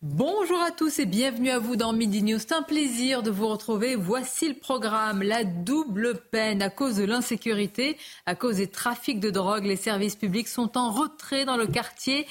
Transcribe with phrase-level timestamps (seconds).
[0.00, 2.38] Bonjour à tous et bienvenue à vous dans Midi News.
[2.38, 3.96] C'est un plaisir de vous retrouver.
[3.96, 5.24] Voici le programme.
[5.24, 9.64] La double peine à cause de l'insécurité, à cause des trafics de drogue.
[9.64, 12.28] Les services publics sont en retrait dans le quartier.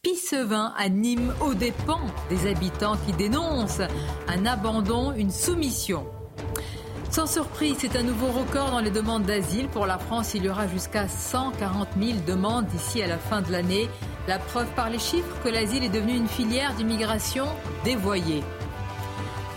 [0.00, 3.82] Pissevin à Nîmes aux dépens des habitants qui dénoncent
[4.26, 6.06] un abandon, une soumission.
[7.10, 9.66] Sans surprise, c'est un nouveau record dans les demandes d'asile.
[9.66, 13.50] Pour la France, il y aura jusqu'à 140 000 demandes d'ici à la fin de
[13.50, 13.88] l'année.
[14.28, 17.46] La preuve par les chiffres que l'asile est devenu une filière d'immigration
[17.84, 18.44] dévoyée.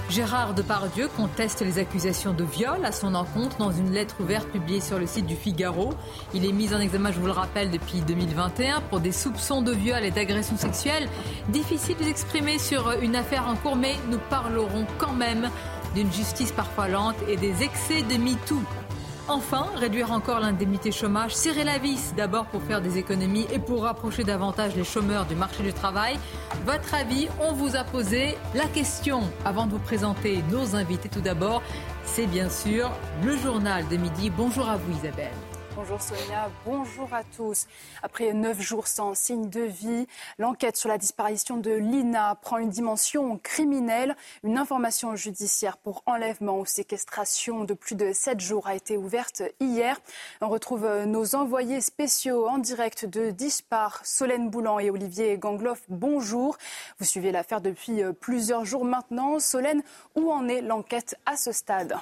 [0.10, 4.82] Gérard Depardieu conteste les accusations de viol à son encontre dans une lettre ouverte publiée
[4.82, 5.94] sur le site du Figaro.
[6.34, 9.72] Il est mis en examen, je vous le rappelle, depuis 2021 pour des soupçons de
[9.72, 11.08] viol et d'agression sexuelle.
[11.50, 15.50] Difficile d'exprimer sur une affaire en cours, mais nous parlerons quand même
[15.96, 18.62] d'une justice parfois lente et des excès de MeToo.
[19.30, 23.84] Enfin, réduire encore l'indemnité chômage, serrer la vis d'abord pour faire des économies et pour
[23.84, 26.20] rapprocher davantage les chômeurs du marché du travail.
[26.66, 31.08] Votre avis, on vous a posé la question avant de vous présenter nos invités.
[31.08, 31.62] Tout d'abord,
[32.04, 32.92] c'est bien sûr
[33.24, 34.30] le journal de midi.
[34.30, 35.32] Bonjour à vous Isabelle.
[35.76, 37.66] Bonjour Sonia, bonjour à tous.
[38.04, 40.08] Après neuf jours sans signe de vie,
[40.38, 44.16] l'enquête sur la disparition de Lina prend une dimension criminelle.
[44.44, 49.42] Une information judiciaire pour enlèvement ou séquestration de plus de sept jours a été ouverte
[49.60, 50.00] hier.
[50.42, 55.82] On retrouve nos envoyés spéciaux en direct de Dispar, Solène Boulan et Olivier Gangloff.
[55.90, 56.56] Bonjour.
[57.00, 59.40] Vous suivez l'affaire depuis plusieurs jours maintenant.
[59.40, 59.82] Solène,
[60.16, 61.98] où en est l'enquête à ce stade?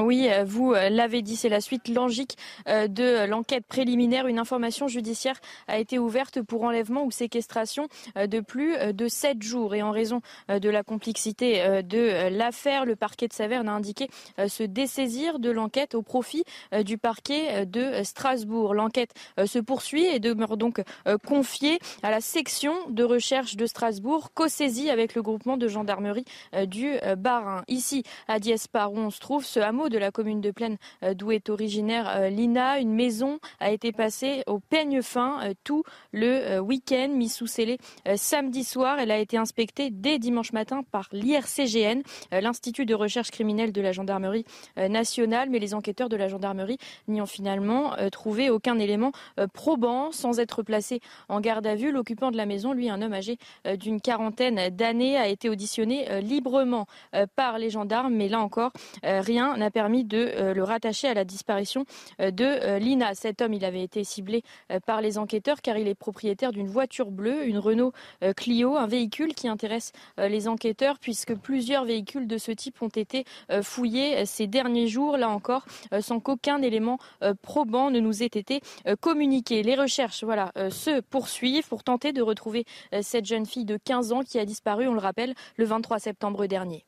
[0.00, 2.36] Oui, vous l'avez dit, c'est la suite logique
[2.66, 4.26] de l'enquête préliminaire.
[4.26, 9.74] Une information judiciaire a été ouverte pour enlèvement ou séquestration de plus de sept jours.
[9.74, 14.08] Et en raison de la complexité de l'affaire, le parquet de Saverne a indiqué
[14.48, 16.44] se dessaisir de l'enquête au profit
[16.84, 18.74] du parquet de Strasbourg.
[18.74, 19.12] L'enquête
[19.44, 20.82] se poursuit et demeure donc
[21.26, 26.24] confiée à la section de recherche de Strasbourg, co-saisie avec le groupement de gendarmerie
[26.66, 27.62] du Bas-Rhin.
[27.68, 30.76] Ici, à Diespar, où on se trouve, ce de la commune de Plaine
[31.14, 32.78] d'où est originaire Lina.
[32.78, 37.78] Une maison a été passée au peigne fin tout le week-end, mis sous scellé
[38.14, 39.00] samedi soir.
[39.00, 43.90] Elle a été inspectée dès dimanche matin par l'IRCGN, l'Institut de recherche criminelle de la
[43.90, 44.44] gendarmerie
[44.76, 45.50] nationale.
[45.50, 49.10] Mais les enquêteurs de la gendarmerie n'y ont finalement trouvé aucun élément
[49.52, 50.12] probant.
[50.12, 53.38] Sans être placé en garde à vue, l'occupant de la maison, lui un homme âgé
[53.78, 56.86] d'une quarantaine d'années, a été auditionné librement
[57.34, 58.14] par les gendarmes.
[58.14, 58.70] Mais là encore,
[59.02, 61.86] rien n'a permis de le rattacher à la disparition
[62.18, 63.14] de Lina.
[63.14, 64.42] Cet homme, il avait été ciblé
[64.84, 67.92] par les enquêteurs car il est propriétaire d'une voiture bleue, une Renault
[68.36, 73.24] Clio, un véhicule qui intéresse les enquêteurs puisque plusieurs véhicules de ce type ont été
[73.62, 75.64] fouillés ces derniers jours, là encore,
[76.00, 76.98] sans qu'aucun élément
[77.40, 78.60] probant ne nous ait été
[79.00, 79.62] communiqué.
[79.62, 82.66] Les recherches se poursuivent pour tenter de retrouver
[83.00, 86.46] cette jeune fille de 15 ans qui a disparu, on le rappelle, le 23 septembre
[86.46, 86.84] dernier.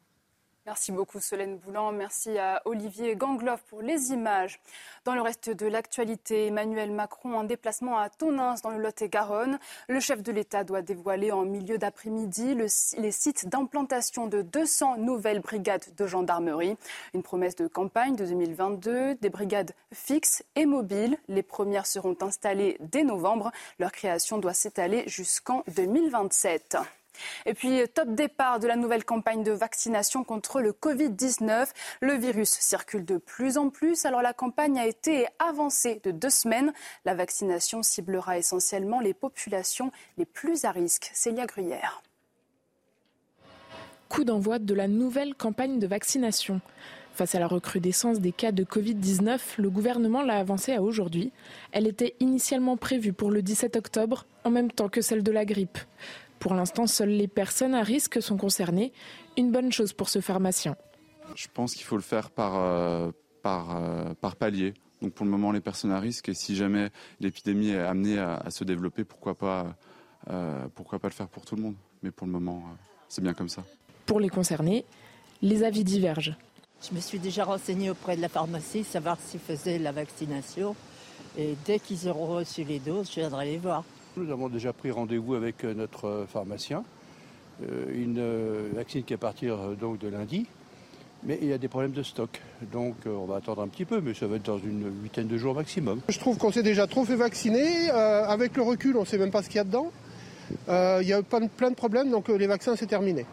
[0.66, 1.92] Merci beaucoup Solène Boulan.
[1.92, 4.58] Merci à Olivier Gangloff pour les images.
[5.04, 9.60] Dans le reste de l'actualité, Emmanuel Macron en déplacement à Tonins dans le Lot-et-Garonne.
[9.86, 15.38] Le chef de l'État doit dévoiler en milieu d'après-midi les sites d'implantation de 200 nouvelles
[15.38, 16.76] brigades de gendarmerie.
[17.14, 21.16] Une promesse de campagne de 2022, des brigades fixes et mobiles.
[21.28, 23.52] Les premières seront installées dès novembre.
[23.78, 26.76] Leur création doit s'étaler jusqu'en 2027.
[27.44, 31.68] Et puis, top départ de la nouvelle campagne de vaccination contre le Covid-19.
[32.00, 36.30] Le virus circule de plus en plus, alors la campagne a été avancée de deux
[36.30, 36.72] semaines.
[37.04, 41.10] La vaccination ciblera essentiellement les populations les plus à risque.
[41.14, 42.02] Célia Gruyère.
[44.08, 46.60] Coup d'envoi de la nouvelle campagne de vaccination.
[47.16, 51.32] Face à la recrudescence des cas de Covid-19, le gouvernement l'a avancée à aujourd'hui.
[51.72, 55.46] Elle était initialement prévue pour le 17 octobre, en même temps que celle de la
[55.46, 55.78] grippe.
[56.38, 58.92] Pour l'instant, seules les personnes à risque sont concernées.
[59.36, 60.76] Une bonne chose pour ce pharmacien.
[61.34, 63.10] Je pense qu'il faut le faire par, euh,
[63.42, 64.74] par, euh, par palier.
[65.02, 66.90] Donc pour le moment, les personnes à risque, et si jamais
[67.20, 69.76] l'épidémie est amenée à, à, se développer, pourquoi pas,
[70.30, 72.64] euh, pourquoi pas le faire pour tout le monde Mais pour le moment,
[73.08, 73.64] c'est bien comme ça.
[74.06, 74.84] Pour les concernés,
[75.42, 76.36] les avis divergent.
[76.88, 80.76] Je me suis déjà renseignée auprès de la pharmacie, savoir s'ils faisaient la vaccination.
[81.38, 83.84] Et dès qu'ils auront reçu les doses, je viendrai les voir.
[84.16, 86.84] Nous avons déjà pris rendez-vous avec notre pharmacien.
[87.92, 88.22] Une
[88.74, 90.46] vaccine qui est à partir donc de lundi
[91.26, 92.40] mais il y a des problèmes de stock.
[92.72, 95.26] Donc euh, on va attendre un petit peu, mais ça va être dans une huitaine
[95.26, 96.00] de jours maximum.
[96.08, 97.90] Je trouve qu'on s'est déjà trop fait vacciner.
[97.90, 99.90] Euh, avec le recul, on ne sait même pas ce qu'il y a dedans.
[100.68, 103.26] Euh, il y a plein de problèmes, donc les vaccins, c'est terminé.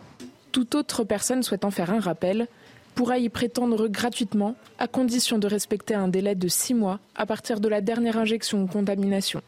[0.51, 2.47] Toute autre personne souhaitant faire un rappel
[2.95, 7.59] pourra y prétendre gratuitement, à condition de respecter un délai de six mois à partir
[7.59, 9.41] de la dernière injection ou contamination.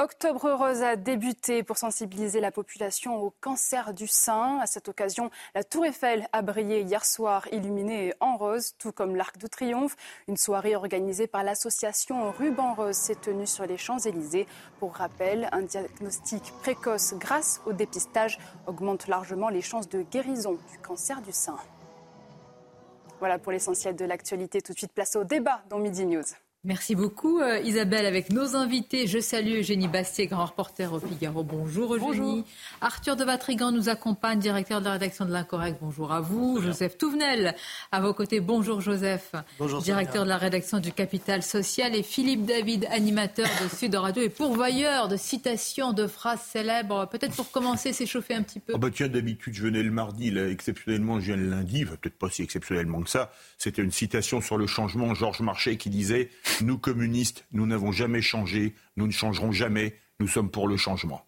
[0.00, 4.58] Octobre Rose a débuté pour sensibiliser la population au cancer du sein.
[4.58, 9.14] À cette occasion, la Tour Eiffel a brillé hier soir, illuminée en rose, tout comme
[9.14, 9.96] l'Arc de Triomphe.
[10.26, 14.46] Une soirée organisée par l'association Ruban Rose s'est tenue sur les Champs-Élysées.
[14.78, 20.78] Pour rappel, un diagnostic précoce grâce au dépistage augmente largement les chances de guérison du
[20.78, 21.58] cancer du sein.
[23.18, 24.62] Voilà pour l'essentiel de l'actualité.
[24.62, 26.24] Tout de suite, place au débat dans Midi News.
[26.62, 29.06] Merci beaucoup euh, Isabelle avec nos invités.
[29.06, 31.42] Je salue Eugénie Bastier, grand reporter au Figaro.
[31.42, 32.44] Bonjour Eugénie.
[32.82, 35.78] Arthur de Vatrigan nous accompagne, directeur de la rédaction de l'Incorrect.
[35.80, 36.60] Bonjour à vous.
[36.60, 37.54] Joseph Touvenel
[37.92, 38.40] à vos côtés.
[38.40, 39.34] Bonjour Joseph.
[39.58, 41.94] Bonjour, directeur de la rédaction du Capital Social.
[41.96, 47.08] Et Philippe David, animateur de Sud Radio et pourvoyeur de citations, de phrases célèbres.
[47.08, 48.74] Peut-être pour commencer, s'échauffer un petit peu.
[48.74, 51.86] Oh bah tiens, d'habitude je venais le mardi, là, exceptionnellement je viens le lundi.
[51.86, 53.32] Peut-être pas si exceptionnellement que ça.
[53.56, 55.14] C'était une citation sur le changement.
[55.14, 56.28] Georges Marchais qui disait
[56.62, 61.24] nous, communistes, nous n'avons jamais changé, nous ne changerons jamais, nous sommes pour le changement.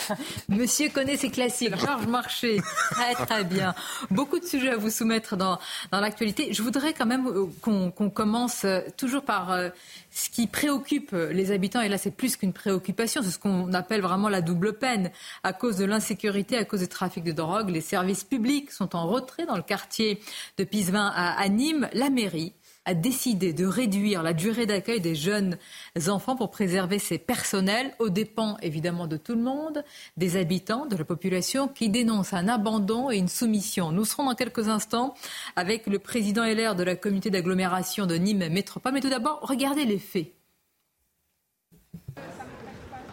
[0.48, 1.76] Monsieur connaît ses classiques.
[1.76, 2.60] Georges Marché.
[2.90, 3.74] Très, très bien.
[4.10, 5.58] Beaucoup de sujets à vous soumettre dans,
[5.90, 6.52] dans l'actualité.
[6.52, 9.70] Je voudrais quand même euh, qu'on commence euh, toujours par euh,
[10.12, 11.80] ce qui préoccupe les habitants.
[11.80, 13.20] Et là, c'est plus qu'une préoccupation.
[13.22, 15.10] C'est ce qu'on appelle vraiment la double peine.
[15.42, 19.08] À cause de l'insécurité, à cause du trafic de drogue, les services publics sont en
[19.08, 20.20] retrait dans le quartier
[20.56, 21.88] de Pisevin à Nîmes.
[21.92, 22.52] La mairie
[22.86, 25.58] a décidé de réduire la durée d'accueil des jeunes
[26.06, 29.84] enfants pour préserver ses personnels, aux dépens évidemment de tout le monde,
[30.16, 33.90] des habitants, de la population qui dénoncent un abandon et une soumission.
[33.90, 35.14] Nous serons dans quelques instants
[35.56, 38.92] avec le président LR de la communauté d'agglomération de Nîmes Métropole.
[38.92, 40.32] Mais tout d'abord, regardez les faits.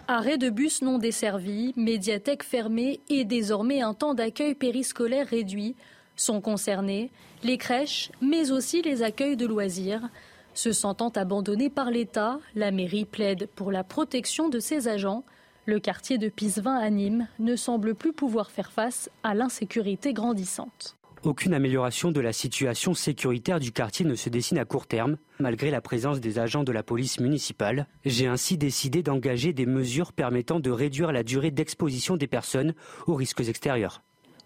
[0.08, 5.76] Arrêt de bus non desservi, médiathèque fermée et désormais un temps d'accueil périscolaire réduit
[6.16, 7.10] sont concernés
[7.44, 10.10] les crèches, mais aussi les accueils de loisirs.
[10.54, 15.24] Se sentant abandonnés par l'État, la mairie plaide pour la protection de ses agents.
[15.66, 20.98] Le quartier de Pisevin à Nîmes ne semble plus pouvoir faire face à l'insécurité grandissante.
[21.24, 25.72] Aucune amélioration de la situation sécuritaire du quartier ne se dessine à court terme, malgré
[25.72, 27.88] la présence des agents de la police municipale.
[28.04, 32.74] J'ai ainsi décidé d'engager des mesures permettant de réduire la durée d'exposition des personnes
[33.08, 34.02] aux risques extérieurs.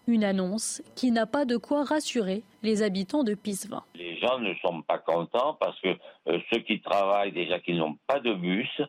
[0.08, 3.82] Une annonce qui n'a pas de quoi rassurer les habitants de Pisevin.
[3.94, 5.88] Les gens ne sont pas contents parce que
[6.28, 8.80] euh, ceux qui travaillent déjà qui n'ont pas de bus,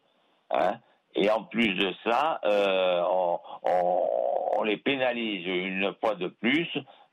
[0.49, 0.75] hein,
[1.15, 6.67] et en plus de ça, euh, on, les pénalise une fois de plus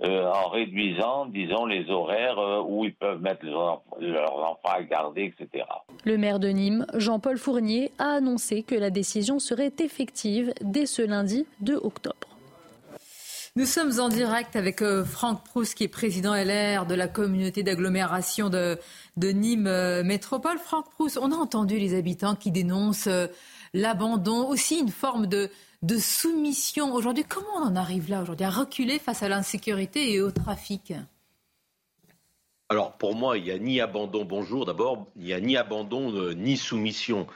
[0.05, 5.33] euh, en réduisant, disons, les horaires où ils peuvent mettre leurs, leurs enfants à garder,
[5.33, 5.65] etc.
[6.05, 11.03] Le maire de Nîmes, Jean-Paul Fournier, a annoncé que la décision serait effective dès ce
[11.03, 12.36] lundi 2 octobre.
[13.57, 17.63] Nous sommes en direct avec euh, Franck Proust, qui est président LR de la communauté
[17.63, 18.79] d'agglomération de,
[19.17, 20.59] Nîmes euh, Métropole.
[20.59, 23.29] Franck Proust, on a entendu les habitants qui dénoncent euh,
[23.73, 25.49] l'abandon, aussi une forme de,
[25.81, 26.93] de soumission.
[26.93, 30.93] Aujourd'hui, comment on en arrive là aujourd'hui, à reculer face à l'insécurité et au trafic?
[32.69, 36.35] Alors pour moi, il n'y a ni abandon, bonjour d'abord, il n'y a ni abandon
[36.35, 37.27] ni soumission.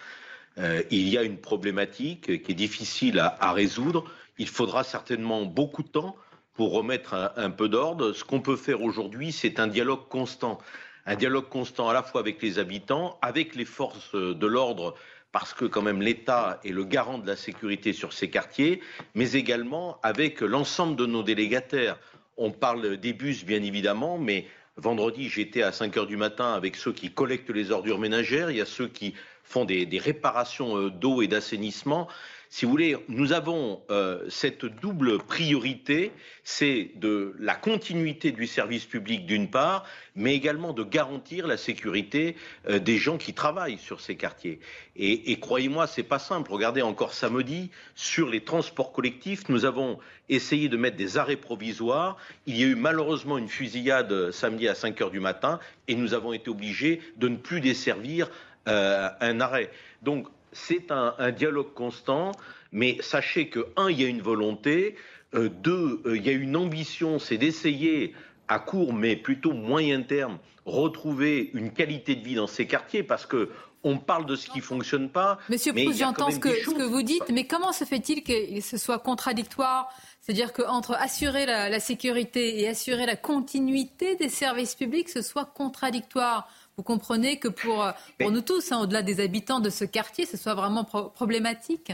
[0.59, 4.05] il y a une problématique qui est difficile à résoudre
[4.41, 6.17] il faudra certainement beaucoup de temps
[6.55, 8.15] pour remettre un, peu d'ordre.
[8.15, 10.59] Ce qu'on peut faire aujourd'hui, c'est un dialogue constant.
[11.05, 14.95] Un dialogue constant à la fois avec les habitants, avec les forces de l'ordre,
[15.31, 18.81] parce que quand même l'État est le garant de la sécurité sur ces quartiers,
[19.15, 21.99] mais également avec l'ensemble de nos délégataires.
[22.39, 26.77] On parle des bus, bien évidemment, mais vendredi, j'étais à 5 heures du matin avec
[26.77, 29.13] ceux qui collectent les ordures ménagères, il y a ceux qui
[29.45, 32.09] font des réparations euh, d'eau et d'assainissement
[32.53, 36.11] si vous voulez, nous avons euh, cette double priorité,
[36.43, 39.85] c'est de la continuité du service public d'une part,
[40.17, 42.35] mais également de garantir la sécurité
[42.69, 44.59] euh, des gens qui travaillent sur ces quartiers.
[44.97, 46.51] Et, et croyez-moi, c'est pas simple.
[46.51, 52.17] Regardez encore samedi sur les transports collectifs, nous avons essayé de mettre des arrêts provisoires.
[52.47, 56.15] Il y a eu malheureusement une fusillade samedi à 5 heures du matin, et nous
[56.15, 58.29] avons été obligés de ne plus desservir
[58.67, 59.71] euh, un arrêt.
[60.03, 62.33] Donc c'est un, dialogue constant,
[62.73, 64.97] mais sachez que, un, il y a une volonté,
[65.35, 68.15] euh, deux, euh, il y a une ambition, c'est d'essayer
[68.49, 73.27] à court mais plutôt moyen terme retrouver une qualité de vie dans ces quartiers parce
[73.27, 73.51] que
[73.83, 75.39] on parle de ce qui fonctionne pas.
[75.49, 78.77] Monsieur Proust, j'entends ce que, ce que vous dites, mais comment se fait-il que ce
[78.77, 79.89] soit contradictoire
[80.21, 85.47] C'est-à-dire qu'entre assurer la, la, sécurité et assurer la continuité des services publics, ce soit
[85.47, 86.47] contradictoire?
[86.81, 90.39] Vous comprenez que pour, pour nous tous, hein, au-delà des habitants de ce quartier, ce
[90.39, 91.93] soit vraiment pro problématique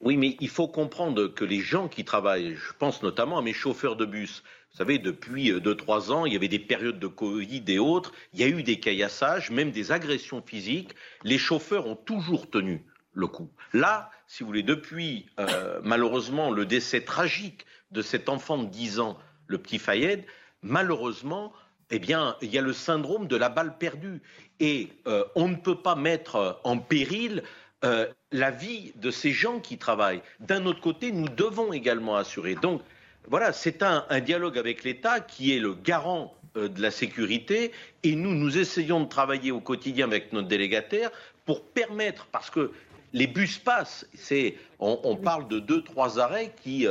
[0.00, 3.52] Oui, mais il faut comprendre que les gens qui travaillent, je pense notamment à mes
[3.52, 7.62] chauffeurs de bus, vous savez, depuis 2-3 ans, il y avait des périodes de Covid
[7.68, 10.94] et autres, il y a eu des caillassages, même des agressions physiques.
[11.22, 13.50] Les chauffeurs ont toujours tenu le coup.
[13.74, 19.00] Là, si vous voulez, depuis euh, malheureusement le décès tragique de cet enfant de 10
[19.00, 20.24] ans, le petit Fayed,
[20.62, 21.52] malheureusement,
[21.90, 24.20] eh bien, il y a le syndrome de la balle perdue.
[24.60, 27.42] Et euh, on ne peut pas mettre en péril
[27.84, 30.22] euh, la vie de ces gens qui travaillent.
[30.38, 32.54] D'un autre côté, nous devons également assurer.
[32.54, 32.82] Donc,
[33.28, 37.72] voilà, c'est un, un, dialogue avec l'État qui est le garant euh, de la sécurité.
[38.02, 41.10] Et nous, nous essayons de travailler au quotidien avec notre délégataire
[41.44, 42.70] pour permettre, parce que
[43.12, 46.86] les bus passent, c'est, on, on parle de deux, trois arrêts qui,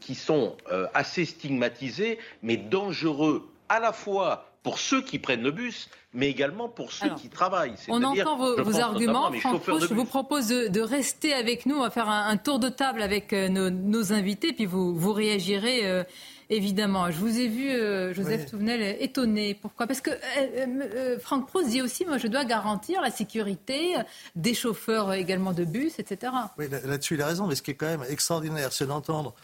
[0.00, 0.54] qui sont
[0.92, 6.68] assez stigmatisés, mais dangereux à la fois pour ceux qui prennent le bus, mais également
[6.68, 7.74] pour ceux Alors, qui travaillent.
[7.88, 9.30] On entend vos, vos arguments.
[9.32, 11.76] Franck Proust, je vous propose de, de, rester avec nous.
[11.76, 14.96] On va faire un, un tour de table avec euh, nos, nos, invités, puis vous,
[14.96, 16.02] vous réagirez euh,
[16.48, 17.10] évidemment.
[17.10, 18.50] Je vous ai vu, euh, Joseph oui.
[18.50, 19.54] Touvenel, étonné.
[19.54, 19.86] Pourquoi?
[19.86, 23.96] Parce que euh, Franck Proust dit aussi, moi, je dois garantir la sécurité
[24.34, 26.32] des chauffeurs également de bus, etc.
[26.56, 27.46] Oui, là-dessus, il a raison.
[27.46, 29.34] Mais ce qui est quand même extraordinaire, c'est d'entendre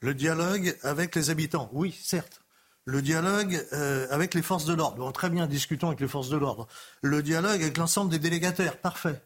[0.00, 1.68] le dialogue avec les habitants.
[1.72, 2.42] Oui, certes
[2.88, 4.96] le dialogue euh, avec les forces de l'ordre.
[4.96, 6.66] Bon, très bien, discutons avec les forces de l'ordre.
[7.02, 9.20] Le dialogue avec l'ensemble des délégataires, parfait.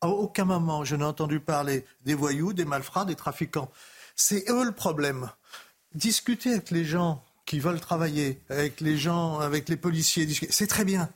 [0.00, 3.70] À aucun moment, je n'ai entendu parler des voyous, des malfrats, des trafiquants.
[4.16, 5.30] C'est eux le problème.
[5.94, 10.84] Discuter avec les gens qui veulent travailler, avec les gens, avec les policiers, c'est très
[10.84, 11.08] bien.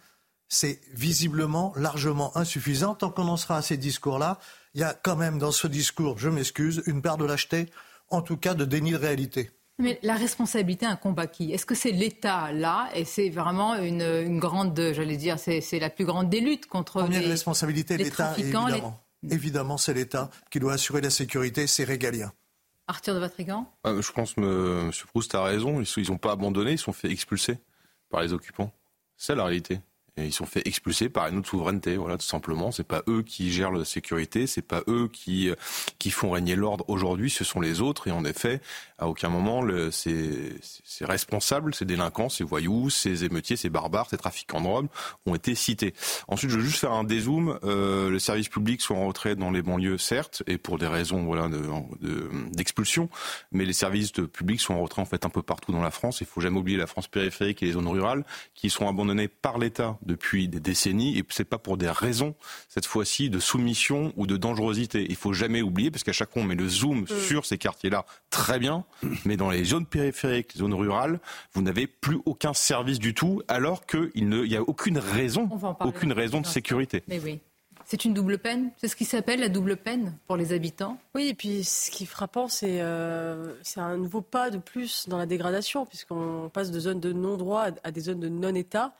[0.49, 2.95] C'est visiblement largement insuffisant.
[2.95, 4.39] Tant qu'on en sera à ces discours-là,
[4.75, 7.67] il y a quand même dans ce discours, je m'excuse, une part de lâcheté,
[8.09, 9.51] en tout cas de déni de réalité.
[9.79, 14.02] Mais la responsabilité, un combat qui Est-ce que c'est l'État là Et c'est vraiment une,
[14.02, 18.35] une grande, j'allais dire, c'est la plus grande des luttes contre Première les responsabilité, l'État,
[18.38, 19.00] évidemment.
[19.23, 19.35] Les...
[19.35, 22.33] Évidemment, c'est l'État qui doit assurer la sécurité, c'est régalien.
[22.88, 23.73] Arthur de Vatrigan?
[23.87, 24.91] Euh, Je pense que M.
[25.09, 25.81] Proust a raison.
[25.81, 27.59] Ils n'ont pas abandonné, ils sont fait expulser
[28.11, 28.73] par les occupants.
[29.17, 29.81] C'est la réalité.
[30.19, 32.71] Et ils sont fait expulser par une autre souveraineté, voilà, tout simplement.
[32.71, 35.50] C'est pas eux qui gèrent la sécurité, c'est pas eux qui
[35.99, 38.09] qui font régner l'ordre aujourd'hui, ce sont les autres.
[38.09, 38.61] Et en effet,
[39.02, 44.09] à aucun moment, le, ces, ces responsables, ces délinquants, ces voyous, ces émeutiers, ces barbares,
[44.09, 44.87] ces trafiquants de drogue
[45.26, 45.92] ont été cités.
[46.28, 47.59] Ensuite, je veux juste faire un dézoom.
[47.64, 51.25] Euh, les services publics sont en retrait dans les banlieues, certes, et pour des raisons
[51.25, 51.49] voilà
[52.52, 53.12] d'expulsion, de, de,
[53.50, 56.21] mais les services publics sont en retrait en fait un peu partout dans la France.
[56.21, 59.59] Il faut jamais oublier la France périphérique et les zones rurales qui sont abandonnées par
[59.59, 62.35] l'État depuis des décennies et c'est pas pour des raisons
[62.68, 65.06] cette fois-ci de soumission ou de dangerosité.
[65.09, 67.06] Il faut jamais oublier parce qu'à chaque fois on met le zoom mmh.
[67.26, 68.85] sur ces quartiers-là, très bien,
[69.25, 71.21] mais dans les zones périphériques, les zones rurales,
[71.55, 75.49] vous n'avez plus aucun service du tout alors qu'il n'y a aucune raison,
[75.81, 77.03] aucune raison de sécurité.
[77.09, 77.41] Mais oui.
[77.85, 81.29] C'est une double peine C'est ce qui s'appelle la double peine pour les habitants Oui,
[81.29, 85.27] et puis ce qui est frappant, c'est euh, un nouveau pas de plus dans la
[85.27, 88.95] dégradation, puisqu'on passe de zones de non-droit à des zones de non-État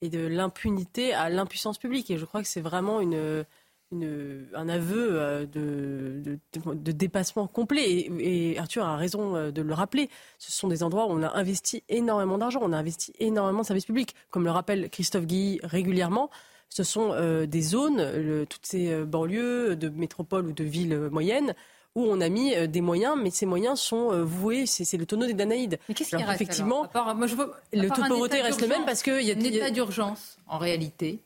[0.00, 2.10] et de l'impunité à l'impuissance publique.
[2.10, 3.44] Et je crois que c'est vraiment une,
[3.92, 6.38] une, un aveu de, de,
[6.74, 7.84] de, dépassement complet.
[7.84, 10.08] Et, et, Arthur a raison de le rappeler.
[10.38, 13.66] Ce sont des endroits où on a investi énormément d'argent, on a investi énormément de
[13.66, 14.14] services publics.
[14.30, 16.30] Comme le rappelle Christophe Guilly régulièrement,
[16.68, 21.54] ce sont euh, des zones, le, toutes ces banlieues de métropoles ou de villes moyennes,
[21.94, 25.34] où on a mis des moyens, mais ces moyens sont voués, c'est le tonneau des
[25.34, 25.78] Danaïdes.
[25.88, 26.90] Mais qu'est-ce qui reste effectivement, alors?
[26.90, 29.34] Part, moi je vois, le taux de pauvreté reste le même parce qu'il y a
[29.34, 31.20] un état d'urgence en réalité.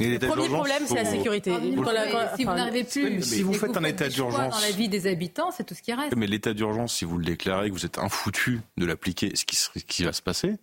[0.00, 1.50] Le premier problème, c'est la sécurité.
[1.50, 4.88] Vous la, si vous n'arrivez plus, si vous faites un état d'urgence dans la vie
[4.88, 6.16] des habitants, c'est tout ce qui reste.
[6.16, 9.56] Mais l'état d'urgence, si vous le déclarez, que vous êtes infoutu de l'appliquer, ce qui,
[9.56, 10.56] ce qui va se passer,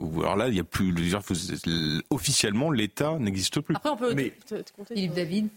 [0.00, 0.92] ou alors là, il y a plus,
[2.10, 3.74] officiellement, l'État n'existe plus.
[3.76, 4.14] Après, on peut.
[4.14, 4.32] Mais...
[4.88, 5.48] Philippe David.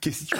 [0.00, 0.36] Question.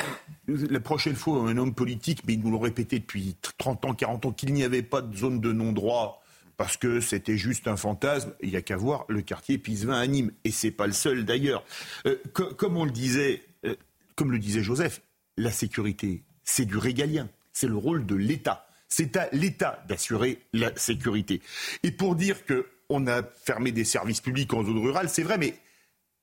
[0.49, 4.27] La prochaine fois, un homme politique, mais ils nous l'ont répété depuis 30 ans, 40
[4.27, 6.23] ans, qu'il n'y avait pas de zone de non-droit
[6.57, 8.35] parce que c'était juste un fantasme.
[8.41, 10.33] Il n'y a qu'à voir le quartier Pisevin à Nîmes.
[10.45, 11.65] Et c'est pas le seul d'ailleurs.
[12.07, 13.75] Euh, que, comme on le disait, euh,
[14.15, 15.03] comme le disait Joseph,
[15.37, 17.29] la sécurité, c'est du régalien.
[17.53, 18.67] C'est le rôle de l'État.
[18.89, 21.43] C'est à l'État d'assurer la sécurité.
[21.83, 25.59] Et pour dire qu'on a fermé des services publics en zone rurale, c'est vrai, mais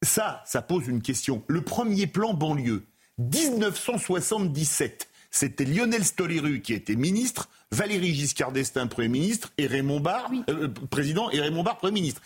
[0.02, 1.44] ça, ça pose une question.
[1.48, 2.84] Le premier plan banlieue,
[3.18, 5.10] 1977.
[5.34, 10.68] C'était Lionel Stoléru qui était ministre, Valéry Giscard d'Estaing Premier ministre et Raymond Barre euh,
[10.92, 12.22] président et Raymond Barre Premier ministre.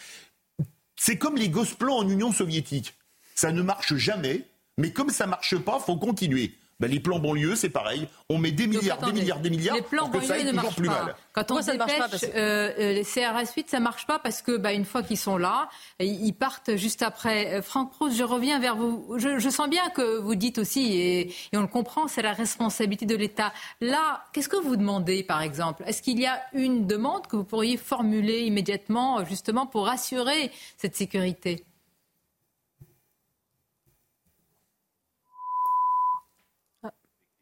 [0.98, 2.96] C'est comme les gosses plans en Union soviétique.
[3.34, 4.46] Ça ne marche jamais,
[4.78, 6.54] mais comme ça marche pas, faut continuer.
[6.80, 8.08] Ben, les plans banlieue, c'est pareil.
[8.30, 10.50] On met des milliards, des milliards, des milliards les plans pour que ça aille ne
[10.52, 11.04] toujours marchent plus pas.
[11.06, 11.16] mal.
[11.34, 13.80] Quand on ça ne marche pas parce dépêche, que- euh, euh, les CRS 8, ça
[13.80, 15.70] marche pas parce que bah, une fois qu'ils sont là,
[16.00, 17.56] ils partent juste après.
[17.56, 19.16] Euh, Franck Proust, je reviens vers vous.
[19.18, 22.34] Je, je sens bien que vous dites aussi, et, et on le comprend, c'est la
[22.34, 23.52] responsabilité de l'État.
[23.82, 25.84] Là, qu'est-ce que vous demandez, par exemple?
[25.88, 30.96] Est-ce qu'il y a une demande que vous pourriez formuler immédiatement, justement, pour assurer cette
[30.96, 31.66] sécurité?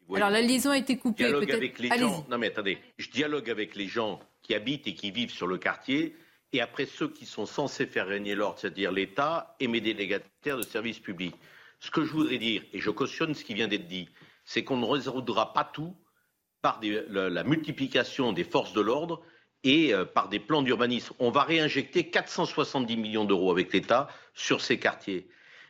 [0.08, 0.16] Oui.
[0.18, 1.24] Alors la liaison a été coupée.
[1.24, 2.00] dialogue avec les Allez-y.
[2.08, 2.26] gens.
[2.30, 5.58] Non mais attendez, je dialogue avec les gens qui habitent et qui vivent sur le
[5.58, 6.14] quartier,
[6.52, 10.62] et après ceux qui sont censés faire régner l'ordre, c'est-à-dire l'État et mes délégataires de
[10.62, 11.34] services publics.
[11.80, 14.08] Ce que je voudrais dire, et je cautionne ce qui vient d'être dit,
[14.44, 15.94] c'est qu'on ne résoudra pas tout
[16.62, 19.20] par des- la, la multiplication des forces de l'ordre
[19.64, 21.14] et euh, par des plans d'urbanisme.
[21.18, 25.28] On va réinjecter 470 millions d'euros avec l'État sur ces quartiers.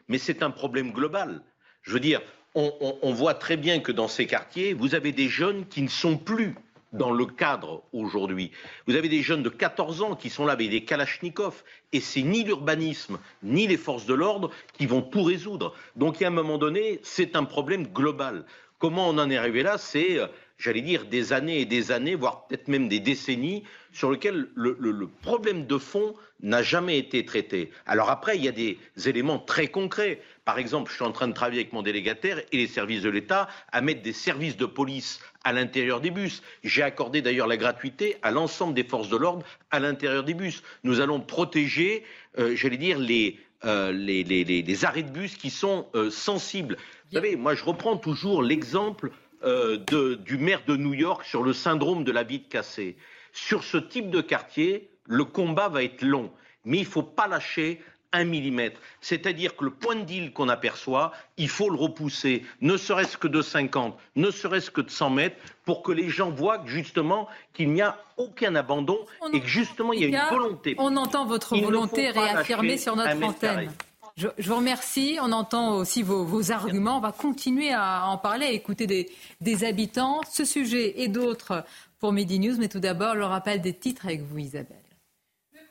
[0.08, 1.42] Mais c'est un problème global.
[1.82, 2.20] Je veux dire,
[2.56, 6.16] on, voit très bien que dans ces quartiers, vous avez des jeunes qui ne sont
[6.16, 6.54] plus
[6.92, 8.50] dans le cadre aujourd'hui.
[8.86, 12.22] Vous avez des jeunes de 14 ans qui sont là avec des kalachnikovs, et c'est
[12.22, 15.74] ni l'urbanisme, ni les forces de l'ordre qui vont tout résoudre.
[15.96, 18.44] Donc, il y a un moment donné, c'est un problème global.
[18.78, 19.76] Comment on en est arrivé là?
[19.78, 20.26] C'est, euh,
[20.58, 24.76] j'allais dire, des années et des années, voire peut-être même des décennies, sur lesquelles le,
[24.78, 27.70] le- le problème de fond n'a jamais été traité.
[27.86, 30.20] Alors après, il y a des éléments très concrets.
[30.46, 33.10] Par exemple, je suis en train de travailler avec mon délégataire et les services de
[33.10, 36.40] l'État à mettre des services de police à l'intérieur des bus.
[36.62, 40.62] J'ai accordé d'ailleurs la gratuité à l'ensemble des forces de l'ordre à l'intérieur des bus.
[40.84, 42.04] Nous allons protéger,
[42.38, 46.10] euh, j'allais dire, les, euh, les, les- les- les arrêts de bus qui sont euh,
[46.10, 46.76] sensibles.
[47.10, 49.10] Vous savez, moi je reprends toujours l'exemple
[49.44, 52.96] de- du maire de New York sur le syndrome de la bite cassée.
[53.32, 56.32] Sur ce type de quartier, le combat va être long,
[56.64, 57.80] mais il ne faut pas lâcher
[58.12, 58.80] un millimètre.
[59.00, 63.28] C'est-à-dire que le point de deal qu'on aperçoit, il faut le repousser, ne serait-ce que
[63.28, 67.72] de 50, ne serait-ce que de 100 mètres, pour que les gens voient justement qu'il
[67.72, 68.98] n'y a aucun abandon
[69.32, 70.74] et que justement il y a une volonté.
[70.78, 73.70] On entend votre volonté réaffirmée sur notre antenne.
[74.16, 75.18] Je, je vous remercie.
[75.20, 76.96] On entend aussi vos, vos arguments.
[76.96, 79.10] On va continuer à en parler, à écouter des,
[79.42, 80.22] des habitants.
[80.30, 81.64] Ce sujet et d'autres
[81.98, 82.56] pour Midi News.
[82.58, 84.85] Mais tout d'abord, le rappel des titres avec vous, Isabelle.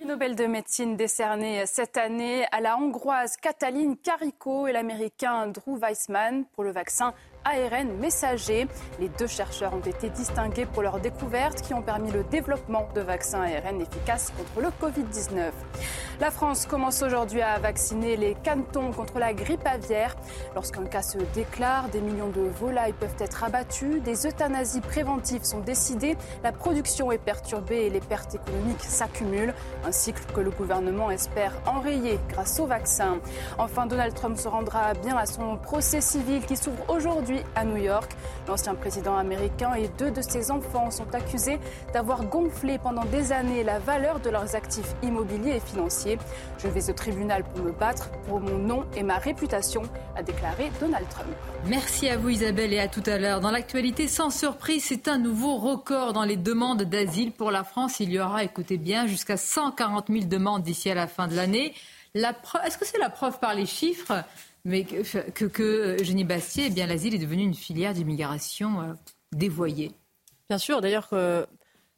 [0.06, 6.46] Nobel de médecine décerné cette année à la hongroise Cataline Carico et l'américain Drew Weissman
[6.54, 8.68] pour le vaccin ARN messager.
[9.00, 13.02] Les deux chercheurs ont été distingués pour leurs découvertes qui ont permis le développement de
[13.02, 15.52] vaccins ARN efficaces contre le Covid-19.
[16.20, 20.16] La France commence aujourd'hui à vacciner les cantons contre la grippe aviaire.
[20.56, 25.60] Lorsqu'un cas se déclare, des millions de volailles peuvent être abattues, des euthanasies préventives sont
[25.60, 29.54] décidées, la production est perturbée et les pertes économiques s'accumulent.
[29.86, 33.20] Un cycle que le gouvernement espère enrayer grâce au vaccin.
[33.58, 37.78] Enfin, Donald Trump se rendra bien à son procès civil qui s'ouvre aujourd'hui à New
[37.78, 38.12] York.
[38.48, 41.60] L'ancien président américain et deux de ses enfants sont accusés
[41.94, 46.18] d'avoir gonflé pendant des années la valeur de leurs actifs immobiliers et financiers.
[46.60, 49.84] Je vais au tribunal pour me battre pour mon nom et ma réputation,
[50.16, 51.28] a déclaré Donald Trump.
[51.68, 53.40] Merci à vous Isabelle et à tout à l'heure.
[53.40, 58.00] Dans l'actualité, sans surprise, c'est un nouveau record dans les demandes d'asile pour la France.
[58.00, 61.74] Il y aura, écoutez bien, jusqu'à 140 000 demandes d'ici à la fin de l'année.
[62.16, 64.24] Est-ce que c'est la preuve par les chiffres?
[64.66, 68.94] Mais que, que, que Eugénie Bastier, eh bien l'asile est devenu une filière d'immigration euh,
[69.32, 69.92] dévoyée
[70.50, 71.46] Bien sûr, d'ailleurs, que,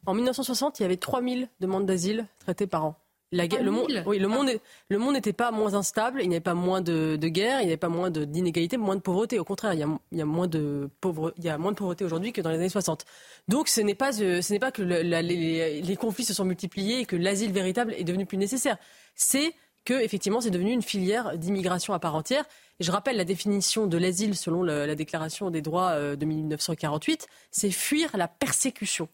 [0.06, 2.96] en 1960, il y avait 3000 demandes d'asile traitées par an.
[3.30, 4.04] La guerre- le, monde, 3000?
[4.06, 6.80] oui, le, monde est- le monde n'était pas moins instable, il n'y avait pas moins
[6.80, 9.38] de, de guerre, il n'y avait pas moins d'inégalités, moins de pauvreté.
[9.38, 11.72] Au contraire, il y a, il y a moins, de pauvre, il y a moins
[11.72, 13.04] de pauvreté aujourd'hui que dans les années 60.
[13.48, 16.32] Donc ce n'est pas, euh, ce n'est pas que le- la- les, les conflits se
[16.32, 18.78] sont multipliés et que l'asile véritable est devenu plus nécessaire.
[19.14, 19.52] C'est
[19.88, 22.44] que effectivement c'est devenu une filière d'immigration à part entière.
[22.80, 26.24] Et je rappelle la définition de l'asile selon le- la Déclaration des droits euh, de
[26.26, 29.08] 1948, c'est fuir la persécution.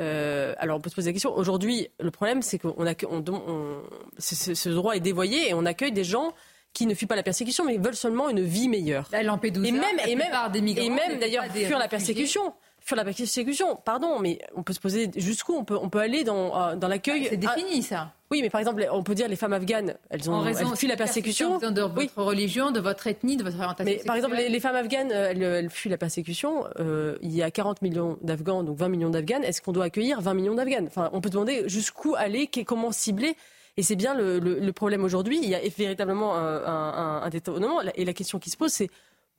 [0.00, 1.36] Euh, alors on peut se poser la question.
[1.36, 3.82] Aujourd'hui, le problème, c'est qu'on a, on, on-
[4.18, 6.32] c'est- c'est- ce droit est dévoyé et on accueille des gens
[6.72, 9.08] qui ne fuient pas la persécution, mais veulent seulement une vie meilleure.
[9.12, 12.54] À Lampedusa, et même, la et même, des migrants et même d'ailleurs fuir la persécution.
[12.88, 16.24] Fuir la persécution, pardon, mais on peut se poser jusqu'où on peut, on peut aller
[16.24, 17.26] dans, euh, dans l'accueil.
[17.28, 18.12] C'est défini ça.
[18.30, 20.76] Oui, mais par exemple, on peut dire les femmes afghanes, elles, ont, En raison elles
[20.78, 21.58] fuient la persécution.
[21.58, 25.12] de votre religion, de votre ethnie, de votre orientation Mais par exemple, les, femmes afghanes,
[25.12, 26.64] euh, elles, elles fuient la persécution.
[26.80, 29.44] Euh, il y a 40 millions d'Afghans, donc 20 millions d'Afghanes.
[29.44, 30.86] Est-ce qu'on doit accueillir 20 millions d'Afghanes?
[30.86, 33.36] Enfin, on peut demander jusqu'où aller, comment cibler.
[33.76, 35.38] Et c'est bien le, le- le problème aujourd'hui.
[35.42, 37.82] Il y a véritablement un, un- un- un détournement.
[37.96, 38.88] Et la question qui se pose, c'est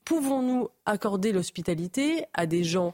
[0.05, 2.93] pouvons-nous accorder l'hospitalité à des gens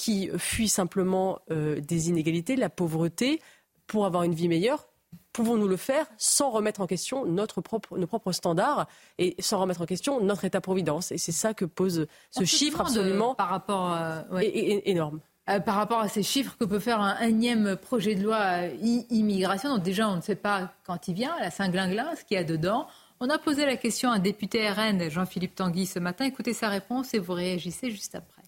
[0.00, 3.38] qui fuient simplement euh, des inégalités, la pauvreté,
[3.86, 4.86] pour avoir une vie meilleure
[5.32, 9.82] pouvons-nous le faire sans remettre en question notre propre, nos propres standards et sans remettre
[9.82, 11.12] en question notre État-providence?
[11.12, 13.96] Et c'est ça que pose ce chiffre absolument par rapport,
[14.40, 15.20] énorme.
[15.48, 19.02] Euh, par rapport à ces chiffres que peut faire un énième projet de loi euh,
[19.10, 19.76] immigration?
[19.76, 22.44] Donc déjà, on ne sait pas quand il vient, la Saint-Glinglin, ce qu'il y a
[22.44, 22.88] dedans.
[23.20, 26.24] On a posé la question à un député RN, Jean-Philippe Tanguy, ce matin.
[26.24, 28.39] Écoutez sa réponse et vous réagissez juste après.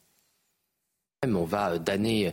[1.25, 2.33] On va d'année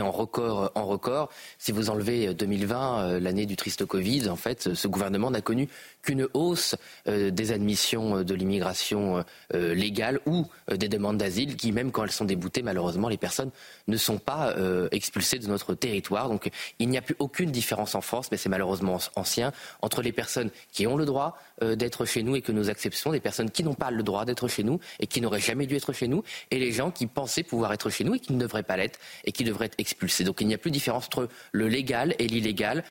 [0.00, 1.28] en record en record.
[1.58, 5.68] Si vous enlevez 2020, l'année du triste Covid, en fait, ce gouvernement n'a connu
[6.00, 6.74] qu'une hausse
[7.06, 9.24] euh, des admissions euh, de l'immigration
[9.54, 13.50] euh, légale ou des demandes d'asile qui, même quand elles sont déboutées, malheureusement, les personnes
[13.88, 14.54] ne sont pas
[14.90, 16.28] expulsées de notre territoire.
[16.28, 20.12] Donc il n'y a plus aucune différence en France, mais c'est malheureusement ancien, entre les
[20.12, 23.62] personnes qui ont le droit d'être chez nous et que nous acceptons, des personnes qui
[23.64, 26.22] n'ont pas le droit d'être chez nous et qui n'auraient jamais dû être chez nous,
[26.50, 29.44] et les gens qui pensaient pouvoir être chez nous ne devraient pas l'être et qui
[29.44, 30.24] devraient être expulsés.
[30.24, 32.84] Donc il n'y a plus de différence entre le légal et l'illégal.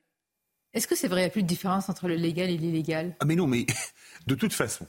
[0.74, 3.16] Est-ce que c'est vrai, il n'y a plus de différence entre le légal et l'illégal?
[3.20, 3.66] Ah mais non, mais
[4.28, 4.88] de toute façon,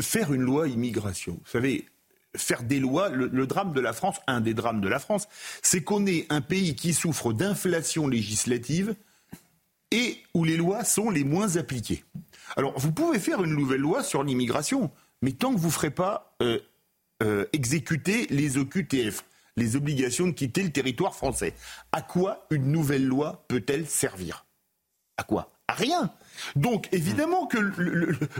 [0.00, 1.86] faire une loi immigration, vous savez,
[2.36, 5.26] faire des lois, le, drame de la France, un des drames de la France,
[5.62, 8.94] c'est qu'on est un pays qui souffre d'inflation législative
[9.90, 12.04] et où les lois sont les moins appliquées.
[12.56, 14.90] Alors, vous pouvez faire une nouvelle loi sur l'immigration,
[15.22, 16.60] mais tant que vous ne ferez pas euh,
[17.22, 19.24] euh, exécuter les OQTF,
[19.56, 21.54] les obligations de quitter le territoire français,
[21.92, 24.46] à quoi une nouvelle loi peut-elle servir?
[25.16, 25.52] À quoi?
[25.68, 26.10] À rien.
[26.56, 27.58] Donc évidemment que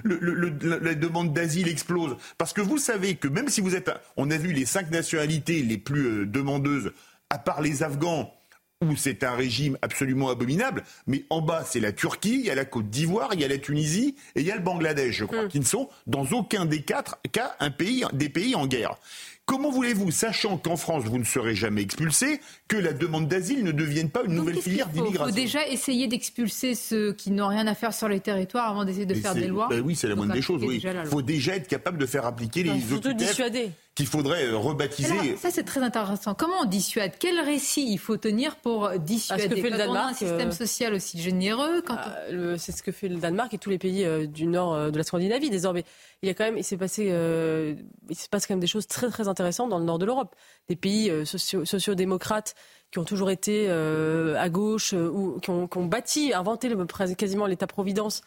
[0.05, 2.17] la demande d'asile explose.
[2.39, 3.91] Parce que vous savez que même si vous êtes...
[4.17, 6.93] On a vu les cinq nationalités les plus euh, demandeuses,
[7.29, 8.35] à part les Afghans,
[8.83, 12.55] où c'est un régime absolument abominable, mais en bas c'est la Turquie, il y a
[12.55, 15.25] la Côte d'Ivoire, il y a la Tunisie et il y a le Bangladesh, je
[15.27, 15.49] crois, mm.
[15.49, 18.99] qui ne sont dans aucun des quatre cas un pays, des pays en guerre.
[19.51, 23.73] Comment voulez-vous, sachant qu'en France vous ne serez jamais expulsé, que la demande d'asile ne
[23.73, 27.67] devienne pas une nouvelle filière d'immigration Il faut déjà essayer d'expulser ceux qui n'ont rien
[27.67, 29.67] à faire sur les territoires avant d'essayer de faire des lois.
[29.69, 30.63] Ben oui, c'est la moindre des choses.
[30.71, 35.37] Il faut déjà être capable de faire appliquer les surtout dissuader qu'il faudrait euh, rebaptiser.
[35.37, 36.33] ça, c'est très intéressant.
[36.33, 37.13] Comment on dissuade?
[37.19, 39.49] Quel récit il faut tenir pour dissuader?
[39.49, 42.17] Que fait le Danemark, on a un système euh, social aussi généreux ah,
[42.57, 45.05] C'est ce que fait le Danemark et tous les pays euh, du nord de la
[45.05, 45.85] Scandinavie désormais.
[46.23, 48.87] Il y a quand même, il s'est passé, il se passe quand même des choses
[48.87, 50.35] très très intéressantes dans le nord de l'Europe.
[50.69, 52.55] Des pays socio sociodémocrates
[52.91, 57.47] qui ont toujours été à gauche ou qui ont, qui ont, bâti, inventé le, quasiment
[57.47, 58.23] l'État-providence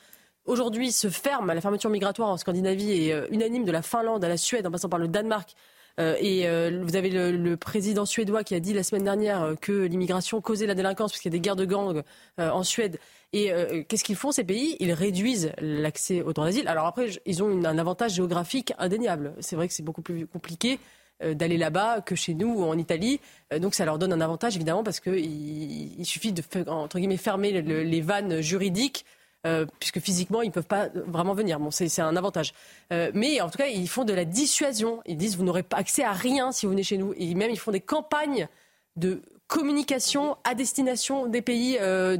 [0.45, 4.29] aujourd'hui se ferme, la fermeture migratoire en Scandinavie est euh, unanime de la Finlande à
[4.29, 5.55] la Suède en passant par le Danemark.
[5.99, 9.71] Euh, et euh, vous avez le, président suédois qui a dit la semaine dernière que
[9.71, 12.01] l'immigration causait la délinquance puisqu'il y a des guerres de gangs
[12.39, 12.99] en Suède.
[13.31, 13.51] Et
[13.87, 14.75] qu'est-ce qu'ils font ces pays?
[14.79, 16.67] Ils réduisent l'accès au droit d'asile.
[16.67, 19.33] Alors après, ils ont un avantage géographique indéniable.
[19.39, 20.79] C'est vrai que c'est beaucoup plus compliqué
[21.23, 23.19] d'aller là-bas que chez nous ou en Italie.
[23.59, 27.61] Donc ça leur donne un avantage évidemment parce qu'il il suffit de entre guillemets fermer
[27.61, 29.05] les vannes juridiques
[29.45, 31.59] euh, puisque physiquement, ils ne peuvent pas vraiment venir.
[31.59, 32.53] Bon, c'est un avantage.
[32.91, 35.01] Euh, mais en tout cas, ils font de la dissuasion.
[35.05, 37.13] Ils disent, vous n'aurez pas accès à rien si vous venez chez nous.
[37.17, 38.47] Et même, ils font des campagnes
[38.95, 42.17] de communication à destination des pays euh,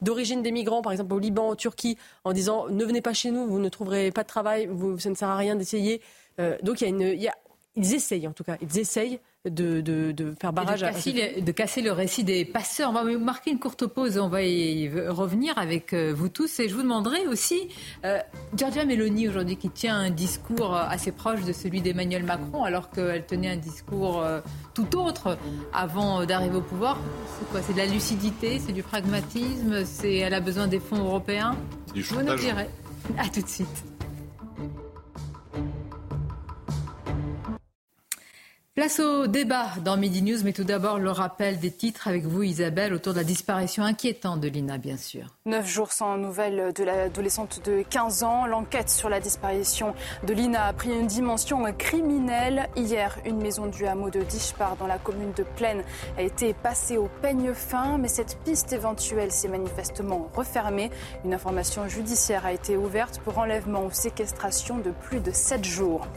[0.00, 3.30] d'origine des migrants, par exemple au Liban, en Turquie, en disant ne venez pas chez
[3.30, 6.00] nous, vous ne trouverez pas de travail, ça ne sert à rien d'essayer.
[6.62, 7.16] donc une,
[7.76, 11.40] ils essayent en tout cas, ils essayent de, faire barrage de casser, à...
[11.40, 12.90] de casser le récit des passeurs.
[12.90, 16.60] On va marquer une courte pause, on va y revenir avec euh, vous tous.
[16.60, 17.68] Et je vous demanderai aussi,
[18.04, 18.18] euh,
[18.56, 22.90] Giorgia Meloni aujourd'hui qui tient un discours euh, assez proche de celui d'Emmanuel Macron, alors
[22.90, 24.24] qu'elle tenait un discours
[24.74, 25.38] tout autre
[25.72, 26.98] avant d'arriver au pouvoir.
[27.38, 27.62] C'est quoi?
[27.62, 31.56] C'est de la lucidité, c'est du pragmatisme, c'est elle a besoin des fonds européens?
[31.92, 32.68] Du vous nous direz.
[33.18, 33.93] À tout de suite.
[38.74, 42.42] Place au débat dans Midi News, mais tout d'abord le rappel des titres avec vous
[42.42, 45.26] Isabelle autour de la disparition inquiétante de Lina, bien sûr.
[45.46, 49.94] Neuf jours sans nouvelles de l'adolescente de 15 ans, l'enquête sur la disparition
[50.26, 52.68] de Lina a pris une dimension criminelle.
[52.74, 55.84] Hier, une maison du hameau de Dichpar dans la commune de Plaine
[56.18, 60.90] a été passée au peigne fin, mais cette piste éventuelle s'est manifestement refermée.
[61.24, 66.08] Une information judiciaire a été ouverte pour enlèvement ou séquestration de plus de 7 jours.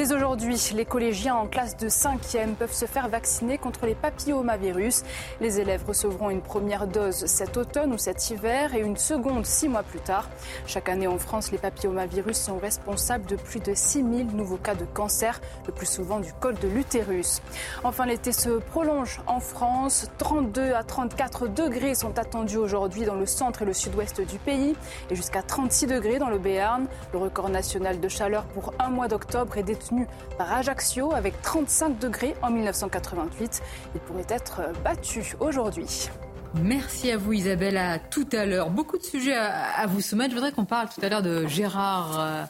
[0.00, 5.02] Dès aujourd'hui, les collégiens en classe de 5e peuvent se faire vacciner contre les papillomavirus.
[5.42, 9.68] Les élèves recevront une première dose cet automne ou cet hiver et une seconde six
[9.68, 10.30] mois plus tard.
[10.66, 14.86] Chaque année en France, les papillomavirus sont responsables de plus de 6000 nouveaux cas de
[14.86, 17.42] cancer, le plus souvent du col de l'utérus.
[17.84, 20.06] Enfin, l'été se prolonge en France.
[20.16, 24.74] 32 à 34 degrés sont attendus aujourd'hui dans le centre et le sud-ouest du pays
[25.10, 26.86] et jusqu'à 36 degrés dans le Béarn.
[27.12, 29.89] Le record national de chaleur pour un mois d'octobre est détenu
[30.38, 33.62] par Ajaccio avec 35 degrés en 1988.
[33.94, 36.08] Il pourrait être battu aujourd'hui.
[36.54, 38.70] Merci à vous Isabelle, à tout à l'heure.
[38.70, 40.30] Beaucoup de sujets à, vous soumettre.
[40.30, 42.44] Je voudrais qu'on parle tout à l'heure de Gérard euh,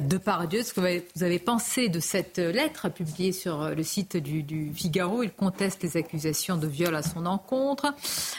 [0.00, 0.62] Depardieu.
[0.62, 5.22] Ce que vous avez pensé de cette lettre publiée sur le site du, Figaro.
[5.22, 7.94] Il conteste les accusations de viol à son encontre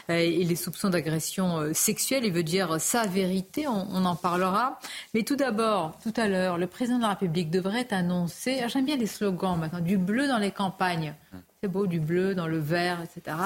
[0.10, 2.26] euh, et les soupçons d'agression euh, sexuelle.
[2.26, 4.80] Il veut dire sa vérité, on, en parlera.
[5.14, 8.86] Mais tout d'abord, tout à l'heure, le président de la République devrait annoncer, ah, j'aime
[8.86, 11.14] bien les slogans maintenant, du bleu dans les campagnes.
[11.62, 13.38] C'est beau, du bleu dans le vert, etc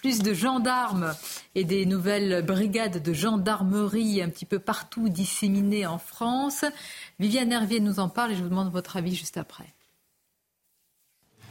[0.00, 1.14] plus de gendarmes
[1.54, 6.64] et des nouvelles brigades de gendarmerie un petit peu partout disséminées en France.
[7.18, 9.74] Viviane Hervier nous en parle et je vous demande votre avis juste après.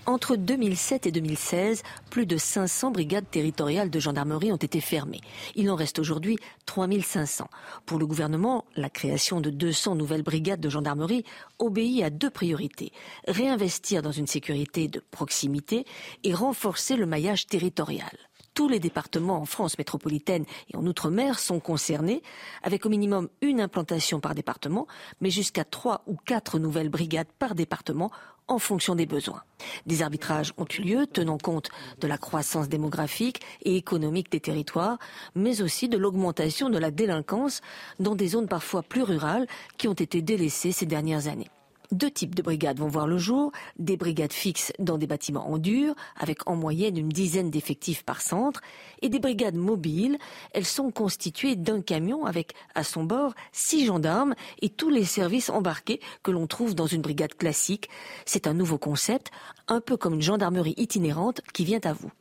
[0.08, 5.20] Entre 2007 et 2016, plus de 500 brigades territoriales de gendarmerie ont été fermées.
[5.56, 7.50] Il en reste aujourd'hui 3500.
[7.86, 11.26] Pour le gouvernement, la création de 200 nouvelles brigades de gendarmerie
[11.60, 12.94] obéit à deux priorités.
[13.28, 15.86] Réinvestir dans une sécurité de proximité
[16.24, 18.18] et renforcer le maillage territorial
[18.58, 20.44] tous les départements en France métropolitaine
[20.74, 22.24] et en Outre-mer sont concernés,
[22.64, 24.88] avec au minimum une implantation par département,
[25.22, 28.10] mais jusqu'à trois ou quatre nouvelles brigades par département
[28.48, 29.44] en fonction des besoins.
[29.86, 31.70] Des arbitrages ont eu lieu tenant compte
[32.02, 34.98] de la croissance démographique et économique des territoires,
[35.36, 37.62] mais aussi de l'augmentation de la délinquance
[38.00, 39.46] dans des zones parfois plus rurales
[39.78, 41.52] qui ont été délaissées ces dernières années.
[41.92, 45.58] Deux types de brigades vont voir le jour, des brigades fixes dans des bâtiments en
[45.58, 48.62] dur, avec en moyenne une dizaine d'effectifs par centre,
[49.02, 50.18] et des brigades mobiles.
[50.52, 55.50] Elles sont constituées d'un camion avec à son bord six gendarmes et tous les services
[55.50, 57.90] embarqués que l'on trouve dans une brigade classique.
[58.26, 59.32] C'est un nouveau concept,
[59.70, 62.12] un peu comme une gendarmerie itinérante qui vient à vous.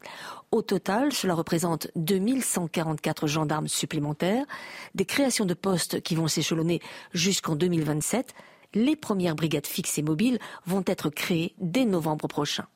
[0.53, 4.47] Au total, cela représente 2144 gendarmes supplémentaires,
[4.95, 6.81] des créations de postes qui vont s'échelonner
[7.13, 8.33] jusqu'en 2027
[8.77, 12.67] les premières brigades fixes et mobiles vont être créées dès novembre prochain.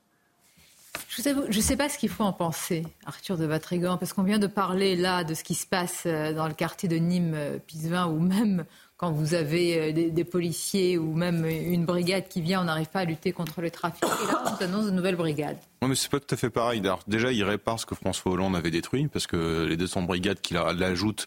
[1.09, 4.41] Je ne sais pas ce qu'il faut en penser, Arthur de Vatrigan, parce qu'on vient
[4.41, 8.19] de parler là de ce qui se passe euh, dans le quartier de Nîmes-Pisevin, ou
[8.19, 8.65] même
[9.01, 13.01] quand vous avez euh, des, policiers ou même une brigade qui vient, on n'arrive pas
[13.01, 14.05] à lutter contre le trafic.
[14.05, 15.57] Et là, on annonce de nouvelles brigades.
[15.81, 16.83] Oui, mais c'est pas tout à fait pareil.
[17.07, 20.59] déjà, il répare ce que François Hollande avait détruit, parce que les 200 brigades qu'il
[20.59, 21.25] ajoute,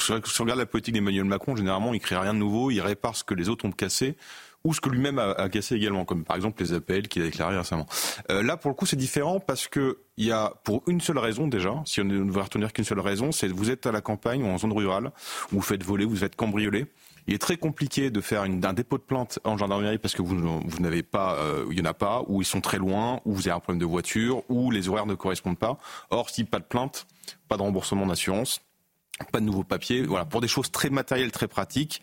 [0.00, 3.14] si on regarde la politique d'Emmanuel Macron, généralement, il crée rien de nouveau, il répare
[3.14, 4.16] ce que les autres ont cassé
[4.64, 7.56] ou ce que lui-même a, cassé également, comme par exemple les appels qu'il a déclarés
[7.56, 7.86] récemment.
[8.30, 11.18] Euh, là, pour le coup, c'est différent parce que il y a pour une seule
[11.18, 14.00] raison déjà, si on ne veut retenir qu'une seule raison, c'est vous êtes à la
[14.00, 15.10] campagne ou en zone rurale,
[15.50, 16.86] vous faites voler, vous êtes cambriolé.
[17.26, 20.22] Il est très compliqué de faire une, un dépôt de plainte en gendarmerie parce que
[20.22, 20.34] vous,
[20.80, 23.48] n'avez pas, euh, il y en a pas, ou ils sont très loin, ou vous
[23.48, 25.78] avez un problème de voiture, ou les horaires ne correspondent pas.
[26.10, 27.06] Or, si pas de plainte,
[27.48, 28.60] pas de remboursement d'assurance,
[29.30, 30.02] pas de nouveaux papiers.
[30.02, 32.02] Voilà, pour des choses très matérielles, très pratiques,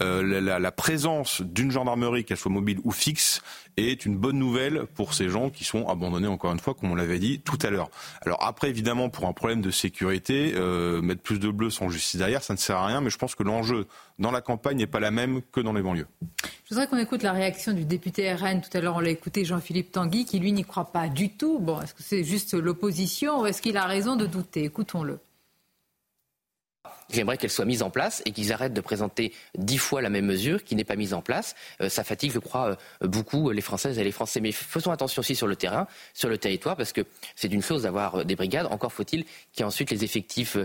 [0.00, 3.42] euh, la, présence d'une gendarmerie, qu'elle soit mobile ou fixe,
[3.76, 6.94] est une bonne nouvelle pour ces gens qui sont abandonnés, encore une fois, comme on
[6.94, 7.90] l'avait dit tout à l'heure.
[8.22, 12.16] Alors après, évidemment, pour un problème de sécurité, euh, mettre plus de bleu sans justice
[12.16, 13.86] derrière, ça ne sert à rien, mais je pense que l'enjeu
[14.18, 16.08] dans la campagne n'est pas la même que dans les banlieues.
[16.64, 18.60] Je voudrais qu'on écoute la réaction du député RN.
[18.60, 21.58] Tout à l'heure, on l'a écouté, Jean-Philippe Tanguy, qui lui n'y croit pas du tout.
[21.58, 24.64] Bon, est-ce que c'est juste l'opposition ou est-ce qu'il a raison de douter?
[24.64, 25.20] Écoutons-le.
[27.10, 30.26] J'aimerais qu'elle soit mise en place et qu'ils arrêtent de présenter dix fois la même
[30.26, 31.54] mesure qui n'est pas mise en place.
[31.80, 34.40] Euh, ça fatigue, je crois, euh, beaucoup les Françaises et les Français.
[34.40, 37.02] Mais faisons attention aussi sur le terrain, sur le territoire, parce que
[37.36, 38.66] c'est une chose d'avoir euh, des brigades.
[38.70, 40.56] Encore faut-il qu'il y ait ensuite les effectifs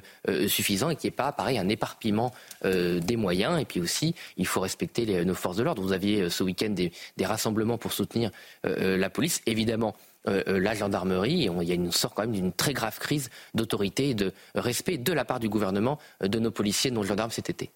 [0.47, 3.59] suffisants et qu'il n'y ait pas, pareil, un éparpillement des moyens.
[3.59, 5.81] Et puis aussi, il faut respecter nos forces de l'ordre.
[5.81, 8.31] Vous aviez ce week-end des, des, rassemblements pour soutenir
[8.63, 9.41] la police.
[9.45, 9.95] Évidemment,
[10.27, 11.49] euh, euh, la gendarmerie.
[11.49, 14.99] il y a une sorte quand même d'une très grave crise d'autorité et de respect
[14.99, 17.71] de la part du gouvernement euh, de nos policiers, dont le gendarme cet été.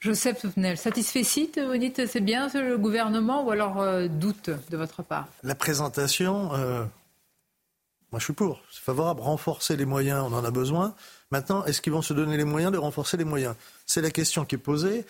[0.00, 1.22] Joseph Souvenel, satisfait
[1.64, 5.26] vous dites c'est bien le gouvernement ou alors doute de votre part?
[5.42, 10.94] La présentation, moi je suis pour, c'est favorable, renforcer les moyens, on en a besoin.
[11.30, 13.54] Maintenant, est-ce qu'ils vont se donner les moyens de renforcer les moyens?
[13.86, 15.06] C'est la question qui est posée.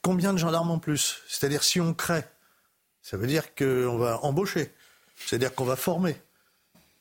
[0.00, 1.20] combien de gendarmes en plus?
[1.26, 2.24] C'est-à-dire si on crée,
[3.02, 4.70] ça veut dire qu'on va embaucher.
[5.26, 6.16] C'est-à-dire qu'on va former.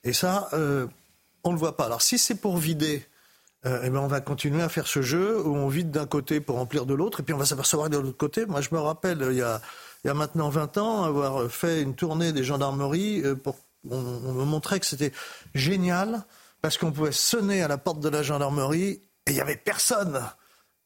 [0.03, 0.87] Et ça, euh,
[1.43, 1.85] on ne le voit pas.
[1.85, 3.05] Alors si c'est pour vider,
[3.65, 6.39] euh, eh ben on va continuer à faire ce jeu où on vide d'un côté
[6.39, 8.45] pour remplir de l'autre, et puis on va s'apercevoir de l'autre côté.
[8.45, 9.61] Moi, je me rappelle, il y, a,
[10.03, 13.21] il maintenant 20 ans, avoir fait une tournée des gendarmeries.
[13.23, 13.57] Euh, pour,
[13.89, 15.11] on, me montrait que c'était
[15.53, 16.23] génial,
[16.61, 20.21] parce qu'on pouvait sonner à la porte de la gendarmerie, et il n'y avait personne.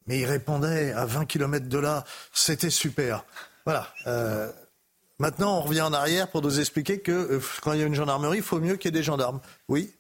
[0.08, 2.04] Mais ils répondaient à 20 km de là.
[2.34, 3.26] C'était super.
[3.66, 3.88] Voilà.
[5.20, 7.96] Maintenant, on revient en arrière pour nous expliquer que euh, quand il y a une
[7.96, 9.40] gendarmerie, il faut mieux qu'il y ait des gendarmes.
[9.70, 9.94] Oui,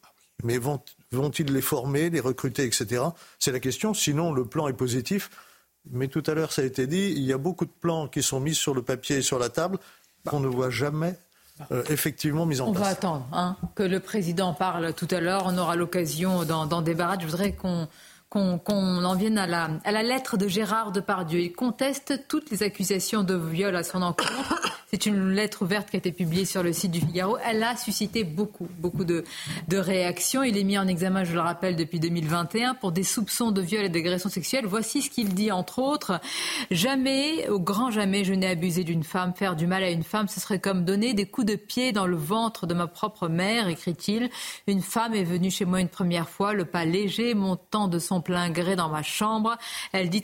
[0.43, 3.03] mais vont, ils les former, les recruter, etc.
[3.39, 3.93] C'est la question.
[3.93, 5.29] Sinon, le plan est positif.
[5.91, 8.23] Mais tout à l'heure, ça a été dit, il y a beaucoup de plans qui
[8.23, 9.77] sont mis sur le papier et sur la table
[10.25, 11.15] qu'on ne voit jamais
[11.71, 12.81] euh, effectivement mise en on place.
[12.81, 15.43] On va attendre hein, que le président parle tout à l'heure.
[15.45, 17.21] On aura l'occasion d'en débarrasser.
[17.21, 17.87] Je voudrais qu'on
[18.35, 21.39] qu'on en vienne à la, lettre de Gérard Depardieu.
[21.39, 24.73] Il conteste toutes les accusations de viol à son encontre.
[24.91, 27.37] C'est une lettre ouverte qui a été publiée sur le site du Figaro.
[27.45, 29.23] Elle a suscité beaucoup, beaucoup de,
[29.67, 30.43] de réactions.
[30.43, 33.83] Il est mis en examen, je le rappelle, depuis 2021 pour des soupçons de viol
[33.83, 34.65] et d'agression sexuelle.
[34.65, 36.19] Voici ce qu'il dit, entre autres.
[36.71, 39.33] Jamais, au grand jamais, je n'ai abusé d'une femme.
[39.33, 42.07] Faire du mal à une femme, ce serait comme donner des coups de pied dans
[42.07, 44.29] le ventre de ma propre mère, écrit-il.
[44.67, 48.21] Une femme est venue chez moi une première fois, le pas léger, montant de son
[48.25, 49.57] plein gré dans ma chambre.
[49.93, 50.21] Elle dit,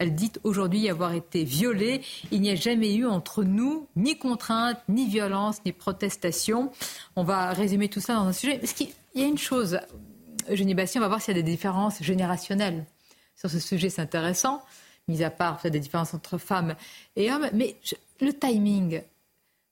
[0.00, 2.02] elle dit aujourd'hui avoir été violée.
[2.32, 6.72] Il n'y a jamais eu entre nous ni contrainte, ni violence, ni protestation.
[7.14, 8.58] On va résumer tout ça dans un sujet.
[8.58, 9.78] Parce qu'il y a une chose,
[10.50, 12.84] Eugénie Bastien, on va voir s'il y a des différences générationnelles
[13.36, 14.62] sur ce sujet, c'est intéressant,
[15.08, 16.74] mis à part des différences entre femmes
[17.16, 17.48] et hommes.
[17.52, 17.76] Mais
[18.20, 19.02] le timing,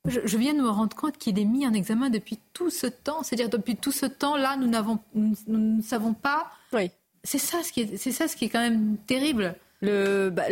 [0.05, 3.23] je, viens de me rendre compte qu'il est mis en examen depuis tout ce temps.
[3.23, 6.51] C'est-à-dire depuis tout ce temps-là, nous, n'avons, nous, ne savons pas.
[6.73, 6.91] Oui.
[7.25, 9.55] C'est ça, ce qui est, c'est ça ce qui est quand même terrible.
[9.81, 10.45] Le, bah,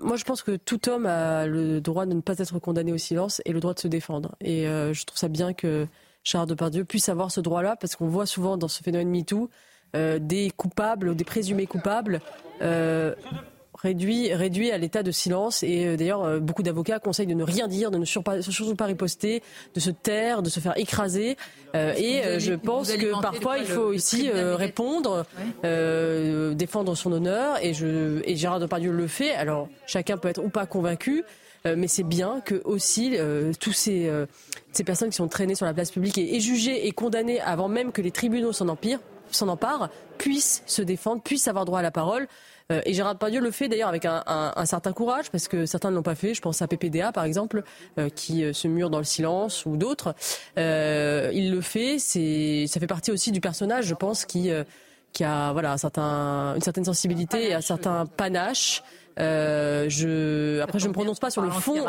[0.00, 2.98] moi, je pense que tout homme a le droit de ne pas être condamné au
[2.98, 4.36] silence et le droit de se défendre.
[4.40, 5.86] Et euh, je trouve ça bien que
[6.22, 9.48] Charles Depardieu puisse avoir ce droit-là, parce qu'on voit souvent dans ce phénomène MeToo
[9.96, 12.20] euh, des coupables, des présumés coupables,
[12.60, 13.14] euh,
[13.82, 15.62] réduit, réduit à l'état de silence.
[15.62, 18.84] Et euh, d'ailleurs, euh, beaucoup d'avocats conseillent de ne rien dire, de ne surtout pas
[18.84, 19.42] riposter,
[19.74, 21.36] de se taire, de se faire écraser.
[21.74, 25.24] Euh, et je pense que parfois, il faut aussi répondre,
[25.62, 27.62] défendre son honneur.
[27.62, 29.32] Et, je, et Gérard Depardieu le fait.
[29.32, 31.24] Alors, chacun peut être ou pas convaincu.
[31.64, 33.16] mais c'est bien que aussi
[33.60, 34.10] tous ces,
[34.72, 37.68] ces personnes qui sont traînées sur la place publique et, et jugées et condamnées avant
[37.68, 42.26] même que les tribunaux s'en emparent, puissent se défendre, puissent avoir droit à la parole.
[42.70, 45.96] Euh, et Gérard Depardieu le fait d'ailleurs avec un, certain courage, parce que certains ne
[45.96, 46.34] l'ont pas fait.
[46.34, 47.62] Je pense à PPDA, par exemple,
[47.98, 50.14] euh, qui euh, se mure dans le silence, ou d'autres.
[50.56, 51.98] il le fait.
[51.98, 54.50] C'est, ça fait partie aussi du personnage, je pense, qui
[55.14, 58.82] qui a voilà un certain, une certaine sensibilité et un certain panache.
[59.16, 61.82] je, après, je ne me prononce pas sur le fond.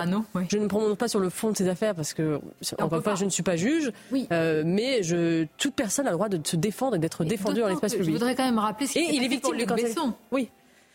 [0.50, 2.40] Je ne me prononce pas sur le fond de ces affaires parce que,
[2.80, 3.92] encore une fois, je ne suis pas juge.
[4.12, 7.92] mais je, toute personne a le droit de se défendre et d'être défendue dans l'espace
[7.92, 8.08] public.
[8.08, 10.14] Je voudrais quand même rappeler ce et il est victime de Besson.
[10.32, 10.50] Oui.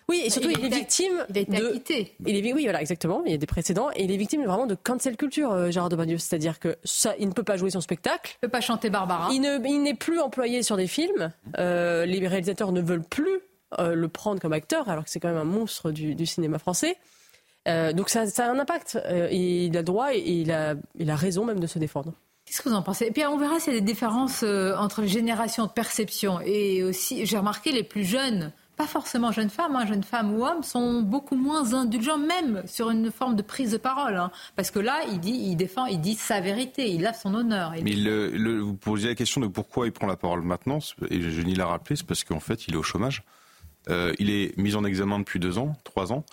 [0.09, 1.81] Oui, et surtout, il, est victime il de.
[2.27, 3.23] Il est, oui, voilà, exactement.
[3.25, 3.89] Il y a des précédents.
[3.97, 6.19] Et il est victime vraiment de cancel culture, euh, Gérard Depardieu.
[6.19, 8.33] C'est-à-dire que ça, il ne peut pas jouer son spectacle.
[8.35, 9.31] Il ne peut pas chanter Barbara.
[9.33, 11.33] Il, n'est plus employé sur des films.
[11.59, 13.41] Euh, les réalisateurs ne veulent plus
[13.79, 16.97] euh, le prendre comme acteur, alors que c'est quand même un monstre du, cinéma français.
[17.67, 18.99] donc ça, a un impact.
[19.31, 22.13] il a droit et il a, il a raison même de se défendre.
[22.45, 23.07] Qu'est-ce que vous en pensez?
[23.07, 26.41] Et puis on verra s'il y a des différences entre les générations de perception.
[26.45, 30.45] Et aussi, j'ai remarqué les plus jeunes pas forcément jeunes femmes, hein, jeunes femmes ou
[30.45, 34.17] hommes, sont beaucoup moins indulgents, même sur une forme de prise de parole.
[34.17, 34.31] Hein.
[34.57, 37.73] parce que là, il dit, il défend, il dit sa vérité, il a son honneur.
[37.83, 40.79] Mais le, vous posez la question de pourquoi il prend la parole maintenant,
[41.11, 43.23] et je n'y l'a rappelé, c'est parce qu'en fait, il est au chômage.
[43.91, 46.25] Euh, il est mis en examen depuis deux ans, trois ans,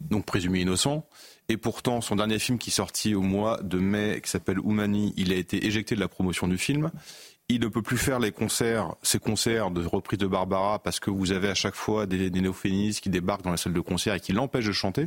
[0.00, 1.06] donc présumé innocent.
[1.48, 5.14] Et pourtant, son dernier film qui est sorti au mois de mai, qui s'appelle Oumani,
[5.16, 6.90] il a été éjecté de la promotion du film
[7.48, 11.10] il ne peut plus faire les concerts, ces concerts de reprise de Barbara parce que
[11.10, 14.14] vous avez à chaque fois des, des néophénistes qui débarquent dans la salle de concert
[14.14, 15.06] et qui l'empêchent de chanter.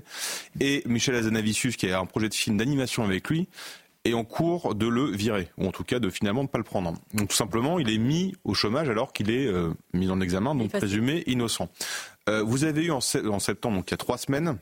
[0.59, 3.47] Et Michel Azanavicius, qui a un projet de film d'animation avec lui,
[4.03, 6.63] est en cours de le virer, ou en tout cas de finalement ne pas le
[6.63, 6.95] prendre.
[7.13, 10.55] Donc tout simplement, il est mis au chômage alors qu'il est euh, mis en examen,
[10.55, 11.69] donc présumé innocent.
[12.27, 14.57] Euh, vous avez eu en, en septembre, donc il y a trois semaines,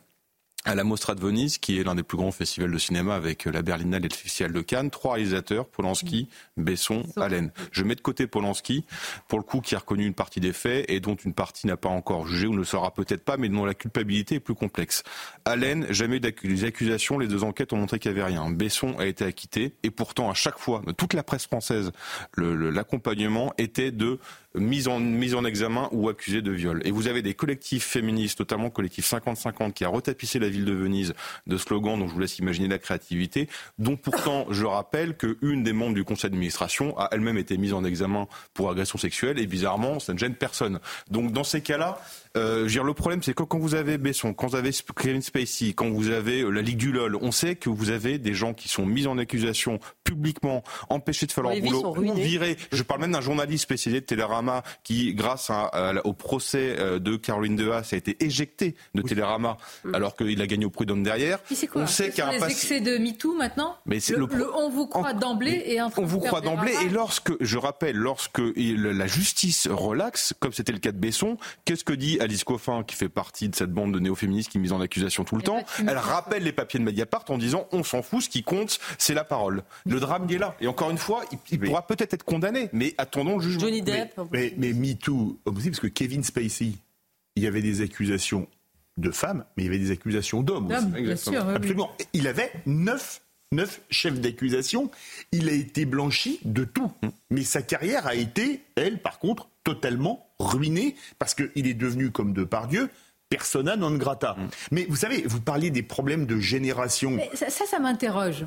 [0.65, 3.48] à la Mostra de Venise, qui est l'un des plus grands festivals de cinéma avec
[3.48, 4.89] euh, la Berlinale et le Festival de Cannes.
[4.89, 7.52] Trois réalisateurs, Polanski, Besson, Allen.
[7.72, 8.86] Je mets de côté Polanski,
[9.30, 11.78] pour le coup, qui a reconnu une partie des faits et dont une partie n'a
[11.78, 14.56] pas encore jugé ou ne le saura peut-être pas, mais dont la culpabilité est plus
[14.56, 15.04] complexe.
[15.45, 18.50] Allen, jamais des accusations, les deux enquêtes ont montré qu'il n'y avait rien.
[18.50, 21.91] Besson a été acquitté et pourtant, à chaque fois, toute la presse française,
[22.38, 24.19] l'accompagnement était de
[24.56, 26.82] mise en, mise en examen ou accusée de viol.
[26.86, 30.66] Et vous avez des collectifs féministes, notamment le collectif 50-50, qui a retapissé la ville
[30.66, 31.14] de Venise
[31.48, 35.74] de slogans dont je vous laisse imaginer la créativité, dont pourtant je rappelle qu'une des
[35.74, 40.00] membres du conseil d'administration a elle-même été mise en examen pour agression sexuelle et bizarrement,
[40.00, 40.80] ça ne gêne personne.
[41.10, 42.02] Donc dans ces cas-là,
[42.38, 45.73] euh, dire, le problème, c'est que quand vous avez Besson, quand vous avez Kevin Spacey,
[45.73, 48.54] quand vous avez euh, la Ligue du LOL, on sait que vous avez des gens
[48.54, 52.58] qui sont mis en accusation publiquement, empêchés de faire leur boulot, ou virés.
[52.71, 54.38] Je parle même d'un journaliste spécialisé de Télérama
[54.83, 55.52] qui, grâce
[56.04, 59.96] au procès euh, de Caroline Dehaas, a été éjecté de Télérama mm.
[59.96, 61.40] alors qu'il a gagné au prud'homme derrière.
[61.75, 64.69] on sait qu'il y a un les excès de MeToo maintenant Mais le, le, on
[64.69, 69.67] vous croit d'emblée et On vous croit d'emblée et lorsque, je rappelle, lorsque la justice
[69.67, 73.50] relaxe, comme c'était le cas de Besson, qu'est-ce que dit Alice Coffin, qui fait partie
[73.50, 76.52] de cette bande de néo-féministes qui mise en accusation tout le temps, elle rappelle les
[76.52, 79.63] papiers de Mediapart en disant on s'en fout, ce qui compte, c'est la parole.
[79.85, 80.56] Le drame il est là.
[80.62, 83.62] Et encore une fois, il, pourra peut-être être condamné, mais attendons le jugement.
[83.62, 84.19] Johnny Depp.
[84.29, 86.73] Mais, mais, mais MeToo, aussi, parce que Kevin Spacey,
[87.36, 88.48] il y avait des accusations
[88.98, 90.86] de femmes, mais il y avait des accusations d'hommes aussi.
[90.88, 91.92] bien sûr, oui, Absolument.
[92.13, 93.21] Il avait neuf,
[93.52, 94.92] neuf chefs d'accusation.
[95.32, 96.92] Il a été blanchi de tout.
[97.30, 102.34] Mais sa carrière a été, elle, par contre, totalement ruinée parce qu'il est devenu, comme
[102.34, 102.90] de par Dieu,
[103.30, 104.36] persona non grata.
[104.71, 107.12] Mais vous savez, vous parliez des problèmes de génération.
[107.12, 108.46] Mais ça, ça, ça m'interroge.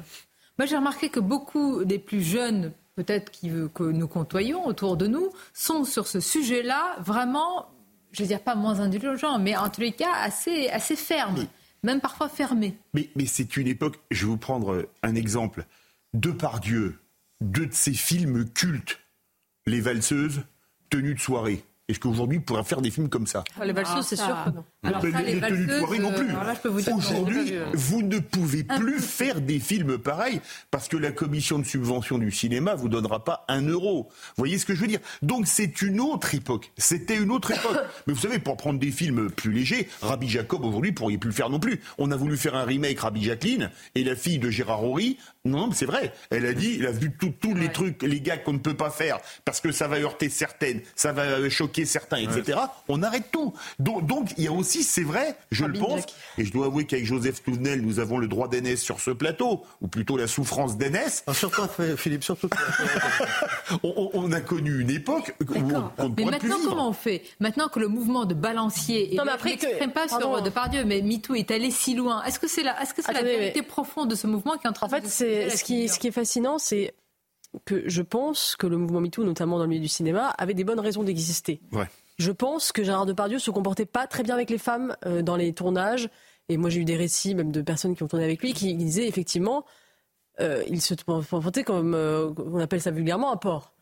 [0.58, 5.06] Moi, j'ai remarqué que beaucoup des plus jeunes, peut-être qui, que nous côtoyons autour de
[5.06, 7.70] nous, sont sur ce sujet-là vraiment,
[8.12, 11.46] je ne veux dire pas moins indulgents, mais en tous les cas assez, assez fermes,
[11.82, 12.76] même parfois fermés.
[12.94, 15.64] Mais, mais c'est une époque, je vais vous prendre un exemple.
[16.14, 16.98] Depardieu,
[17.40, 19.00] deux de ses films cultes,
[19.66, 20.42] Les valseuses,
[20.90, 21.64] Tenue de soirée.
[21.88, 23.44] Est-ce qu'aujourd'hui, il pourrait faire des films comme ça?
[23.58, 24.64] Ah, les valseuses, c'est sûr que non.
[24.84, 26.26] Alors ça, les, les tenues de soirée non plus.
[26.66, 30.40] euh, vous Aujourd'hui, vous ne pouvez plus faire des films pareils
[30.72, 34.08] parce que la commission de subvention du cinéma vous donnera pas un euro.
[34.10, 35.00] Vous voyez ce que je veux dire?
[35.22, 36.72] Donc c'est une autre époque.
[36.78, 37.78] C'était une autre époque.
[38.06, 41.34] Mais vous savez, pour prendre des films plus légers, Rabbi Jacob aujourd'hui pourriez plus le
[41.34, 41.80] faire non plus.
[41.98, 45.16] On a voulu faire un remake Rabbi Jacqueline et la fille de Gérard Horry.
[45.44, 46.12] Non, mais c'est vrai.
[46.30, 48.90] Elle a dit, elle a vu tous les trucs, les gars qu'on ne peut pas
[48.90, 52.58] faire parce que ça va heurter certaines, ça va choquer certains, etc.
[52.88, 53.52] On arrête tout.
[53.78, 56.04] Donc, il y a aussi, c'est vrai, je le pense,
[56.38, 59.62] et je dois avouer qu'avec Joseph Touvenel, nous avons le droit d'aînesse sur ce plateau,
[59.82, 61.22] ou plutôt la souffrance d'aînesse.
[61.34, 61.60] surtout,
[61.98, 62.48] Philippe, surtout.
[63.82, 66.68] on, on- on a connu une époque où on, on ne Mais plus maintenant, vivre.
[66.70, 67.22] comment on fait?
[67.40, 70.34] Maintenant que le mouvement de balancier, et Non, mais je après que- n'exprime pas pardon.
[70.36, 72.22] sur Depardieu, mais MeToo est allé si loin.
[72.24, 74.70] Est-ce que c'est la, est-ce que c'est la vérité profonde de ce mouvement qui est
[74.70, 76.94] en train En fait, c'est ce qui, ce qui est fascinant, c'est
[77.66, 80.64] que je pense que le mouvement MeToo, notamment dans le milieu du cinéma, avait des
[80.64, 81.60] bonnes raisons d'exister.
[81.72, 81.84] Ouais.
[82.18, 85.36] Je pense que Gérard Depardieu se comportait pas très bien avec les femmes euh, dans
[85.36, 86.08] les tournages.
[86.48, 88.74] Et moi, j'ai eu des récits même de personnes qui ont tourné avec lui qui
[88.74, 89.64] disaient effectivement,
[90.40, 93.72] euh, il se comportait comme euh, on appelle ça vulgairement un porc.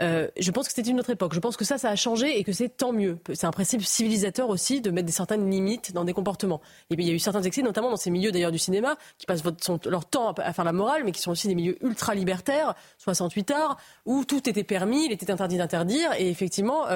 [0.00, 1.34] Je pense que c'était une autre époque.
[1.34, 3.18] Je pense que ça, ça a changé et que c'est tant mieux.
[3.34, 6.60] C'est un principe civilisateur aussi de mettre des certaines limites dans des comportements.
[6.90, 8.96] Et puis il y a eu certains excès, notamment dans ces milieux d'ailleurs du cinéma,
[9.18, 9.42] qui passent
[9.86, 13.50] leur temps à, faire la morale, mais qui sont aussi des milieux ultra libertaires, 68
[13.50, 13.76] arts,
[14.06, 16.12] où tout était permis, il était interdit d'interdire.
[16.16, 16.86] Et effectivement,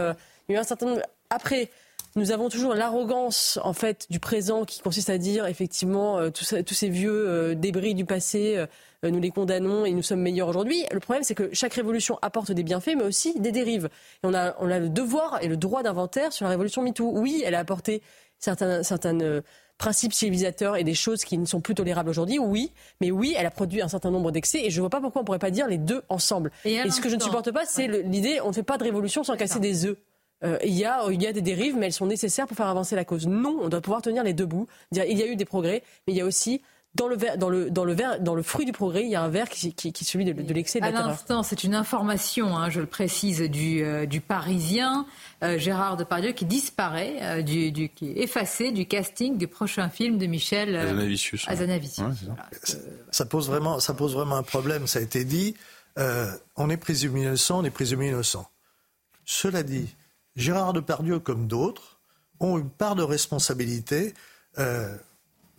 [0.53, 1.03] il y a eu un certain nombre.
[1.31, 1.71] Après.
[2.15, 6.63] Nous avons toujours l'arrogance en fait du présent qui consiste à dire effectivement euh, ça-
[6.63, 8.67] tous ces vieux euh, débris du passé, euh,
[9.11, 10.85] nous les condamnons et nous sommes meilleurs aujourd'hui.
[10.93, 13.87] Le problème c'est que chaque révolution apporte des bienfaits mais aussi des dérives.
[14.23, 17.11] Et on a, on a le devoir et le droit d'inventaire sur la révolution MeToo.
[17.15, 18.03] Oui, elle a apporté
[18.39, 18.83] certains,
[19.79, 22.39] principes civilisateurs et des choses qui ne sont plus tolérables aujourd'hui.
[22.39, 25.01] Oui, mais oui, elle a produit un certain nombre d'excès et je ne vois pas
[25.01, 26.53] pourquoi on ne pourrait pas dire les deux ensemble.
[26.67, 29.25] Et ce que je ne supporte pas, c'est l'idée on ne fait pas de révolution
[29.25, 29.97] sans casser des œufs.
[30.45, 32.67] Euh, il, y a, il y a des dérives, mais elles sont nécessaires pour faire
[32.67, 33.27] avancer la cause.
[33.27, 34.67] Non, on doit pouvoir tenir les deux bouts.
[34.91, 36.61] Dire, il y a eu des progrès, mais il y a aussi
[36.95, 39.15] dans le, verre, dans, le, dans, le verre, dans le fruit du progrès, il y
[39.15, 41.09] a un verre qui, qui, qui est celui de, de l'excès de À la terreur.
[41.13, 45.07] l'instant, c'est une information, hein, je le précise, du, euh, du Parisien,
[45.43, 49.89] euh, Gérard Depardieu, qui disparaît, euh, du, du- qui est effacé du casting du prochain
[49.89, 50.93] film de Michel euh.
[52.05, 52.19] Ouais,
[52.63, 52.79] c'est ça.
[53.11, 54.87] Ça pose vraiment, ça pose vraiment un problème.
[54.87, 55.55] Ça a été dit.
[55.99, 58.47] Euh, on est présumé innocent, on est présumé innocent.
[59.25, 59.89] Cela dit,
[60.37, 61.99] Gérard Depardieu, comme d'autres,
[62.41, 64.15] ont une part de responsabilité.
[64.59, 64.97] Euh,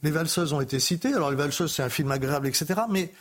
[0.01, 1.13] les valseuses ont été citées.
[1.13, 2.81] Alors les valseuses, c'est un film agréable, etc.
[2.89, 3.11] Mais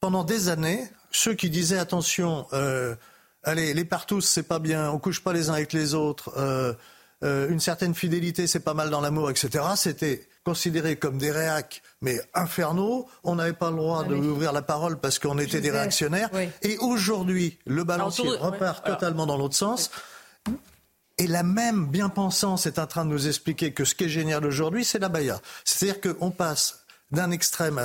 [0.00, 2.94] pendant des années, ceux qui disaient attention, euh,
[3.42, 6.32] allez, les partous, c'est pas bien, on couche pas les uns avec les autres.
[6.36, 6.72] euh,
[7.22, 9.62] euh, une certaine fidélité, c'est pas mal dans l'amour, etc.
[9.76, 13.06] C'était considéré comme des réacs, mais infernaux.
[13.24, 16.30] On n'avait pas le droit de ouvrir la parole parce qu'on était des réactionnaires.
[16.32, 16.48] oui.
[16.62, 19.90] Et aujourd'hui, le balancier Alors, repart ouais, totalement dans l'autre sens.
[21.20, 24.44] Et la même bien-pensance est en train de nous expliquer que ce qui est génial
[24.46, 25.38] aujourd'hui, c'est la baya.
[25.64, 27.78] C'est-à-dire qu'on passe d'un extrême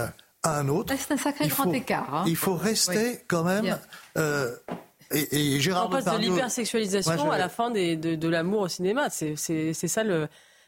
[0.44, 0.94] à un autre.
[0.98, 2.14] C'est un sacré Il grand faut- écart.
[2.16, 2.24] hein.
[2.28, 3.18] Il faut rester Oui.
[3.28, 3.78] quand même.
[4.18, 4.56] Euh,
[5.12, 8.68] et, et Gérard on passe de l'hypersexualisation à la fin des- de, de l'amour au
[8.68, 9.10] cinéma.
[9.10, 10.28] C'est c'est- c'est ça le,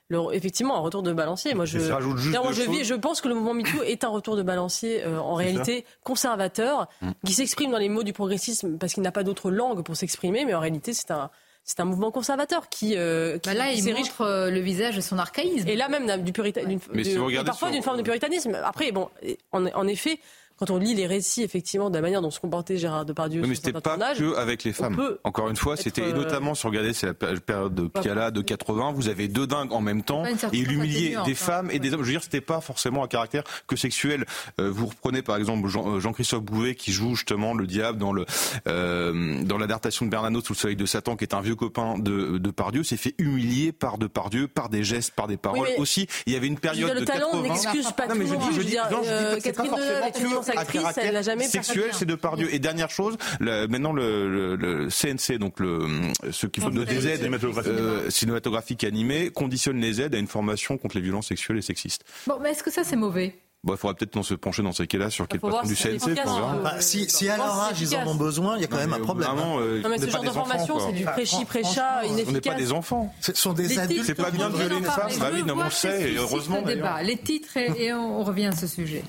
[0.09, 1.53] le- effectivement un retour de balancier.
[1.53, 4.35] Moi, je, ça juste je, vis- je pense que le mouvement MeToo est un retour
[4.35, 7.11] de balancier euh, en réalité conservateur, Mm.
[7.25, 10.43] qui s'exprime dans les mots du progressisme parce qu'il n'a pas d'autre langue pour s'exprimer,
[10.45, 11.29] mais en réalité, c'est un
[11.67, 14.95] c'est un mouvement conservateur qui, euh, qui Bah là, il s'érige- montre euh, le visage
[14.95, 15.67] de son archaïsme.
[15.67, 17.83] et là même du purita- d'une- Mais si de- vous et regardez parfois sur- d'une
[17.83, 18.57] forme de puritanisme.
[18.63, 19.09] Après, bon,
[19.51, 20.17] en, en effet,
[20.57, 23.49] quand on lit les récits effectivement de la manière dont se comportait Gérard Depardieu, Oui,
[23.49, 24.97] mais sur c'était pas que avec les femmes.
[25.23, 27.87] Encore une fois, c'était euh, et notamment si vous regardez, c'est la péri- période de
[27.87, 28.91] Piala de 80.
[28.93, 31.35] Vous avez deux dingues en même temps et l'humilier atténuante, des hein.
[31.35, 32.01] femmes et des hommes.
[32.01, 34.25] Je veux dire, c'était pas forcément un caractère que sexuel.
[34.59, 38.11] Euh, vous reprenez par exemple Jean- euh, Jean-Christophe Bouvet qui joue justement le diable dans
[38.13, 38.25] le
[38.67, 41.97] euh, dans l'adaptation de Bernanos sous le soleil de Satan, qui est un vieux copain
[41.97, 46.07] de de Pardieu, s'est fait humilier par Depardieu, par des gestes, par des paroles aussi.
[46.25, 47.47] Il y avait une dire, période le de talent 80.
[47.49, 49.53] n'excuse pas Non, mais je dis, je dis, non, je dis euh, pas que c'est
[49.53, 52.15] pas Catherine Deneuve forcément est une que violence actrice, elle n'a jamais sexuelle, c'est de
[52.15, 52.53] par Dieu.
[52.53, 57.27] Et dernière chose, maintenant le, le, CNC, donc le, ceux qui font des aides
[57.67, 62.03] euh, cinématographiques animées, conditionne les aides à une formation contre les violences sexuelles et sexistes.
[62.27, 63.35] Bon, mais est-ce que ça c'est mauvais?
[63.63, 66.15] Bon, il faudra peut-être se pencher dans ces cas-là sur quel patron du CNC.
[66.63, 68.93] Bah, si, si à leur âge ils en ont besoin, il y a quand même
[68.93, 69.31] un problème.
[69.31, 69.57] Hein.
[69.59, 72.27] Euh, non, mais ce genre de formation, c'est du inefficace.
[72.27, 73.13] On n'est pas des enfants.
[73.19, 74.05] Ce sont des adultes.
[74.05, 75.11] C'est pas bien de violer une femme.
[75.19, 76.63] Bah oui, non, on sait, et heureusement.
[77.03, 79.03] Les titres et on revient à ce sujet.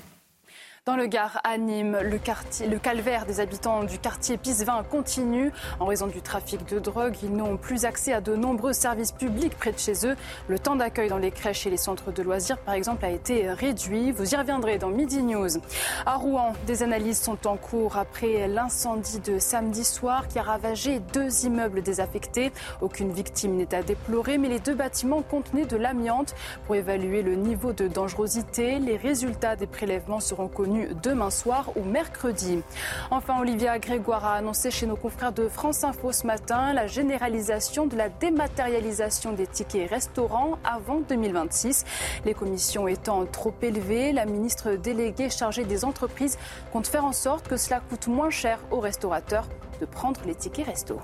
[0.89, 5.51] Dans le Gard à Nîmes, le, calvaire des habitants du quartier Pisevin continue.
[5.79, 9.55] En raison du trafic de drogue, ils n'ont plus accès à de nombreux services publics
[9.55, 10.15] près de chez eux.
[10.47, 13.51] Le temps d'accueil dans les crèches et les centres de loisirs, par exemple, a été
[13.51, 14.11] réduit.
[14.11, 15.59] Vous y reviendrez dans Midi News.
[16.07, 21.01] À Rouen, des analyses sont en cours après l'incendie de samedi soir qui a ravagé
[21.13, 22.51] deux immeubles désaffectés.
[22.81, 26.33] Aucune victime n'est à déplorer, mais les deux bâtiments contenaient de l'amiante.
[26.65, 31.83] Pour évaluer le niveau de dangerosité, les résultats des prélèvements seront connus demain soir ou
[31.83, 32.61] mercredi.
[33.11, 37.87] Enfin, Olivia Grégoire a annoncé chez nos confrères de France Info ce matin la généralisation
[37.87, 41.85] de la dématérialisation des tickets restaurants avant 2026.
[42.25, 46.37] Les commissions étant trop élevées, la ministre déléguée chargée des entreprises
[46.71, 49.47] compte faire en sorte que cela coûte moins cher aux restaurateurs
[49.79, 50.99] de prendre les tickets resto.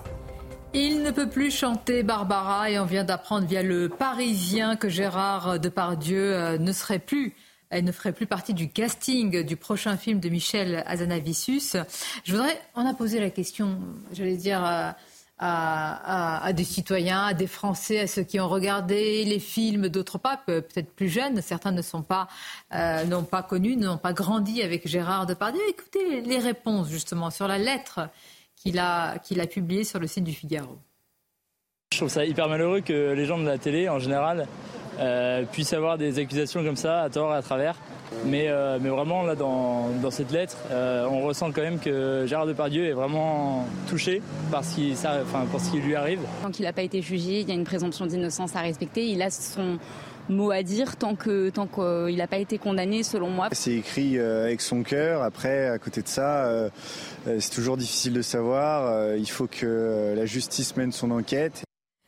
[0.73, 5.57] Il ne peut plus chanter Barbara et on vient d'apprendre via le Parisien que Gérard
[5.57, 7.34] Depardieu euh, ne serait plus
[7.76, 11.76] elle ne ferait plus partie du casting du prochain film de Michel Azanavicius.
[12.23, 13.80] Je voudrais, on a posé la question,
[14.13, 14.63] j'allais dire,
[15.38, 20.45] à, des citoyens, à des Français, à ceux qui ont regardé les films d'autres papes,
[20.45, 21.41] peut-être plus jeunes.
[21.41, 22.30] Certains ne sont pas,
[22.73, 25.59] euh, n'ont pas connu, n'ont pas grandi avec Gérard Depardieu.
[25.67, 28.07] Écoutez les réponses justement sur la lettre
[28.55, 30.78] qu'il a, qu'il a publiée sur le site du Figaro.
[31.91, 34.47] Je trouve ça hyper malheureux que les gens de la télé, en général,
[34.99, 37.75] euh, puissent avoir des accusations comme ça à tort et à travers.
[38.25, 42.25] Mais, euh, mais vraiment, là, dans, dans cette lettre, euh, on ressent quand même que
[42.27, 44.21] Gérard Depardieu est vraiment touché
[44.51, 46.19] par ce qui, ça, enfin, pour ce qui lui arrive.
[46.41, 49.05] Tant qu'il n'a pas été jugé, il y a une présomption d'innocence à respecter.
[49.07, 49.79] Il a son
[50.29, 53.49] mot à dire tant que tant qu'il n'a pas été condamné, selon moi.
[53.51, 55.21] C'est écrit avec son cœur.
[55.21, 56.69] Après, à côté de ça,
[57.25, 59.15] c'est toujours difficile de savoir.
[59.15, 61.64] Il faut que la justice mène son enquête.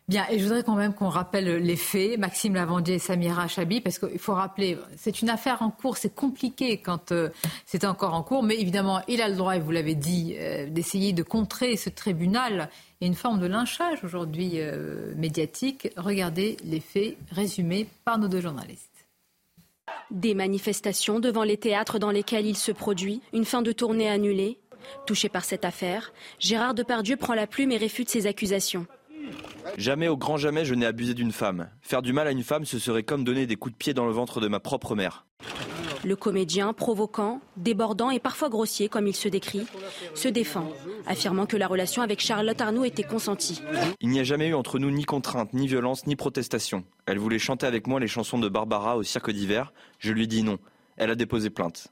[0.07, 3.81] Bien, et je voudrais quand même qu'on rappelle les faits, Maxime Lavandier et Samira Chabi,
[3.81, 7.27] parce qu'il faut rappeler, c'est une affaire en cours, c'est compliqué quand euh,
[7.65, 10.69] c'est encore en cours, mais évidemment, il a le droit, et vous l'avez dit, euh,
[10.69, 12.69] d'essayer de contrer ce tribunal
[13.01, 15.89] et une forme de lynchage aujourd'hui euh, médiatique.
[15.97, 19.09] Regardez les faits résumés par nos deux journalistes.
[20.09, 24.57] Des manifestations devant les théâtres dans lesquels il se produit, une fin de tournée annulée.
[25.05, 28.87] Touché par cette affaire, Gérard Depardieu prend la plume et réfute ces accusations.
[29.77, 31.69] Jamais au grand jamais je n'ai abusé d'une femme.
[31.81, 34.05] Faire du mal à une femme, ce serait comme donner des coups de pied dans
[34.05, 35.25] le ventre de ma propre mère.
[36.03, 39.65] Le comédien, provoquant, débordant et parfois grossier, comme il se décrit,
[40.13, 40.71] se défend,
[41.05, 43.61] affirmant que la relation avec Charlotte Arnaud était consentie.
[43.99, 46.83] Il n'y a jamais eu entre nous ni contrainte, ni violence, ni protestation.
[47.05, 49.73] Elle voulait chanter avec moi les chansons de Barbara au cirque d'hiver.
[49.99, 50.59] Je lui dis non.
[50.97, 51.89] Elle a déposé plainte.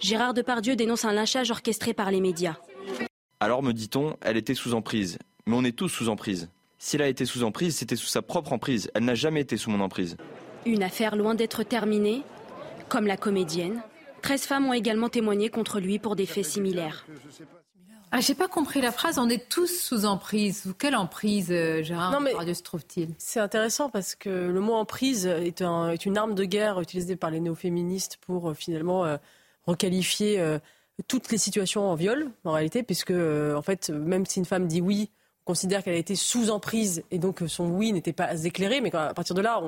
[0.00, 2.56] Gérard Depardieu dénonce un lynchage orchestré par les médias.
[3.40, 5.18] Alors, me dit-on, elle était sous emprise.
[5.46, 6.48] Mais on est tous sous emprise.
[6.78, 8.90] S'il a été sous emprise, c'était sous sa propre emprise.
[8.94, 10.16] Elle n'a jamais été sous mon emprise.
[10.66, 12.22] Une affaire loin d'être terminée,
[12.88, 13.82] comme la comédienne.
[14.22, 17.04] 13 femmes ont également témoigné contre lui pour des faits similaires.
[18.14, 19.18] Ah, j'ai pas compris la phrase.
[19.18, 20.74] On est tous sous emprise.
[20.78, 23.08] Quelle emprise, euh, Gérard non, mais se trouve-t-il?
[23.16, 27.40] C'est intéressant parce que le mot emprise est, une arme de guerre utilisée par les
[27.40, 29.16] néo-féministes pour euh, finalement euh,
[29.66, 30.44] requalifier
[31.08, 34.80] toutes les situations en viol, en réalité, puisque en fait, même si une femme dit
[34.80, 35.08] oui
[35.44, 38.80] considère qu'elle a été sous emprise et donc son oui n'était pas éclairé.
[38.80, 39.60] Mais à partir de là,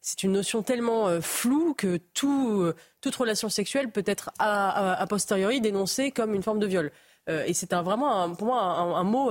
[0.00, 5.60] c'est une notion tellement euh, floue que euh, toute relation sexuelle peut être a, posteriori
[5.60, 6.92] dénoncée comme une forme de viol.
[7.28, 9.30] Euh, et c'est vraiment pour moi un, mot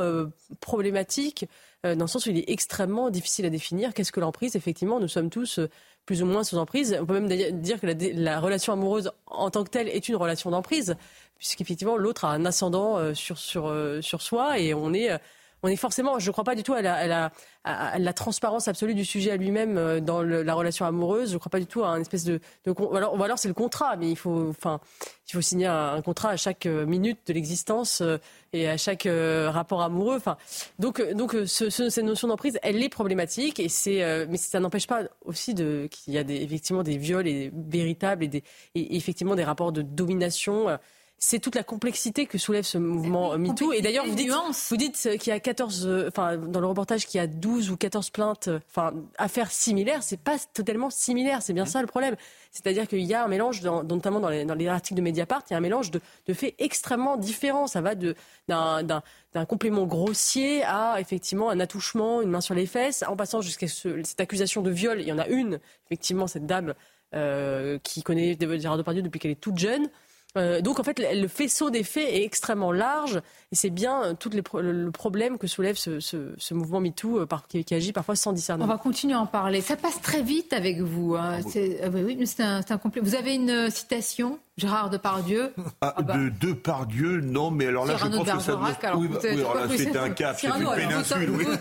[0.60, 1.46] problématique
[1.84, 3.94] dans le sens où il est extrêmement difficile à définir.
[3.94, 5.60] Qu'est-ce que l'emprise Effectivement, nous sommes tous
[6.06, 6.98] plus ou moins sous emprise.
[7.00, 10.16] On peut même dire que la, la, relation amoureuse en tant que telle est une
[10.16, 10.96] relation d'emprise,
[11.38, 15.18] puisqu'effectivement l'autre a un ascendant sur, sur, sur soi et on est
[15.64, 19.32] on est forcément, je ne crois pas du tout à la, transparence absolue du sujet
[19.32, 21.30] à lui-même euh, dans la relation amoureuse.
[21.30, 23.96] Je ne crois pas du tout à un espèce de, ou alors, c'est le contrat,
[23.96, 24.80] mais il faut, enfin,
[25.28, 28.18] il faut signer un, contrat à chaque euh, minute de l'existence euh,
[28.54, 29.08] et à chaque
[29.48, 30.16] rapport amoureux.
[30.16, 30.38] Enfin,
[30.80, 35.54] donc, donc cette notion d'emprise, elle est problématique et c'est, mais ça n'empêche pas aussi
[35.54, 38.44] qu'il y a des, effectivement des viols et, véritables et, des,
[38.74, 40.78] et effectivement des rapports de domination
[41.20, 43.74] c'est toute la complexité que soulève ce mouvement MeToo.
[43.74, 44.32] Et d'ailleurs, vous dites,
[44.70, 47.78] vous dites qu'il y a 14, enfin, dans le reportage, qu'il y a 12 ou
[47.78, 50.04] 14 plaintes, enfin, affaires similaires.
[50.04, 51.42] C'est pas totalement similaire.
[51.42, 52.16] C'est bien ça le problème.
[52.52, 55.54] C'est-à-dire qu'il y a un mélange, notamment dans les, dans les, articles de Mediapart, il
[55.54, 57.66] y a un mélange de, de faits extrêmement différents.
[57.66, 63.16] Ça va d'un complément grossier à effectivement un attouchement, une main sur les fesses, en
[63.16, 65.02] passant jusqu'à cette accusation de viol.
[65.02, 66.76] Il y en a une, effectivement, cette dame
[67.16, 69.90] euh, qui connaît Gérard Depardieu depuis qu'elle est toute jeune.
[70.38, 73.22] Euh, donc en fait, le faisceau des faits est extrêmement large
[73.52, 77.92] et c'est bien euh, tout le problème que soulève ce, mouvement MeToo euh, qui, agit
[77.92, 78.66] parfois sans discernement.
[78.66, 79.62] On va continuer à en parler.
[79.62, 81.16] Ça passe très vite avec vous.
[81.16, 81.40] Hein.
[81.44, 83.02] Ah, oui, c'est un, complet.
[83.02, 85.54] Vous avez une citation Gérard Depardieu?
[85.82, 86.18] Ah, ah bah.
[86.18, 88.72] De Depardieu, non, mais alors là, je pense que ça doit...
[88.82, 91.18] Alors, oui, bah, oui, alors là, c'était un cap, c'est une péninsule.
[91.22, 91.56] Je vous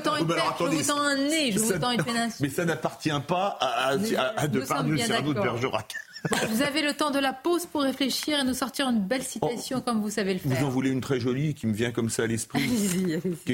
[0.00, 2.38] tends une perche, je vous tends un nez, je vous tends une péninsule.
[2.40, 3.90] Mais ça n'appartient pas à,
[4.36, 5.94] à, Depardieu, c'est un autre Bergerac
[6.48, 9.80] vous avez le temps de la pause pour réfléchir et nous sortir une belle citation
[9.80, 10.52] comme vous savez le faire.
[10.52, 12.62] Vous en voulez une très jolie qui me vient comme ça à l'esprit,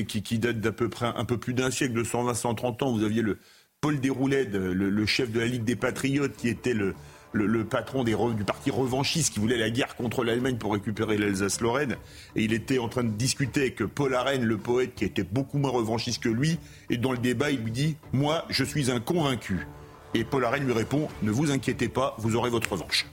[0.07, 2.93] qui, date d'à peu près un peu plus d'un siècle, de 120-130 ans.
[2.93, 3.39] Vous aviez le
[3.81, 6.95] Paul Déroulède, le, chef de la Ligue des Patriotes, qui était le,
[7.33, 11.97] le, patron des, du parti revanchiste qui voulait la guerre contre l'Allemagne pour récupérer l'Alsace-Lorraine.
[12.37, 15.59] Et il était en train de discuter avec Paul Arène, le poète, qui était beaucoup
[15.59, 16.59] moins revanchiste que lui.
[16.91, 19.67] Et dans le débat, il lui dit Moi, je suis un convaincu.
[20.15, 23.07] Et Paul Arène lui répond Ne vous inquiétez pas, vous aurez votre revanche.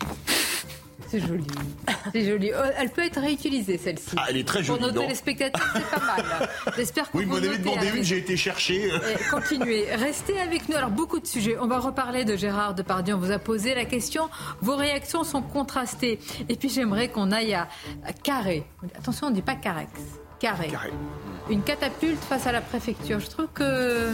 [1.08, 1.46] C'est joli.
[2.12, 2.52] C'est joli.
[2.54, 4.16] Oh, elle peut être réutilisée, celle-ci.
[4.18, 4.80] Ah, elle est très jolie.
[4.80, 6.50] Pour nos téléspectateurs, c'est pas mal.
[6.76, 8.89] J'espère que Oui, vous m'en avez demandé une, j'ai été chercher.
[9.30, 9.86] continuez.
[9.93, 10.76] Restez avec nous.
[10.76, 11.58] Alors, beaucoup de sujets.
[11.60, 13.14] On va reparler de Gérard Depardieu.
[13.16, 14.30] On vous a posé la question.
[14.62, 16.20] Vos réactions sont contrastées.
[16.50, 17.68] Et puis, j'aimerais qu'on aille à,
[18.24, 18.66] Carré.
[18.98, 19.91] Attention, on ne dit pas Carex.
[20.39, 20.68] Carré.
[20.68, 20.91] Carré.
[21.50, 23.20] Une catapulte face à la préfecture.
[23.20, 24.12] Je trouve que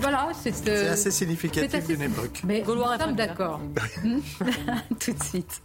[0.00, 2.42] voilà, c'est euh, assez significatif d'une époque.
[2.44, 3.60] Mais Gaulois sommes d'accord.
[5.00, 5.62] Tout de suite.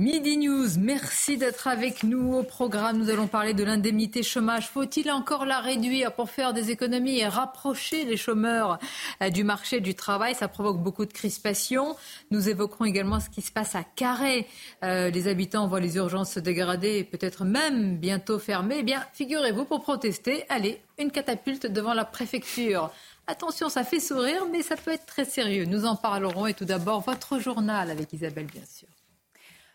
[0.00, 2.96] Midi News, merci d'être avec nous au programme.
[2.96, 4.70] Nous allons parler de l'indemnité chômage.
[4.70, 8.78] Faut-il encore la réduire pour faire des économies et rapprocher les chômeurs
[9.22, 10.34] euh, du marché du travail?
[10.34, 11.96] Ça provoque beaucoup de crispation.
[12.30, 14.46] Nous évoquerons également ce qui se passe à Carré.
[14.82, 18.76] Euh, les habitants voient les urgences se dégrader et peut-être même bientôt fermer.
[18.78, 22.90] Eh bien, figurez-vous, pour protester, allez, une catapulte devant la préfecture.
[23.26, 25.66] Attention, ça fait sourire, mais ça peut être très sérieux.
[25.66, 26.46] Nous en parlerons.
[26.46, 28.88] Et tout d'abord, votre journal avec Isabelle, bien sûr.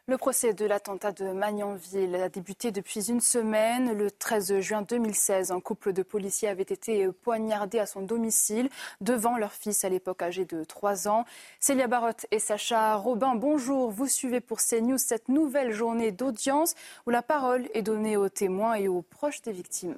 [0.07, 3.97] Le procès de l'attentat de Magnanville a débuté depuis une semaine.
[3.97, 8.69] Le 13 juin 2016, un couple de policiers avait été poignardé à son domicile
[9.01, 11.25] devant leur fils à l'époque âgé de 3 ans.
[11.59, 13.89] Célia Barotte et Sacha Robin, bonjour.
[13.89, 16.75] Vous suivez pour CNews cette nouvelle journée d'audience
[17.07, 19.95] où la parole est donnée aux témoins et aux proches des victimes.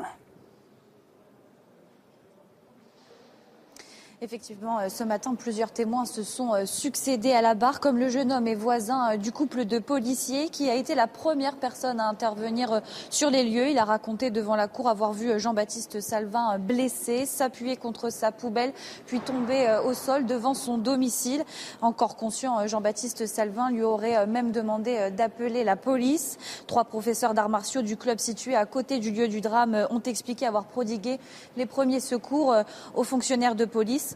[4.19, 8.09] Effectivement, euh, ce matin, plusieurs témoins se sont euh, succédés à la barre, comme le
[8.09, 11.99] jeune homme et voisin euh, du couple de policiers qui a été la première personne
[11.99, 13.69] à intervenir sur les lieux.
[13.69, 18.73] Il a raconté devant la cour avoir vu Jean-Baptiste Salvin blessé, s'appuyer contre sa poubelle,
[19.05, 21.43] puis tomber au sol devant son domicile.
[21.83, 26.39] Encore conscient, Jean-Baptiste Salvin lui aurait même demandé d'appeler la police.
[26.65, 30.47] Trois professeurs d'arts martiaux du club situé à côté du lieu du drame ont expliqué
[30.47, 31.19] avoir prodigué
[31.55, 32.55] les premiers secours
[32.95, 34.06] aux fonctionnaires de police.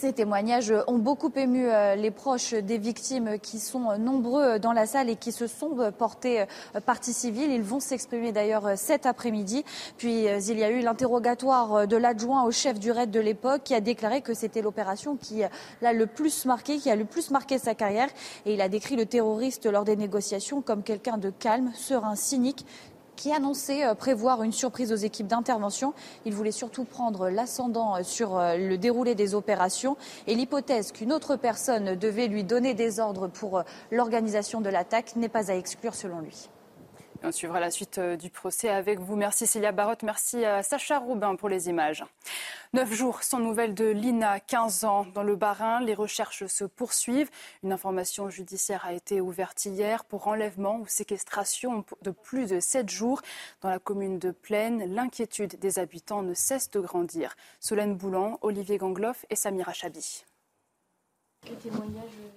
[0.00, 4.72] Ces témoignages ont beaucoup ému euh, les proches des victimes qui sont euh, nombreux dans
[4.72, 6.44] la salle et qui se sont euh, portés
[6.86, 7.50] partie civile.
[7.50, 9.64] Ils vont s'exprimer d'ailleurs cet après-midi.
[9.96, 13.74] Puis il y a eu l'interrogatoire de l'adjoint au chef du raid de l'époque qui
[13.74, 15.42] a déclaré que c'était l'opération qui
[15.82, 18.08] l'a le plus marqué, qui a le plus marqué sa carrière.
[18.46, 22.64] Et il a décrit le terroriste lors des négociations comme quelqu'un de calme, serein, cynique,
[23.18, 25.92] qui annonçait euh, prévoir une surprise aux équipes d'intervention.
[26.24, 29.96] Il voulait surtout prendre l'ascendant euh, sur euh, le déroulé des opérations
[30.26, 35.28] et l'hypothèse qu'une autre personne devait lui donner des ordres pour l'organisation de l'attaque n'est
[35.28, 36.48] pas à exclure selon lui.
[37.24, 39.16] On suivra la suite euh, du procès avec vous.
[39.16, 42.04] Merci Célia Barotte, merci à Sacha Roubin pour les images.
[42.74, 45.80] Neuf jours sans nouvelles de Lina, 15 ans, dans le Bas-Rhin.
[45.80, 47.30] Les recherches se poursuivent.
[47.64, 52.88] Une information judiciaire a été ouverte hier pour enlèvement ou séquestration de plus de sept
[52.88, 53.20] jours
[53.62, 54.94] dans la commune de Plaine.
[54.94, 57.34] L'inquiétude des habitants ne cesse de grandir.
[57.58, 60.24] Solène Boulan, Olivier Gangloff et Samira Chabi.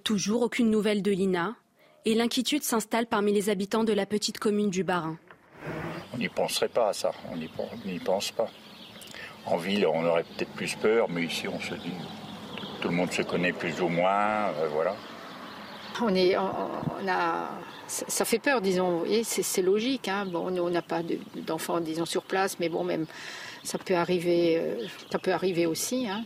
[0.02, 1.54] Toujours aucune nouvelle de Lina
[2.04, 5.18] et l'inquiétude s'installe parmi les habitants de la petite commune du Barin.
[6.14, 8.48] On n'y penserait pas à ça, on n'y pense pas.
[9.46, 11.92] En ville, on aurait peut-être plus peur, mais ici, on se dit,
[12.80, 14.94] tout le monde se connaît plus ou moins, euh, voilà.
[16.00, 17.50] On est, on, a,
[17.86, 19.04] ça fait peur, disons.
[19.22, 20.08] c'est logique.
[20.08, 20.26] Hein.
[20.26, 21.02] Bon, on n'a pas
[21.46, 23.06] d'enfants, disons, sur place, mais bon, même
[23.62, 26.08] ça peut arriver, euh, ça peut arriver aussi.
[26.08, 26.24] Hein.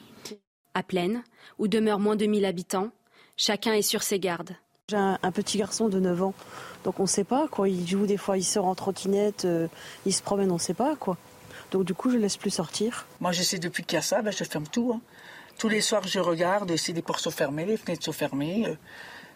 [0.74, 1.24] À Plaine,
[1.58, 2.90] où demeurent moins de 1000 habitants,
[3.38, 4.56] Chacun est sur ses gardes.
[4.88, 6.34] J'ai un, petit garçon de 9 ans,
[6.84, 7.68] donc on ne sait pas quoi.
[7.68, 9.66] Il joue des fois, il sort en trottinette, euh,
[10.04, 11.16] il se promène, on ne sait pas quoi.
[11.72, 13.04] Donc du coup, je laisse plus sortir.
[13.18, 14.92] Moi, j'essaie depuis qu'il y a ça, ben, je ferme tout.
[14.94, 15.00] Hein.
[15.58, 18.76] Tous les soirs, je regarde si les portes sont fermées, les fenêtres sont fermées, euh,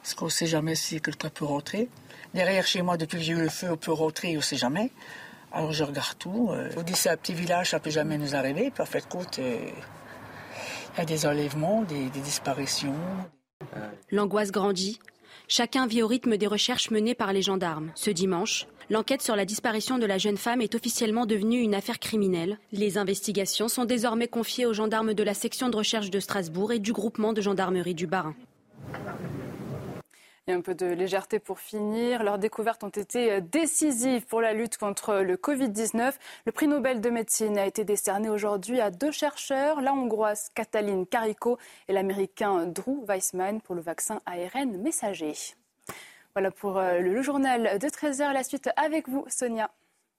[0.01, 1.89] parce qu'on ne sait jamais si quelqu'un peut rentrer.
[2.33, 4.57] Derrière chez moi, depuis que j'ai eu le feu, on peut rentrer, on ne sait
[4.57, 4.93] jamais.
[5.51, 6.51] Alors je regarde tout.
[6.53, 6.71] Euh.
[6.77, 8.71] On dit c'est un petit village, ça peut jamais nous arriver.
[8.71, 9.73] Puis en fait, compte, il
[10.97, 12.95] y a des enlèvements, des disparitions.
[14.13, 15.01] L'angoisse grandit
[15.53, 17.91] Chacun vit au rythme des recherches menées par les gendarmes.
[17.97, 21.99] Ce dimanche, l'enquête sur la disparition de la jeune femme est officiellement devenue une affaire
[21.99, 22.61] criminelle.
[22.71, 26.79] Les investigations sont désormais confiées aux gendarmes de la section de recherche de Strasbourg et
[26.79, 28.07] du groupement de gendarmerie du
[30.51, 32.25] Un peu de légèreté pour finir.
[32.25, 36.13] Leurs découvertes ont été euh, décisives pour la lutte contre le Covid-19.
[36.45, 41.05] Le prix Nobel de médecine a été décerné aujourd'hui à deux chercheurs, la hongroise Katalin
[41.05, 45.35] Kariko et l'américain Drew Weissman pour le vaccin ARN messager.
[46.35, 48.33] Voilà pour euh, le journal de 13h.
[48.33, 49.71] La suite avec vous, Sonia.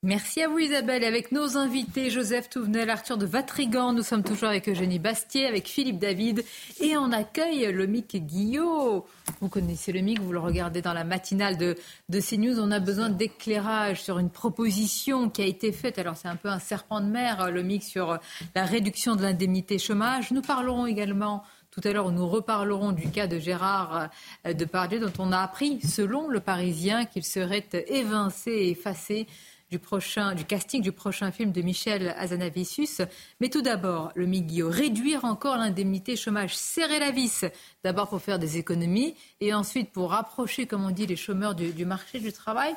[0.03, 1.03] Merci à vous Isabelle.
[1.03, 5.67] avec nos invités, Joseph Touvenel, Arthur de Vatrigan, nous sommes toujours avec Eugénie Bastier, avec
[5.67, 6.43] Philippe David
[6.79, 9.05] et on accueille le Mick Guillot.
[9.41, 11.75] Vous connaissez le Mick, vous le regardez dans la matinale de,
[12.09, 12.59] de CNews.
[12.59, 15.99] On a besoin d'éclairage sur une proposition qui a été faite.
[15.99, 18.17] Alors c'est un peu un serpent de mer, le Mick, sur
[18.55, 20.31] la réduction de l'indemnité chômage.
[20.31, 24.09] Nous parlerons également tout à l'heure, nous reparlerons du cas de Gérard
[24.45, 29.27] Depardieu, dont on a appris, selon le Parisien, qu'il serait évincé et effacé
[29.71, 33.01] du, prochain, du casting du prochain film de Michel Azanavicius.
[33.39, 37.45] Mais tout d'abord, le Miguel, réduire encore l'indemnité chômage, serrer la vis,
[37.83, 41.85] d'abord pour faire des économies et ensuite pour rapprocher, comme on dit, les chômeurs du
[41.85, 42.75] marché du travail.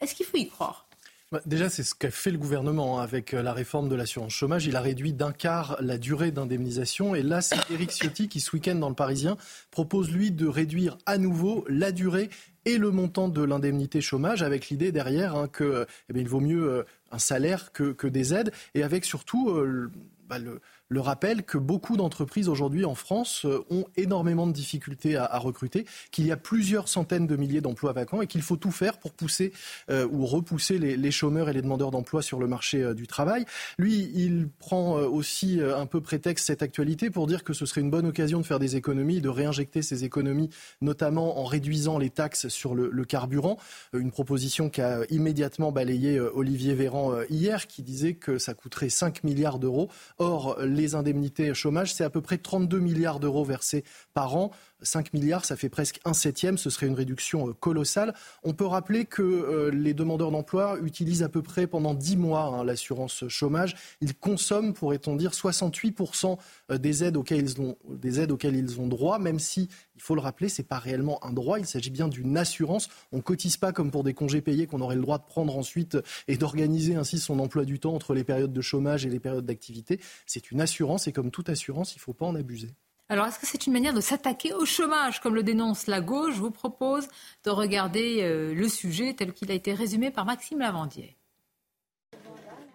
[0.00, 0.88] Est-ce qu'il faut y croire?
[1.30, 4.64] Bah, déjà, c'est ce qu'a fait le gouvernement avec euh, la réforme de l'assurance chômage.
[4.64, 7.14] Il a réduit d'un quart la durée d'indemnisation.
[7.14, 9.36] Et là, c'est Éric Ciotti qui, ce week-end dans le Parisien,
[9.70, 12.30] propose, lui, de réduire à nouveau la durée
[12.64, 16.82] et le montant de l'indemnité chômage, avec l'idée derrière hein, que, eh vaut mieux euh,
[17.10, 19.90] un salaire que, des aides, et avec surtout euh,
[20.28, 25.16] bah, le le rappel que beaucoup d'entreprises aujourd'hui en France euh, ont énormément de difficultés
[25.16, 28.70] à, recruter, qu'il y a plusieurs centaines de milliers d'emplois vacants et qu'il faut tout
[28.70, 29.52] faire pour pousser
[29.90, 33.44] euh, ou repousser les, chômeurs et les demandeurs d'emploi sur le marché euh, du travail.
[33.78, 37.90] Lui, il prend aussi un peu prétexte cette actualité pour dire que ce serait une
[37.90, 42.48] bonne occasion de faire des économies, de réinjecter ces économies, notamment en réduisant les taxes
[42.48, 43.58] sur le, carburant.
[43.92, 49.58] Une proposition qu'a immédiatement balayé Olivier Véran hier, qui disait que ça coûterait 5 milliards
[49.58, 49.88] d'euros.
[50.18, 54.50] Or, les indemnités chômage, c'est à peu près 32 milliards d'euros versés par an.
[54.82, 58.14] 5 milliards, ça fait presque un septième, ce serait une réduction euh, colossale.
[58.44, 62.42] On peut rappeler que euh, les demandeurs d'emploi utilisent à peu près pendant 10 mois
[62.42, 63.76] hein, l'assurance chômage.
[64.00, 66.38] Ils consomment, pourrait-on dire, 68%
[66.70, 70.02] euh, des aides, auxquelles ils ont, des aides auxquelles ils ont droit, même si, il
[70.02, 72.88] faut le rappeler, ce n'est pas réellement un droit, il s'agit bien d'une assurance.
[73.12, 75.56] On ne cotise pas comme pour des congés payés qu'on aurait le droit de prendre
[75.56, 75.98] ensuite
[76.28, 79.46] et d'organiser ainsi son emploi du temps entre les périodes de chômage et les périodes
[79.46, 80.00] d'activité.
[80.26, 82.68] C'est une assurance et comme toute assurance, il ne faut pas en abuser.
[83.10, 86.34] Alors, est-ce que c'est une manière de s'attaquer au chômage, comme le dénonce la gauche?
[86.34, 87.08] Je vous propose
[87.42, 91.16] de regarder euh, le sujet tel qu'il a été résumé par Maxime Lavandier.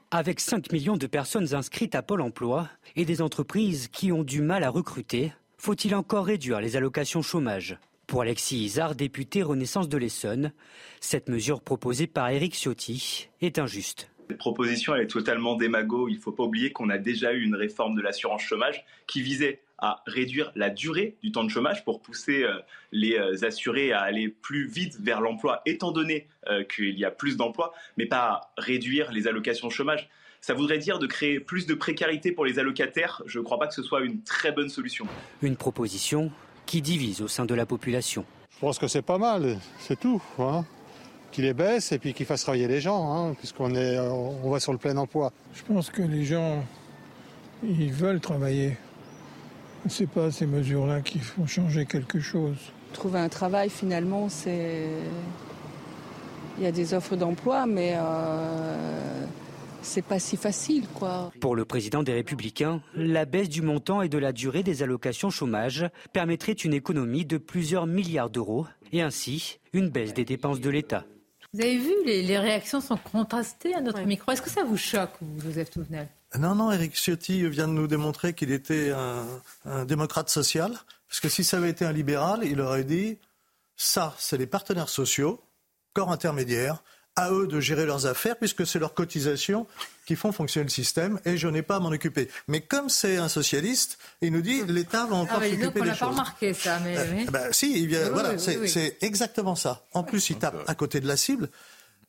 [0.10, 4.42] Avec 5 millions de personnes inscrites à Pôle emploi et des entreprises qui ont du
[4.42, 7.78] mal à recruter, faut-il encore réduire les allocations chômage?
[8.08, 10.52] Pour Alexis Isard, député Renaissance de l'Essonne,
[11.00, 14.10] cette mesure proposée par Éric Ciotti est injuste.
[14.30, 16.08] Cette proposition, elle est totalement démago.
[16.08, 19.22] Il ne faut pas oublier qu'on a déjà eu une réforme de l'assurance chômage qui
[19.22, 22.54] visait à réduire la durée du temps de chômage pour pousser euh,
[22.94, 27.12] les euh, assurés à aller plus vite vers l'emploi, étant donné euh, qu'il y a
[27.12, 30.10] plus d'emplois, mais pas réduire les allocations chômage.
[30.40, 33.22] Ça voudrait dire de créer plus de précarité pour les allocataires.
[33.26, 35.06] Je ne crois pas que ce soit une très bonne solution.
[35.42, 36.32] Une proposition
[36.66, 38.26] qui divise au sein de la population.
[38.52, 40.24] Je pense que c'est pas mal, c'est tout.
[40.40, 40.64] Hein.
[41.34, 44.62] Qu'il les baisse et puis qu'il fasse travailler les gens, hein, puisqu'on est, on va
[44.62, 45.34] sur le plein emploi.
[45.54, 46.64] Je pense que les gens,
[47.64, 48.78] ils veulent travailler.
[49.88, 52.58] Ce n'est pas ces mesures-là qui font changer quelque chose.
[52.94, 54.88] Trouver un travail, finalement, c'est.
[56.58, 59.26] Il y a des offres d'emploi, mais euh...
[59.82, 61.32] c'est pas si facile, quoi.
[61.40, 65.32] Pour le président des Républicains, la baisse du montant et de la durée des allocations
[65.32, 70.70] chômage permettrait une économie de plusieurs milliards d'euros et ainsi une baisse des dépenses de
[70.70, 71.06] l'État.
[71.54, 74.32] Vous avez vu, les, réactions sont contrastées à notre micro.
[74.32, 76.08] Est-ce que ça vous choque, Joseph Touvenel?
[76.40, 78.92] Non, non, Eric Ciotti vient de nous démontrer qu'il était
[79.66, 80.74] un, démocrate social.
[81.08, 83.18] Parce que si ça avait été un libéral, il aurait dit
[83.76, 85.42] ça, c'est les partenaires sociaux,
[85.94, 86.84] corps intermédiaire,
[87.16, 89.68] à eux de gérer leurs affaires puisque c'est leurs cotisations
[90.06, 92.30] qui font fonctionner le système et je n'ai pas à m'en occuper.
[92.48, 95.80] Mais comme c'est un socialiste, il nous dit l'État va encore ah, s'occuper des choses.
[95.82, 99.86] On n'a pas remarqué ça, mais euh, bah, si, il vient, voilà, c'est exactement ça.
[99.94, 101.50] En plus, il tape à côté de la cible.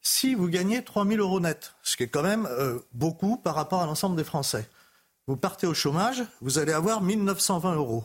[0.07, 3.55] Si vous gagnez 3 000 euros net, ce qui est quand même euh, beaucoup par
[3.55, 4.69] rapport à l'ensemble des Français,
[5.27, 8.05] vous partez au chômage, vous allez avoir 1 920 euros.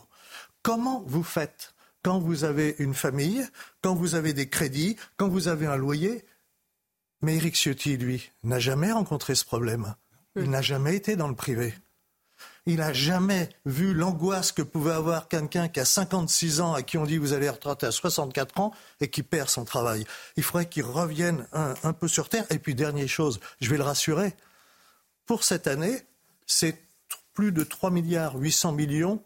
[0.64, 3.45] Comment vous faites quand vous avez une famille,
[3.82, 6.26] quand vous avez des crédits, quand vous avez un loyer?
[7.22, 9.93] Mais Eric Ciotti, lui, n'a jamais rencontré ce problème.
[10.38, 11.74] Il n'a jamais été dans le privé.
[12.70, 16.99] Il n'a jamais vu l'angoisse que pouvait avoir quelqu'un qui a 56 ans, à qui
[16.99, 20.05] on dit vous allez retraiter à 64 ans et qui perd son travail.
[20.38, 22.45] Il faudrait qu'il revienne un, peu sur Terre.
[22.51, 24.36] Et puis, dernière chose, je vais le rassurer.
[25.26, 25.99] Pour cette année,
[26.45, 26.78] c'est
[27.34, 29.20] plus de 3 milliards 800 millions,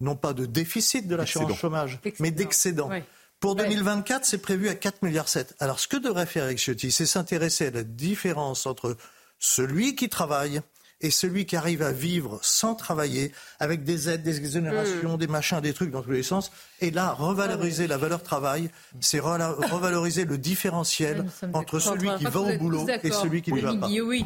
[0.00, 2.90] non pas de déficit de l'assurance chômage, mais d'excédent.
[3.38, 5.28] Pour 2024, c'est prévu à 4,7 milliards.
[5.60, 8.96] Alors, ce que devrait faire Eric Ciotti, c'est s'intéresser à la différence entre
[9.38, 10.62] celui qui travaille
[11.00, 15.18] et celui qui arrive à vivre sans travailler, avec des aides, des exonérations, hmm.
[15.18, 16.50] des machins, des trucs dans tous les sens.
[16.80, 18.70] Et là, revaloriser la valeur travail,
[19.00, 23.74] c'est revaloriser le différentiel entre celui qui va au boulot et celui qui ne va
[23.74, 23.88] pas.
[23.88, 24.24] Oui,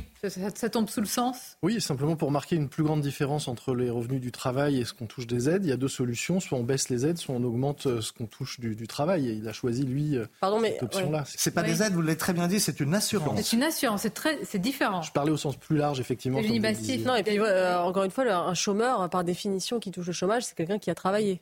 [0.55, 3.91] ça, tombe sous le sens Oui, simplement pour marquer une plus grande différence entre les
[3.91, 6.41] revenus du travail et ce qu'on touche des aides, il y a deux solutions.
[6.41, 9.29] Soit on baisse les aides, soit on augmente euh, ce qu'on touche du, travail.
[9.29, 11.25] Et il a choisi, lui, euh, Pardon, mais, cette option-là.
[11.27, 13.41] C'est pas des aides, vous l'avez très bien dit, c'est une assurance.
[13.41, 14.07] C'est une assurance,
[14.45, 15.03] c'est différent.
[15.03, 16.41] Je parlais au sens plus large, effectivement.
[16.41, 20.45] Non, et puis euh, encore une fois, un chômeur, par définition, qui touche le chômage,
[20.45, 21.41] c'est quelqu'un qui a travaillé.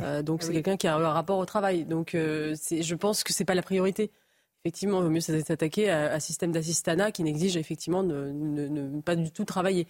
[0.00, 1.84] Euh, donc ah c'est quelqu'un qui a un rapport au travail.
[1.84, 4.10] Donc euh, je pense que c'est pas la priorité.
[4.64, 9.32] Effectivement, il vaut mieux s'attaquer à un système d'assistanat qui n'exige effectivement ne, pas du
[9.32, 9.88] tout travailler.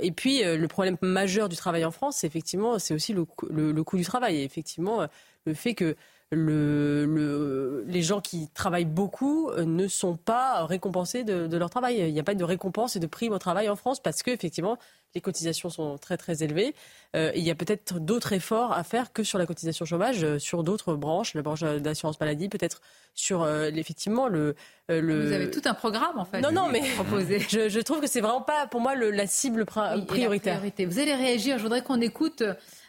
[0.00, 3.84] et puis le problème majeur du travail en France, c'est effectivement, c'est aussi le, le,
[3.84, 4.38] coût du travail.
[4.38, 5.06] Et effectivement,
[5.46, 5.94] le fait que
[6.30, 11.96] le, le, les gens qui travaillent beaucoup euh, ne sont pas récompensés de, leur travail.
[11.96, 14.30] Il n'y a pas de récompense et de prime au travail en France parce que
[14.30, 14.78] effectivement
[15.14, 16.74] les cotisations sont très très élevées.
[17.16, 20.38] Euh, il y a peut-être d'autres efforts à faire que sur la cotisation chômage, euh,
[20.38, 22.82] sur d'autres branches, la branche d'assurance maladie, peut-être
[23.14, 24.54] sur effectivement le,
[24.88, 26.40] le, Vous avez tout un programme en fait.
[26.42, 26.82] Non non mais
[27.48, 30.60] je, je, trouve que c'est vraiment pas pour moi le, la cible prioritaire.
[30.86, 31.56] Vous allez réagir.
[31.56, 32.44] Je voudrais qu'on écoute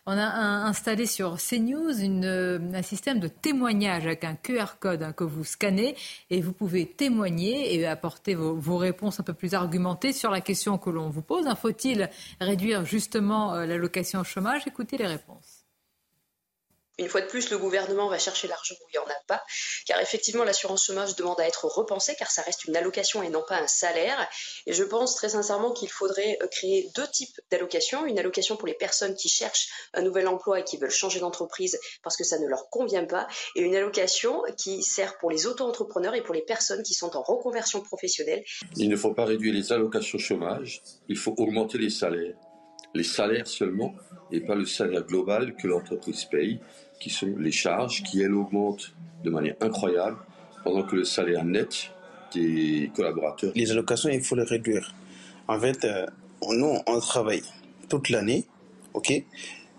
[0.05, 5.13] on a installé sur CNews euh, un système de témoignage avec un QR code hein,
[5.13, 5.95] que vous scannez
[6.29, 10.77] et vous pouvez témoigner et apporter vos, réponses un peu plus argumentées sur la question
[10.77, 11.47] que l'on vous pose.
[11.47, 14.63] Hein, faut-il réduire justement euh, l'allocation au chômage?
[14.67, 15.58] Écoutez les réponses.
[16.99, 19.41] Une fois de plus, le gouvernement va chercher l'argent où il n'y en a pas,
[19.85, 23.41] car effectivement, l'assurance chômage demande à être repensée, car ça reste une allocation et non
[23.47, 24.29] pas un salaire.
[24.67, 28.05] Et je pense très sincèrement qu'il faudrait euh, créer deux types d'allocations.
[28.05, 31.79] Une allocation pour les personnes qui cherchent un nouvel emploi et qui veulent changer d'entreprise
[32.03, 36.15] parce que ça ne leur convient pas, et une allocation qui sert pour les auto-entrepreneurs
[36.15, 38.43] et pour les personnes qui sont en reconversion professionnelle.
[38.75, 42.35] Il ne faut pas réduire les allocations chômage, il faut augmenter les salaires.
[42.93, 43.93] Les salaires seulement,
[44.31, 46.59] et pas le salaire global que l'entreprise paye
[46.99, 48.93] qui sont les charges, qui elles augmentent
[49.23, 50.17] de manière incroyable,
[50.63, 51.91] pendant que le salaire net
[52.33, 53.51] des collaborateurs.
[53.55, 54.93] Les allocations, il faut les réduire.
[55.47, 56.05] En fait, euh,
[56.51, 57.43] nous, on travaille
[57.87, 58.45] toute l'année,
[58.93, 59.09] ok?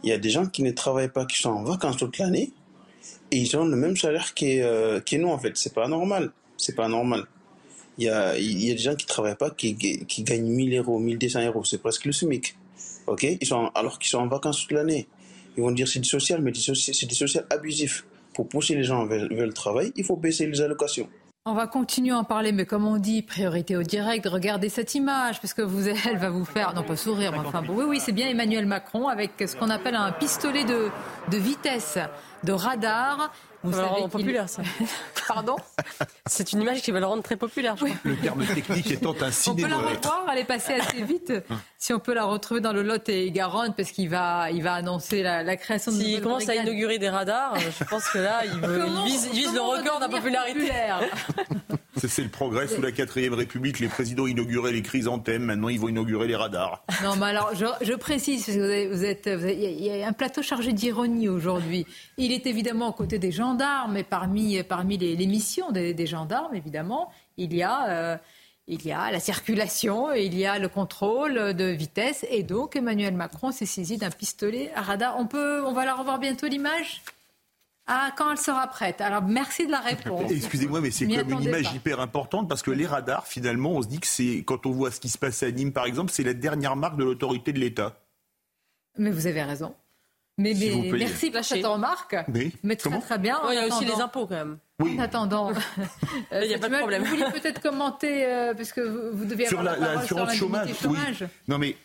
[0.03, 2.53] Il y a des gens qui ne travaillent pas, qui sont en vacances toute l'année,
[3.31, 5.57] et ils ont le même salaire que, euh, nous, en fait.
[5.57, 6.33] C'est pas normal.
[6.57, 7.27] C'est pas normal.
[7.99, 10.79] Il y a, il y a des gens qui travaillent pas, qui, qui gagnent 1000
[10.79, 11.65] euros, 1200 euros.
[11.65, 12.57] C'est presque le SMIC.
[13.07, 13.25] Ok?
[13.25, 15.07] Ils sont, Alors qu'ils sont en vacances toute l'année.
[15.57, 18.05] Ils vont dire c'est du social, mais c'est du social abusif.
[18.35, 21.09] Pour pousser les gens vers, le travail, il faut baisser les allocations.
[21.47, 24.95] On va continuer à en parler, mais comme on dit, priorité au direct, regardez cette
[24.95, 27.99] image, parce que vous, elle va vous faire, non pas sourire, mais enfin, oui, oui,
[27.99, 30.89] c'est bien Emmanuel Macron avec ce qu'on appelle un pistolet de,
[31.31, 31.99] de vitesse,
[32.45, 33.33] de radar.
[33.63, 34.63] Vous ça va le rendre populaire, ça.
[35.29, 35.57] Pardon
[36.27, 37.97] C'est une image qui va le rendre très populaire, je crois.
[38.05, 41.33] Le terme technique étant un On peut la revoir, elle est passée assez vite.
[41.79, 44.75] si on peut la retrouver dans le Lot et Garonne, parce qu'il va, il va
[44.75, 45.97] annoncer la, création de.
[45.99, 48.51] S'il commence à inaugurer des radars, je pense que là, il,
[49.05, 50.73] vise, le record de popularité.
[51.97, 53.79] C'est le progrès sous la 4ème République.
[53.79, 56.83] Les présidents inauguraient les chrysanthèmes, maintenant ils vont inaugurer les radars.
[57.03, 60.73] Non, mais alors je, précise, parce que vous êtes, il y a un plateau chargé
[60.73, 61.87] d'ironie aujourd'hui.
[62.17, 67.11] Il est évidemment aux côtés des gendarmes, et parmi, parmi les, missions des, gendarmes, évidemment,
[67.37, 67.89] il y a.
[67.89, 68.17] Euh,
[68.73, 73.15] il y a la circulation, il y a le contrôle de vitesse, et donc Emmanuel
[73.15, 75.19] Macron s'est saisi d'un pistolet à radar.
[75.19, 77.03] On peut, on va la revoir bientôt l'image?
[77.89, 79.01] Ah, quand elle sera prête.
[79.01, 80.31] Alors, merci de la réponse.
[80.31, 83.89] Excusez-moi, mais c'est comme une image hyper importante parce que les radars, finalement, on se
[83.89, 86.23] dit que c'est, quand on voit ce qui se passe à Nîmes, par exemple, c'est
[86.23, 88.01] la dernière marque de l'autorité de l'État.
[88.97, 89.75] Mais vous avez raison.
[90.41, 92.17] Mais, mais merci pour cette remarque.
[92.63, 93.39] Mais, très, très bien.
[93.51, 94.59] il y a aussi les impôts quand même.
[94.81, 95.53] En attendant,
[96.33, 97.03] il n'y a pas de problème.
[97.03, 98.25] Vous vouliez peut-être commenter,
[98.57, 100.71] parce que vous, devez sur avoir la, l'assurance chômage.
[100.81, 101.27] chômage.
[101.49, 101.77] Non mais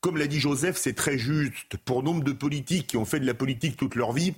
[0.00, 1.76] comme l'a dit Joseph, c'est très juste.
[1.78, 4.34] Pour nombre de politiques qui ont fait de la politique toute leur vie,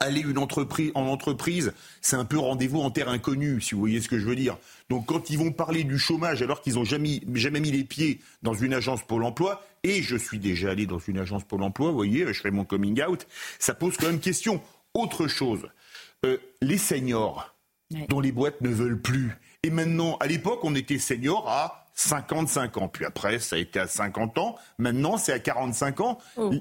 [0.00, 4.00] aller une entreprise, en entreprise, c'est un peu rendez-vous en terre inconnue, si vous voyez
[4.00, 4.58] ce que je veux dire.
[4.88, 8.20] Donc quand ils vont parler du chômage alors qu'ils n'ont jamais, jamais mis les pieds
[8.42, 11.90] dans une agence Pôle emploi, et je suis déjà allé dans une agence Pôle emploi,
[11.90, 13.26] vous voyez, je fais mon coming out,
[13.58, 14.60] ça pose quand même question.
[14.94, 15.68] Autre chose,
[16.24, 17.54] euh, les seniors
[18.08, 19.36] dont les boîtes ne veulent plus.
[19.62, 22.88] Et maintenant, à l'époque, on était seniors à 55 ans.
[22.88, 24.56] Puis après, ça a été à 50 ans.
[24.78, 26.18] Maintenant, c'est à 45 ans.
[26.36, 26.52] Oh.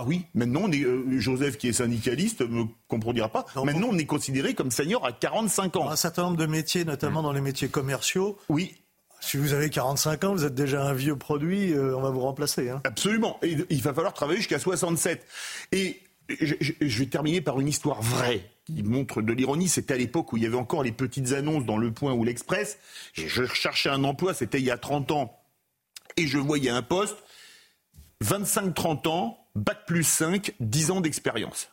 [0.00, 3.46] Ah oui, maintenant, on est, euh, Joseph, qui est syndicaliste, ne me comprendra pas.
[3.64, 5.90] maintenant, on est considéré comme senior à 45 ans.
[5.90, 8.38] un certain nombre de métiers, notamment dans les métiers commerciaux.
[8.48, 8.76] Oui.
[9.18, 12.20] Si vous avez 45 ans, vous êtes déjà un vieux produit, euh, on va vous
[12.20, 12.70] remplacer.
[12.70, 12.80] Hein.
[12.84, 13.40] Absolument.
[13.42, 15.26] Et il va falloir travailler jusqu'à 67.
[15.72, 19.66] Et je, je, vais terminer par une histoire vraie qui montre de l'ironie.
[19.66, 22.22] C'était à l'époque où il y avait encore les petites annonces dans Le Point ou
[22.22, 22.78] l'Express.
[23.14, 25.42] Je cherchais un emploi, c'était il y a 30 ans.
[26.16, 27.16] Et je voyais un poste,
[28.24, 31.68] 25-30 ans, Bac plus 5, 10 ans d'expérience.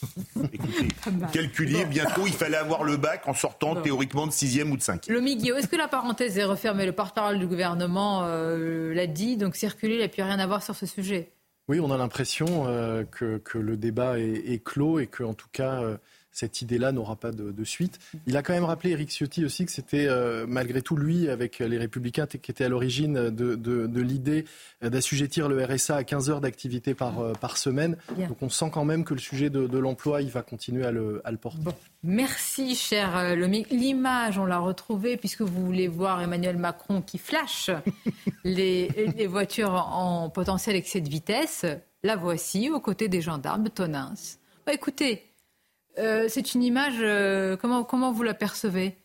[0.52, 0.88] Écoutez,
[1.32, 5.10] calculez, bientôt il fallait avoir le bac en sortant théoriquement de 6e ou de 5e.
[5.10, 6.86] Le Miguel, est-ce que la parenthèse est refermée?
[6.86, 10.46] Le porte-parole du gouvernement euh, l'a dit, donc circuler, il n'y a plus rien à
[10.46, 11.32] voir sur ce sujet.
[11.68, 15.82] Oui, on a l'impression euh, que, le débat est, clos et que, en tout cas,
[15.82, 15.98] euh,
[16.38, 17.98] cette idée-là n'aura pas de, suite.
[18.26, 21.58] Il a quand même rappelé, Eric Ciotti aussi, que c'était euh, malgré tout lui, avec
[21.58, 24.44] les Républicains, qui était à l'origine de, l'idée
[24.80, 27.96] d'assujettir le RSA à 15 heures d'activité par, euh, par semaine.
[28.16, 31.20] Donc on sent quand même que le sujet de, l'emploi, il va continuer à le,
[31.24, 31.58] à le porter.
[32.04, 33.66] Merci, cher euh, Lomi.
[33.70, 37.70] L'image, on l'a retrouvée, puisque vous voulez voir Emmanuel Macron qui flash
[38.44, 41.66] les, les voitures en potentiel excès de vitesse.
[42.04, 44.14] La voici, aux côtés des gendarmes de Tonins.
[44.68, 45.27] Bah, écoutez,
[45.98, 48.96] euh, c'est une image, euh, comment, comment vous la percevez?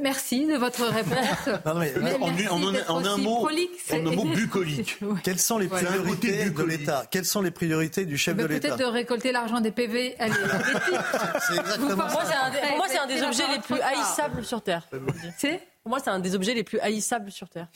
[0.00, 1.48] Merci de votre réponse.
[1.66, 4.98] en, un mot, en un mot bucolique.
[5.22, 7.04] Quelles sont les priorités de l'État?
[7.10, 8.68] Quelles sont les priorités du chef de l'État?
[8.68, 10.16] Peut-être de récolter l'argent des PV.
[10.18, 10.32] Allez,
[11.58, 14.88] exactement Pour moi, c'est un, des objets les plus haïssables sur Terre.
[15.36, 17.68] C'est Pour moi, c'est un des objets les plus haïssables sur Terre.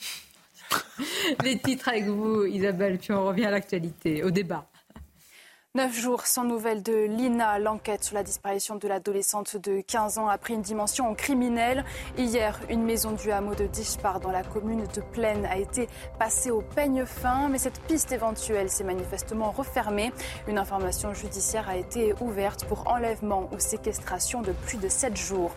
[1.43, 4.67] les titres avec vous, Isabelle, puis on revient à l'actualité, au débat.
[5.75, 7.57] Neuf jours sans nouvelles de Lina.
[7.57, 11.83] L'enquête sur la disparition de l'adolescente de 15 ans a pris une dimension criminelle.
[12.15, 16.51] Hier, une maison du hameau de Dispar dans la commune de Plaine a été passée
[16.51, 20.13] au peigne fin, mais cette piste éventuelle s'est manifestement refermée.
[20.47, 25.55] Une information judiciaire a été ouverte pour enlèvement ou séquestration de plus de sept jours.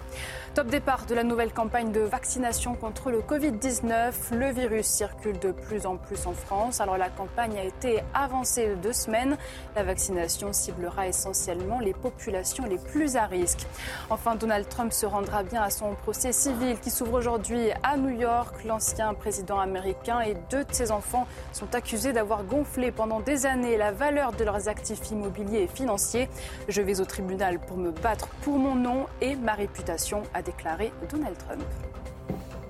[0.56, 4.32] Top départ de la nouvelle campagne de vaccination contre le Covid-19.
[4.32, 6.80] Le virus circule de plus en plus en France.
[6.80, 9.36] Alors la campagne a été avancée de deux semaines.
[9.74, 13.66] La vaccination ciblera essentiellement les populations les plus à risque.
[14.08, 18.18] Enfin, Donald Trump se rendra bien à son procès civil qui s'ouvre aujourd'hui à New
[18.18, 18.64] York.
[18.64, 23.76] L'ancien président américain et deux de ses enfants sont accusés d'avoir gonflé pendant des années
[23.76, 26.30] la valeur de leurs actifs immobiliers et financiers.
[26.66, 31.36] Je vais au tribunal pour me battre pour mon nom et ma réputation, déclaré Donald
[31.36, 31.62] Trump.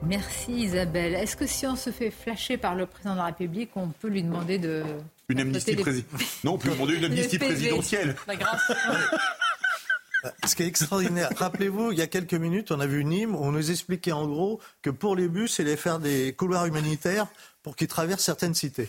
[0.03, 1.15] Merci Isabelle.
[1.15, 4.09] Est-ce que si on se fait flasher par le président de la République, on peut
[4.09, 4.83] lui demander de...
[5.29, 8.17] Une amnistie présidentielle Non, on peut lui demander une amnistie présidentielle.
[10.45, 13.53] Ce qui est extraordinaire, rappelez-vous, il y a quelques minutes, on a vu Nîmes, on
[13.53, 17.27] nous expliquait en gros que pour les bus, il allait faire des couloirs humanitaires
[17.63, 18.89] pour qu'ils traversent certaines cités.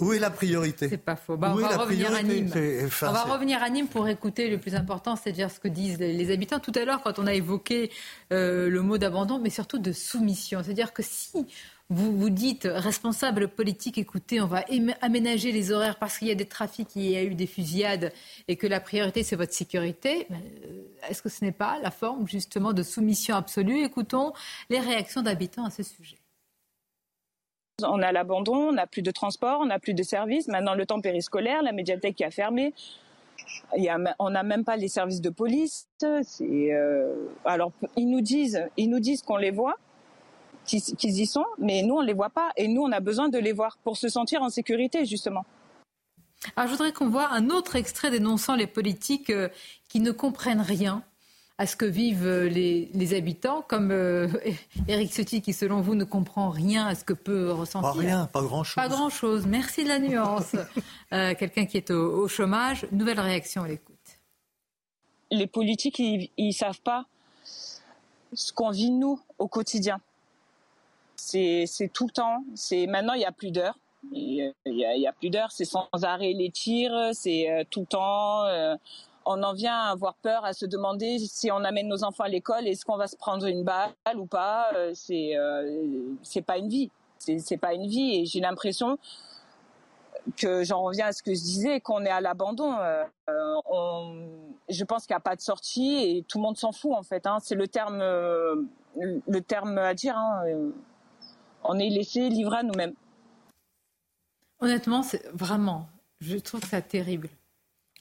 [0.00, 1.36] Où est la priorité C'est pas faux.
[1.36, 2.52] Bah, on va revenir à Nîmes.
[2.54, 6.30] on va revenir à Nîmes pour écouter le plus important, c'est-à-dire ce que disent les,
[6.30, 6.60] habitants.
[6.60, 7.90] Tout à l'heure, quand on a évoqué
[8.32, 10.62] euh, le mot d'abandon, mais surtout de soumission.
[10.62, 11.46] C'est-à-dire que si
[11.90, 14.64] vous vous dites, responsable politique, écoutez, on va
[15.00, 18.12] aménager les horaires parce qu'il y a des trafics, il y a eu des fusillades
[18.46, 22.28] et que la priorité, c'est votre sécurité, euh, est-ce que ce n'est pas la forme
[22.28, 23.82] justement de soumission absolue?
[23.82, 24.32] Écoutons
[24.68, 26.18] les réactions d'habitants à ce sujet.
[27.84, 30.48] On a l'abandon, on n'a plus de transport, on n'a plus de services.
[30.48, 32.74] Maintenant, le temps périscolaire, la médiathèque qui a fermé.
[34.18, 35.86] on n'a même pas les services de police.
[36.02, 37.14] Euh,
[37.44, 39.76] alors, ils nous disent, ils nous disent qu'on les voit,
[40.64, 42.50] qu'ils y sont, mais nous, on les voit pas.
[42.56, 45.44] Et nous, on a besoin de les voir pour se sentir en sécurité, justement.
[46.56, 49.48] Alors, je voudrais qu'on voit un autre extrait dénonçant les politiques euh,
[49.88, 51.04] qui ne comprennent rien
[51.58, 54.28] à ce que vivent euh, les, habitants, comme euh,
[54.88, 57.92] Éric Ciotti, qui selon vous ne comprend rien à ce que peut ressentir.
[57.92, 58.76] Pas rien, pas grand-chose.
[58.76, 59.46] Pas grand-chose.
[59.46, 60.56] Merci de la nuance.
[61.14, 62.86] Euh, quelqu'un qui est au, chômage.
[62.92, 63.96] Nouvelle réaction à l'écoute.
[65.30, 67.06] Les politiques, ils ne savent pas
[68.34, 70.02] ce qu'on vit nous au quotidien.
[71.16, 72.44] C'est tout le temps.
[72.54, 73.78] C'est maintenant il y a plus d'heures.
[74.12, 75.50] Il y, a plus d'heures.
[75.50, 76.92] C'est sans arrêt les tirs.
[77.14, 78.44] C'est tout le temps
[79.30, 82.28] on en vient à avoir peur, à se demander si on amène nos enfants à
[82.28, 84.70] l'école, est-ce qu'on va se prendre une balle ou pas.
[84.94, 85.34] C'est
[86.22, 86.90] c'est pas une vie.
[87.18, 88.20] C'est pas une vie.
[88.20, 88.98] Et j'ai l'impression
[90.36, 92.74] que j'en reviens à ce que je disais, qu'on est à l'abandon.
[94.68, 97.02] je pense qu'il n'y a pas de sortie et tout le monde s'en fout en
[97.02, 97.26] fait.
[97.26, 97.36] Hein.
[97.42, 100.16] C'est le terme, le terme à dire.
[100.16, 100.42] Hein.
[101.64, 102.94] On est laissé livré à nous-mêmes.
[104.60, 105.86] Honnêtement, c'est vraiment,
[106.20, 107.28] je trouve ça terrible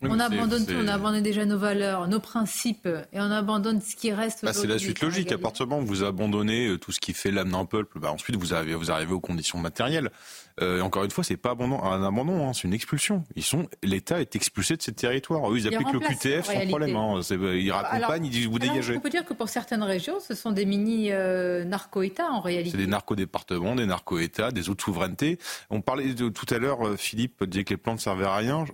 [0.01, 4.11] on abandonne tout, on abandonne déjà nos valeurs, nos principes, et on abandonne ce qui
[4.11, 4.45] reste.
[4.45, 5.31] Bah, c'est la suite logique.
[5.31, 7.99] À partir du moment où vous abandonnez euh, tout ce qui fait l'âme d'un peuple,
[7.99, 10.11] bah, ensuite vous arrivez, vous arrivez aux conditions matérielles.
[10.59, 13.23] Euh, encore une fois, c'est pas abandon, un abandon, hein, c'est une expulsion.
[13.35, 15.51] Ils sont, l'État est expulsé de ces territoires.
[15.51, 16.95] Eux, ils appliquent le QTF sans problème.
[16.95, 17.21] Hein.
[17.29, 18.97] Ils raccompagnent, ils disent vous dégagez.
[18.97, 22.71] On peut dire que pour certaines régions, ce sont des mini euh, narco-États en réalité.
[22.71, 25.37] C'est des narco-départements, des narco-États, des autres souverainetés.
[25.69, 28.65] On parlait de, tout à l'heure, Philippe disait que les plans ne servaient à rien.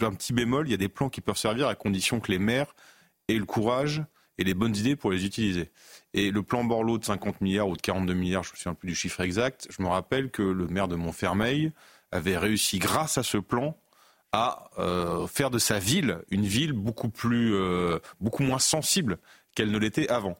[0.00, 2.38] Un petit bémol, il y a des plans qui peuvent servir à condition que les
[2.38, 2.74] maires
[3.28, 4.02] aient le courage
[4.38, 5.70] et les bonnes idées pour les utiliser.
[6.12, 8.74] Et le plan Borloo de 50 milliards ou de 42 milliards, je ne me souviens
[8.74, 11.72] plus du chiffre exact, je me rappelle que le maire de Montfermeil
[12.12, 13.76] avait réussi, grâce à ce plan,
[14.32, 19.18] à euh, faire de sa ville une ville beaucoup plus, euh, beaucoup moins sensible
[19.54, 20.36] qu'elle ne l'était avant.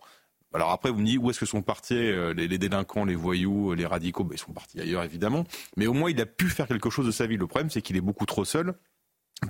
[0.52, 3.74] Alors après, vous me dites où est-ce que sont partis euh, les, délinquants, les voyous,
[3.74, 4.24] les radicaux?
[4.24, 5.44] Ben, Ils sont partis ailleurs, évidemment.
[5.76, 7.38] Mais au moins, il a pu faire quelque chose de sa ville.
[7.38, 8.74] Le problème, c'est qu'il est beaucoup trop seul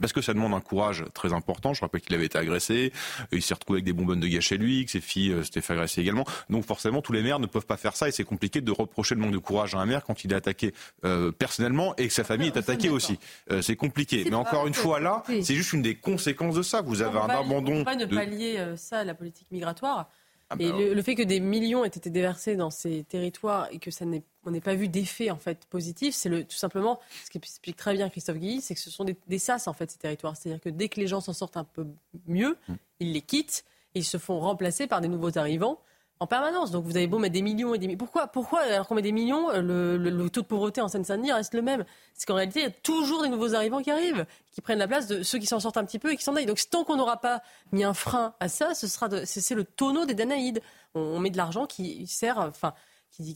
[0.00, 1.72] parce que ça demande un courage très important.
[1.72, 2.92] Je rappelle qu'il avait été agressé,
[3.30, 5.60] il s'est retrouvé avec des bonbonnes de gaz chez lui, que ses filles euh, s'étaient
[5.60, 6.24] fait agresser également.
[6.50, 9.14] Donc forcément, tous les maires ne peuvent pas faire ça et c'est compliqué de reprocher
[9.14, 10.74] le manque de courage à un maire quand il est attaqué
[11.04, 13.18] euh, personnellement et que sa famille est attaquée aussi.
[13.50, 14.24] Euh, c'est compliqué.
[14.24, 16.82] Mais encore une fois, là, c'est juste une des conséquences de ça.
[16.82, 17.72] Vous avez un abandon.
[17.72, 18.06] On ne pas de...
[18.06, 20.10] pallier ça à la politique migratoire.
[20.48, 23.78] Ah et bah le, fait que des millions aient été déversés dans ces territoires et
[23.78, 27.00] que ça n'ait on n'ait pas vu d'effet en fait positif, c'est le tout simplement
[27.24, 29.72] ce qui explique très bien Christophe Guilly, c'est que ce sont des, des, sas en
[29.72, 30.36] fait ces territoires.
[30.36, 31.84] C'est-à-dire que dès que les gens s'en sortent un peu
[32.28, 32.74] mieux, mm.
[33.00, 33.64] ils les quittent
[33.96, 35.80] et ils se font remplacer par des nouveaux arrivants
[36.20, 36.70] en permanence.
[36.70, 37.98] Donc vous avez beau mettre des millions et des millions.
[37.98, 41.62] Pourquoi, pourquoi alors qu'on met des millions, le, taux de pauvreté en Seine-Saint-Denis reste le
[41.62, 41.84] même?
[42.14, 44.88] C'est qu'en réalité, il y a toujours des nouveaux arrivants qui arrivent, qui prennent la
[44.88, 46.46] place de ceux qui s'en sortent un petit peu et qui s'en aillent.
[46.46, 47.42] Donc tant qu'on n'aura pas
[47.72, 50.62] mis un frein à ça, ce sera c'est le tonneau des Danaïdes.
[50.94, 52.72] On, met de l'argent qui sert, enfin,
[53.10, 53.34] qui,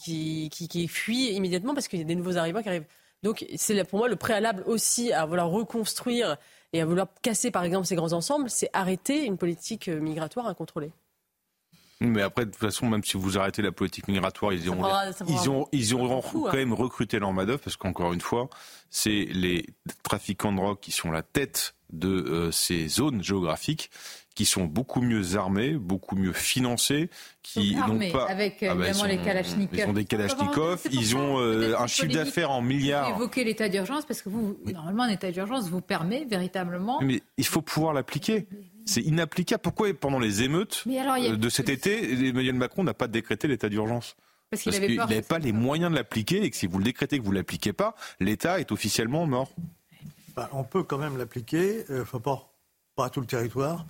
[0.50, 2.86] qui, qui, fuit immédiatement parce qu'il y a des nouveaux arrivants qui arrivent.
[3.22, 6.38] Donc c'est pour moi le préalable aussi à vouloir reconstruire
[6.72, 10.92] et à vouloir casser par exemple ces grands ensembles, c'est arrêter une politique migratoire incontrôlée.
[12.00, 14.88] Mais après, de toute façon, même si vous arrêtez la politique migratoire, ils auront,
[15.28, 16.56] ils ont, ils auront quand hein.
[16.56, 18.48] même recruté leur main parce qu'encore une fois,
[18.90, 19.66] c'est les
[20.02, 23.90] trafiquants de drogue qui sont la tête de euh, ces zones géographiques
[24.34, 27.10] qui sont beaucoup mieux armés, beaucoup mieux financés,
[27.42, 29.78] qui n'ont pas avec ah bah, évidemment les Kalachnikovs.
[29.78, 33.10] Ils ont des Kalachnikovs, ils ont euh, un chiffre d'affaires en milliards.
[33.10, 37.00] Vous évoquez l'état d'urgence parce que vous, normalement, un état d'urgence vous permet véritablement.
[37.02, 38.46] Mais il faut pouvoir l'appliquer.
[38.86, 39.62] C'est inapplicable.
[39.62, 44.16] Pourquoi pendant les émeutes euh, de cet été, Emmanuel Macron n'a pas décrété l'état d'urgence
[44.50, 47.24] parce qu'il n'avait pas les moyens de l'appliquer et que si vous le décrétez que
[47.24, 49.52] vous ne l'appliquez pas, l'État est officiellement mort.
[50.34, 52.52] Bah, on peut quand même l'appliquer, euh, faut pas,
[52.96, 53.86] pas à tout le territoire.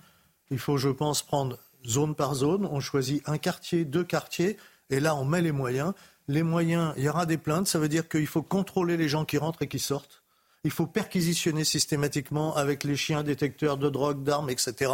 [0.51, 2.67] Il faut, je pense, prendre zone par zone.
[2.71, 4.57] On choisit un quartier, deux quartiers,
[4.89, 5.93] et là, on met les moyens.
[6.27, 9.25] Les moyens, il y aura des plaintes, ça veut dire qu'il faut contrôler les gens
[9.25, 10.20] qui rentrent et qui sortent.
[10.63, 14.91] Il faut perquisitionner systématiquement avec les chiens détecteurs de drogue, d'armes, etc.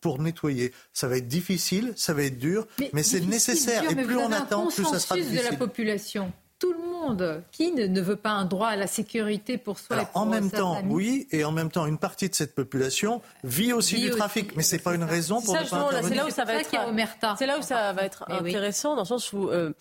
[0.00, 0.72] pour nettoyer.
[0.92, 3.90] Ça va être difficile, ça va être dur, mais, c'est nécessaire.
[3.90, 5.38] et plus on attend, plus ça sera difficile.
[5.38, 7.42] de la population tout le monde.
[7.50, 10.50] Qui ne, veut pas un droit à la sécurité pour soi et pour En même
[10.50, 14.54] temps, oui, et en même temps, une partie de cette population vit aussi du trafic.
[14.56, 16.08] Mais ce n'est pas une raison pour ne pas intervenir.
[16.08, 16.70] C'est là où ça va être,
[17.38, 19.72] c'est là où ça va être intéressant, dans le sens où euh,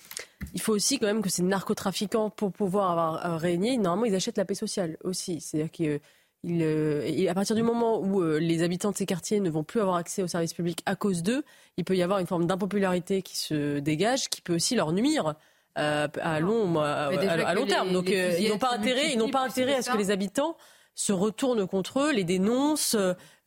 [0.53, 4.15] il faut aussi quand même que ces narcotrafiquants, pour pouvoir avoir euh, régné, normalement, ils
[4.15, 5.41] achètent la paix sociale aussi.
[5.41, 5.99] C'est-à-dire qu'ils
[6.45, 9.97] euh, à partir du moment où les habitants de ces quartiers ne vont plus avoir
[9.97, 11.43] accès aux services publics à cause d'eux,
[11.75, 15.35] il peut y avoir une forme d'impopularité qui se dégage, qui peut aussi leur nuire
[15.79, 17.91] euh, à long, à, long terme.
[17.91, 20.57] Donc euh, ils n'ont pas intérêt, ils n'ont pas intérêt à ce que les habitants
[20.95, 22.97] se retournent contre eux, les dénoncent.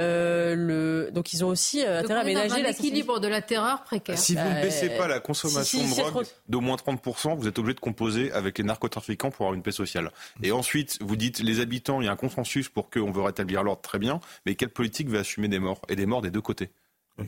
[0.00, 1.10] Euh, le...
[1.12, 4.16] Donc ils ont aussi intérêt à ménager l'équilibre de la terreur précaire.
[4.16, 7.74] Si vous ne baissez pas la consommation de drogue d'au moins 30%, vous êtes obligé
[7.74, 10.12] de composer avec les narcotrafiquants pour avoir une paix sociale.
[10.42, 13.62] Et ensuite, vous dites les habitants, il y a un consensus pour qu'on veut rétablir
[13.62, 15.82] l'ordre, très bien, mais quelle politique va assumer des morts?
[15.90, 16.70] Et des morts des deux côtés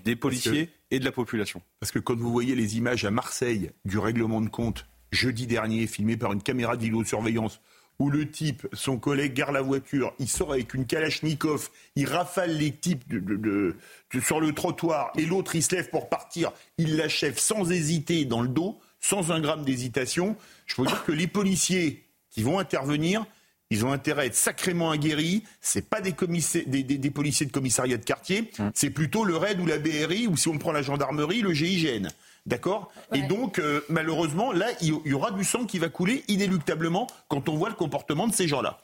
[0.05, 1.63] des policiers et de la population.
[1.81, 5.87] Parce que quand vous voyez les images à Marseille du règlement de compte jeudi dernier,
[5.87, 7.61] filmé par une caméra de vidéosurveillance,
[7.99, 12.57] où le type, son collègue, gare la voiture, il sort avec une Kalachnikov, il rafale
[12.57, 13.77] les types de,
[14.21, 18.43] sur le trottoir, et l'autre, il se lève pour partir, il l'achève sans hésiter dans
[18.43, 20.37] le dos, sans un gramme d'hésitation.
[20.67, 23.25] Je peux dire que les policiers qui vont intervenir,
[23.71, 25.45] ils ont intérêt à être sacrément aguerris.
[25.61, 26.15] C'est pas des,
[26.67, 28.69] des, des, policiers de commissariat de quartier, mmh.
[28.75, 32.09] c'est plutôt le RAID ou la BRI, ou si on prend la gendarmerie, le GIGN.
[32.47, 37.07] D'accord Et donc, euh, malheureusement, là, il y aura du sang qui va couler inéluctablement
[37.29, 38.79] quand on voit le comportement de ces gens-là.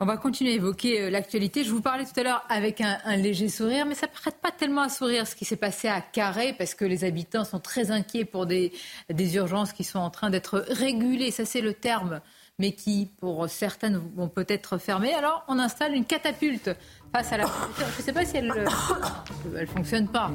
[0.00, 1.64] On va continuer à évoquer euh, l'actualité.
[1.64, 4.50] Je vous parlais tout à l'heure avec un, léger sourire, mais ça ne prête pas
[4.50, 7.90] tellement à sourire ce qui s'est passé à Carré, parce que les habitants sont très
[7.90, 8.72] inquiets pour des,
[9.10, 11.30] des urgences qui sont en train d'être régulées.
[11.30, 12.20] Ça, c'est le terme
[12.58, 15.12] mais qui, pour certaines, vont peut-être fermer.
[15.12, 16.70] Alors, on installe une catapulte
[17.12, 17.46] face à la.
[17.78, 20.30] Je ne sais pas si elle ne fonctionne pas.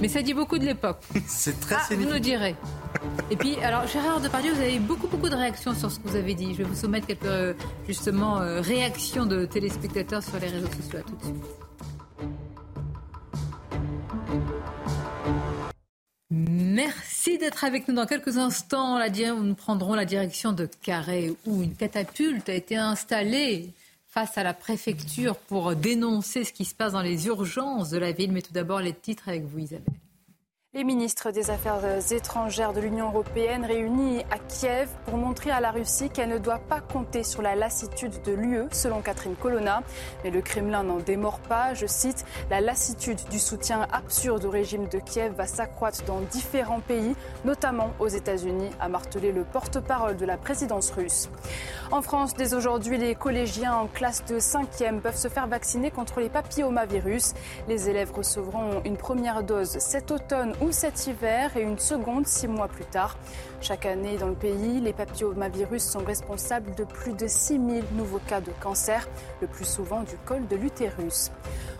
[0.00, 1.02] Mais ça dit beaucoup de l'époque.
[1.26, 2.54] C'est très ah, Vous nous direz.
[3.30, 6.16] Et puis, alors, Gérard Depardieu, vous avez beaucoup, beaucoup de réactions sur ce que vous
[6.16, 6.52] avez dit.
[6.52, 7.56] Je vais vous soumettre quelques,
[7.86, 10.98] justement, euh, réactions de téléspectateurs sur les réseaux sociaux.
[10.98, 11.44] À tout de suite.
[16.30, 18.98] Merci d'être avec nous dans quelques instants.
[18.98, 23.70] nous prendrons la direction de Carré où une catapulte a été installée
[24.08, 28.12] face à la préfecture pour dénoncer ce qui se passe dans les urgences de la
[28.12, 28.32] ville.
[28.32, 29.94] Mais tout d'abord, les titres avec vous, Isabelle.
[30.74, 31.80] Les ministres des Affaires
[32.12, 36.58] étrangères de l'Union européenne réunis à Kiev pour montrer à la Russie qu'elle ne doit
[36.58, 39.82] pas compter sur la lassitude de l'UE, selon Catherine Colonna.
[40.22, 41.72] Mais le Kremlin n'en démord pas.
[41.72, 46.80] Je cite La lassitude du soutien absurde au régime de Kiev va s'accroître dans différents
[46.80, 47.16] pays,
[47.46, 51.30] notamment aux États-Unis, a martelé le porte-parole de la présidence russe.
[51.90, 56.20] En France, dès aujourd'hui, les collégiens en classe de 5e peuvent se faire vacciner contre
[56.20, 57.32] les papillomavirus.
[57.68, 62.48] Les élèves recevront une première dose cet automne ou cet hiver et une seconde six
[62.48, 63.16] mois plus tard.
[63.60, 68.40] Chaque année dans le pays, les papillomavirus sont responsables de plus de 6000 nouveaux cas
[68.40, 69.08] de cancer,
[69.40, 71.30] le plus souvent du col de l'utérus.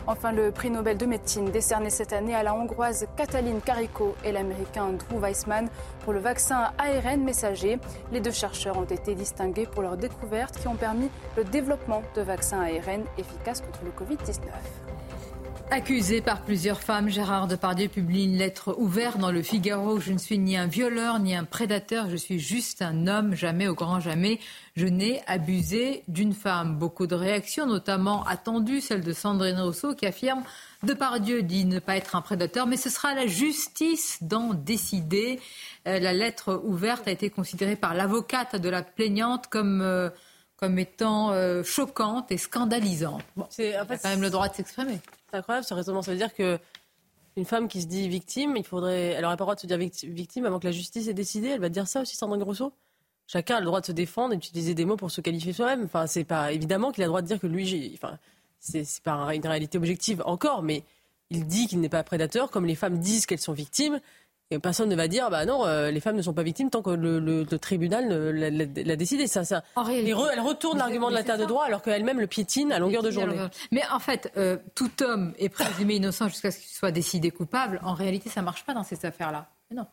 [0.07, 4.33] Enfin, le prix Nobel de médecine décerné cette année à la hongroise Katalin Kariko et
[4.33, 5.69] l'américain Drew Weissman
[6.05, 7.79] pour le vaccin ARN messager.
[8.11, 12.23] Les deux chercheurs ont été distingués pour leurs découvertes qui ont permis le développement de
[12.23, 14.88] vaccins ARN efficaces contre le Covid-19.
[15.71, 20.01] Accusé par plusieurs femmes, Gérard Depardieu publie une lettre ouverte dans le Figaro.
[20.01, 23.69] Je ne suis ni un violeur ni un prédateur, je suis juste un homme, jamais
[23.69, 24.41] au grand jamais.
[24.77, 26.79] Je n'ai abusé d'une femme.
[26.79, 30.43] Beaucoup de réactions, notamment attendues, celle de Sandrine Rousseau qui affirme
[30.85, 35.39] Depardieu dit ne pas être un prédateur, mais ce sera la justice d'en décider.
[35.87, 39.83] Euh, la lettre ouverte a été considérée par l'avocate de la plaignante comme...
[39.83, 40.09] Euh,
[40.57, 43.23] comme étant euh, choquante et scandalisante.
[43.37, 44.99] Bon, c'est en fait, quand même le droit de s'exprimer.
[45.31, 46.03] C'est incroyable ce raisonnement.
[46.03, 46.59] Ça veut dire que
[47.37, 49.67] une femme qui se dit victime, il faudrait, elle n'aurait pas le droit de se
[49.67, 51.49] dire victime avant que la justice ait décidé.
[51.49, 52.73] Elle va dire ça aussi, Sandrine Grosso.
[53.27, 55.85] Chacun a le droit de se défendre et d'utiliser des mots pour se qualifier soi-même.
[55.85, 57.99] Enfin, c'est pas évidemment qu'il a le droit de dire que lui,
[58.59, 60.83] c'est pas une réalité objective encore, mais
[61.31, 64.01] il dit qu'il n'est pas prédateur, comme les femmes disent qu'elles sont victimes.
[64.51, 66.81] Et personne ne va dire, bah non, euh, les femmes ne sont pas victimes tant
[66.81, 69.27] que le, tribunal l'a décidé.
[69.27, 69.63] Ça, ça.
[69.77, 73.11] elle retourne l'argument de la terre de droit alors qu'elle-même le piétine à longueur de
[73.11, 73.37] journée.
[73.73, 77.79] Mais en fait, euh, tout homme est présumé innocent jusqu'à ce qu'il soit décidé coupable.
[77.83, 79.51] En réalité, ça ne marche pas dans ces affaires-là.
[79.71, 79.87] Non.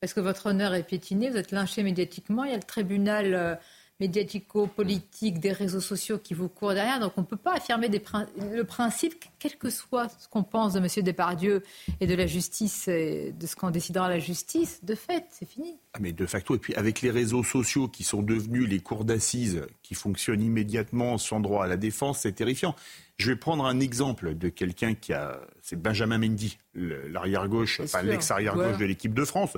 [0.00, 3.34] Parce que votre honneur est piétiné, vous êtes lynché médiatiquement, il y a le tribunal.
[3.34, 3.54] Euh,
[4.00, 7.00] médiatico-politique des réseaux sociaux qui vous courent derrière.
[7.00, 10.78] Donc on ne peut pas affirmer le principe, quel que soit ce qu'on pense de
[10.78, 11.04] M.
[11.04, 11.62] Depardieu
[12.00, 15.76] et de la justice, et de ce qu'en décidera la justice, de fait, c'est fini.
[15.92, 19.04] Ah, mais de facto, et puis avec les réseaux sociaux qui sont devenus les cours
[19.04, 22.74] d'assises qui fonctionnent immédiatement sans droit à la défense, c'est terrifiant.
[23.18, 28.78] Je vais prendre un exemple de quelqu'un qui a, c'est Benjamin Mendy, l'arrière-gauche, enfin l'ex-arrière-gauche
[28.78, 29.56] de l'équipe de France.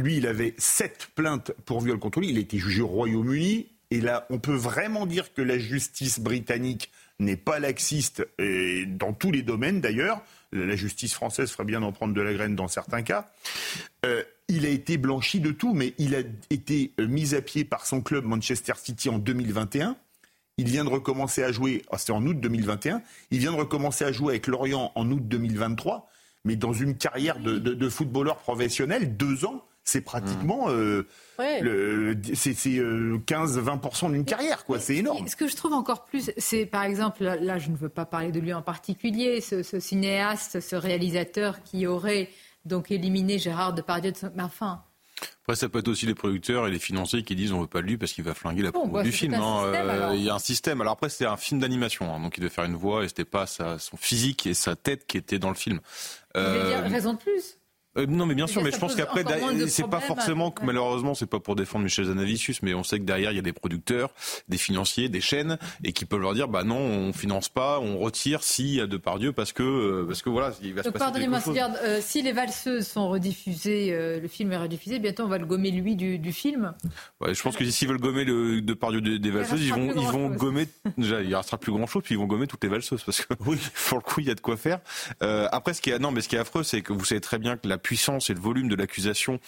[0.00, 2.30] Lui, il avait sept plaintes pour viol contre lui.
[2.30, 3.66] Il a été jugé au Royaume-Uni.
[3.90, 9.30] Et là, on peut vraiment dire que la justice britannique n'est pas laxiste dans tous
[9.30, 10.22] les domaines d'ailleurs.
[10.52, 13.30] La justice française ferait bien d'en prendre de la graine dans certains cas.
[14.06, 17.84] Euh, il a été blanchi de tout, mais il a été mis à pied par
[17.84, 19.96] son club Manchester City en 2021.
[20.56, 24.04] Il vient de recommencer à jouer, oh, c'était en août 2021, il vient de recommencer
[24.04, 26.10] à jouer avec Lorient en août 2023,
[26.44, 31.06] mais dans une carrière de footballeur professionnel, deux ans, c'est pratiquement euh,
[31.38, 34.78] c'est 15-20% euh, d'une carrière, quoi.
[34.78, 35.26] C'est énorme.
[35.28, 38.30] Ce que je trouve encore plus, c'est par exemple, là, je ne veux pas parler
[38.32, 42.28] de lui en particulier, ce, cinéaste, ce réalisateur qui aurait
[42.64, 44.84] donc éliminé Gérard Depardieu de Mais enfin.
[45.42, 47.82] Après, ça peut être aussi les producteurs et les financiers qui disent on veut pas
[47.82, 49.34] de lui parce qu'il va flinguer la promo bah, du film.
[49.34, 49.64] Hein.
[49.64, 50.80] Euh, il y a un système.
[50.80, 53.24] Alors après, c'était un film d'animation, hein, donc il devait faire une voix et c'était
[53.24, 55.80] pas son physique et sa tête qui étaient dans le film.
[56.34, 57.59] Vous dire raison de plus?
[57.98, 59.24] Euh, non, mais bien sûr, mais je pense qu'après,
[59.68, 63.04] c'est pas forcément que malheureusement, c'est pas pour défendre Michel Zanavicius, mais on sait que
[63.04, 64.10] derrière, il y a des producteurs,
[64.48, 67.98] des financiers, des chaînes, et qui peuvent leur dire, bah non, on finance pas, on
[67.98, 70.94] retire s'il y a Depardieu parce que, euh, parce que voilà, il va se Donc
[70.94, 71.54] passer pardonnez-moi, quelque chose.
[71.56, 75.38] c'est-à-dire, euh, si les valseuses sont rediffusées, euh, le film est rediffusé, bientôt on va
[75.38, 76.72] le gommer lui du, du film.
[77.20, 80.06] Ouais, je pense que s'ils veulent gommer le Depardieu des, des valseuses, ils vont, ils
[80.08, 83.02] vont gommer, déjà, il restera plus grand chose, puis ils vont gommer toutes les valseuses,
[83.02, 83.58] parce que, oui,
[83.88, 84.78] pour le coup, il y a de quoi faire.
[85.22, 87.20] Euh, après, ce qui est, non, mais ce qui est affreux, c'est que vous savez
[87.20, 89.40] très bien que la puissance et le volume de l'accusation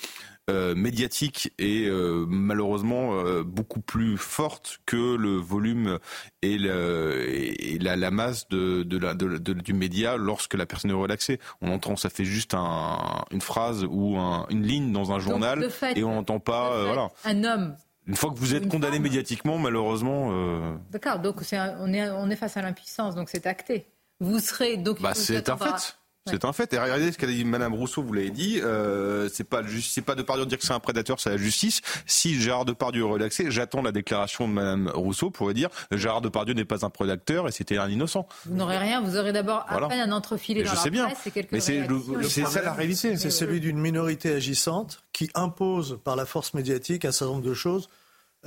[0.50, 5.98] euh, médiatique est euh, malheureusement euh, beaucoup plus forte que le volume
[6.42, 10.66] et, le, et la, la masse de, de la, de- de- du média lorsque la
[10.66, 11.38] personne est relaxée.
[11.60, 15.70] On entend, ça fait juste un, une phrase ou un- une ligne dans un journal
[15.70, 17.10] fait, et on n'entend pas, voilà.
[17.24, 17.76] Un homme.
[18.09, 22.28] Une fois que vous êtes condamné médiatiquement, malheureusement, euh, D'accord, donc un- on, est, on
[22.30, 23.86] est face à l'impuissance, donc c'est acté.
[24.18, 25.00] Vous serez donc.
[25.00, 25.96] bah, c'est un fait.
[26.30, 26.72] C'est un fait.
[26.72, 28.60] Et regardez ce qu'a dit Madame Rousseau, vous l'avez dit.
[28.62, 31.36] Euh, c'est pas juste, c'est pas Depardieu de dire que c'est un prédateur, c'est la
[31.36, 31.80] justice.
[32.06, 36.54] Si Gérard Depardieu est relaxé, j'attends la déclaration de Madame Rousseau pour dire Gérard Depardieu
[36.54, 38.28] n'est pas un prédateur et c'était un innocent.
[38.46, 39.88] Vous n'aurez rien, vous aurez d'abord à Voilà.
[39.88, 41.06] peine un entrefilé dans je la sais bien.
[41.06, 42.14] presse et quelques Mais c'est le- réactions.
[42.14, 43.16] le- c'est ça la réalité.
[43.16, 47.54] C'est celui d'une minorité agissante qui impose par la force médiatique un certain nombre de
[47.54, 47.88] choses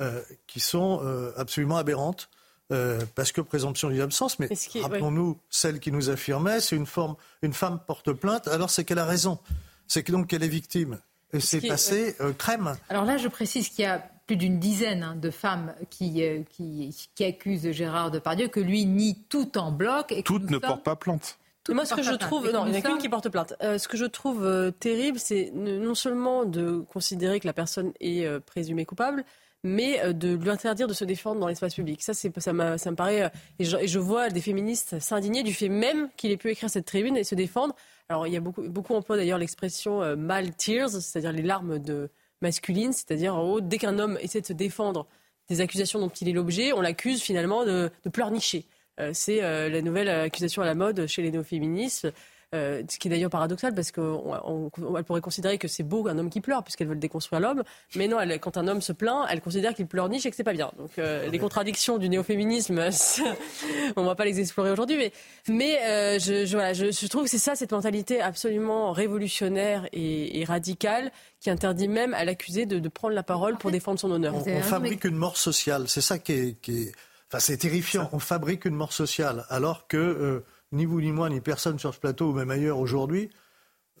[0.00, 2.30] euh, qui sont euh, absolument aberrantes.
[2.72, 7.16] Euh, parce que présomption d'innocence, mais ce rappelons-nous celle qui nous affirmait, c'est une forme,
[7.42, 9.38] une femme porte plainte, alors c'est qu'elle a raison,
[9.86, 10.98] c'est que donc qu'elle est victime,
[11.32, 12.76] et c'est est- passé euh, crème.
[12.88, 16.40] Alors là, je précise qu'il y a plus d'une dizaine hein, de femmes qui, euh,
[16.50, 20.10] qui, qui accusent Gérard Depardieu, que lui nie tout en bloc.
[20.10, 21.38] Et que Toutes ne sommes- portent pas plainte.
[21.68, 23.54] Moi, ce que je trouve, non, il n'y a qu'une qui porte plainte.
[23.62, 27.92] Euh, ce que je trouve euh, terrible, c'est non seulement de considérer que la personne
[28.00, 29.24] est euh, présumée coupable,
[29.64, 32.02] mais euh, de lui interdire de se défendre dans l'espace public.
[32.02, 33.22] Ça, ça, ça me paraît.
[33.22, 33.28] euh,
[33.58, 36.70] et, je, et je vois des féministes s'indigner du fait même qu'il ait pu écrire
[36.70, 37.74] cette tribune et se défendre.
[38.08, 41.78] Alors, il y a beaucoup, beaucoup emploient d'ailleurs l'expression euh, mal tears, c'est-à-dire les larmes
[41.78, 42.08] de
[42.42, 45.06] masculines, c'est-à-dire en haut, dès qu'un homme essaie de se défendre
[45.48, 48.64] des accusations dont il est l'objet, on l'accuse finalement de, pleurnicher.
[48.98, 52.08] Euh, c'est la nouvelle accusation à la mode chez les néo-féministes.
[52.56, 56.30] Euh, ce qui est d'ailleurs paradoxal parce qu'elle pourrait considérer que c'est beau un homme
[56.30, 57.62] qui pleure puisqu'elles veulent déconstruire l'homme,
[57.94, 60.44] mais non, elle- quand un homme se plaint, elle considère qu'il pleurniche et que c'est
[60.44, 60.70] pas bien.
[60.78, 62.80] Donc euh, les contradictions du néo-féminisme,
[63.96, 65.12] on va pas les explorer aujourd'hui, mais,
[65.48, 69.86] mais euh, je, je- voilà, je, je trouve que c'est ça cette mentalité absolument révolutionnaire
[69.92, 71.10] et, et radicale
[71.40, 74.34] qui interdit même à l'accusé de, de prendre la parole pour défendre son honneur.
[74.34, 75.88] On, on fabrique une mort sociale.
[75.88, 76.92] C'est ça qui est, qui est-
[77.30, 78.08] enfin, c'est terrifiant.
[78.12, 81.94] On fabrique une mort sociale, alors que euh, ni vous ni moi ni personne sur
[81.94, 83.30] ce plateau ou même ailleurs aujourd'hui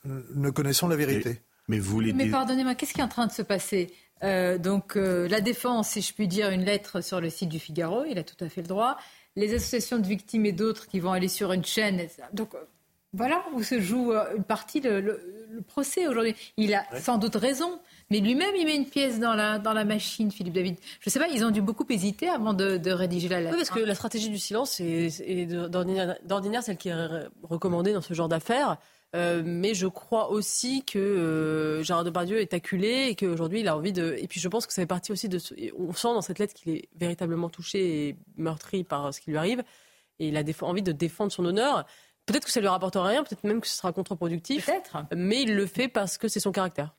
[0.06, 1.40] euh, ne connaissons la vérité.
[1.68, 3.92] Mais vous voulez Mais pardonnez-moi, qu'est-ce qui est en train de se passer?
[4.22, 7.58] Euh, Donc, euh, la défense, si je puis dire, une lettre sur le site du
[7.58, 8.96] Figaro, il a tout à fait le droit.
[9.34, 12.06] Les associations de victimes et d'autres qui vont aller sur une chaîne.
[12.32, 12.50] Donc,
[13.12, 16.34] voilà où se joue une partie le, le- le procès aujourd'hui.
[16.56, 17.80] Il a sans doute raison,
[18.10, 20.76] mais lui-même, il met une pièce dans la, dans la machine, Philippe David.
[21.00, 23.52] Je ne sais pas, ils ont dû beaucoup hésiter avant de, de rédiger la lettre.
[23.52, 27.92] Oui, parce que la stratégie du silence est, est d'ordinaire celle qui est re- recommandée
[27.92, 28.76] dans ce genre d'affaires.
[29.14, 33.76] Euh, mais je crois aussi que euh, Gérard Depardieu est acculé et qu'aujourd'hui il a
[33.76, 34.14] envie de.
[34.18, 35.38] Et puis je pense que ça fait partie aussi de.
[35.38, 39.30] ce- On sent dans cette lettre qu'il est véritablement touché et meurtri par ce qui
[39.30, 39.62] lui arrive.
[40.18, 41.86] Et il a déf- envie de défendre son honneur.
[42.26, 44.66] Peut-être que ça lui rapportera rien, peut-être même que ce sera contre-productif.
[45.14, 46.94] Mais il le fait parce que c'est son caractère.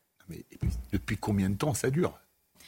[0.91, 2.19] Depuis combien de temps ça dure?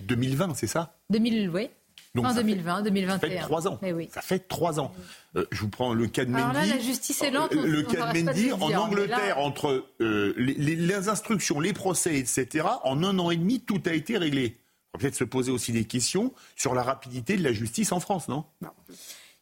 [0.02, 0.98] 2020, c'est ça?
[1.10, 1.70] 2000, oui.
[2.16, 3.20] Donc en ça fait- 2020, 2021.
[3.20, 3.78] Ça fait trois ans.
[3.82, 4.10] Mais oui.
[4.12, 4.92] Ça fait trois ans.
[5.36, 6.42] Euh, je vous prends le cas de Mendy.
[6.44, 7.54] Alors là, la justice est lente.
[7.56, 11.10] on- le on cas de Mendy en mais Angleterre là- entre euh, les, les- les
[11.10, 12.66] instructions, les procès, etc.
[12.84, 14.58] En un an et demi, tout a été réglé.
[14.94, 18.00] On va peut-être se poser aussi des questions sur la rapidité de la justice en
[18.00, 18.44] France, non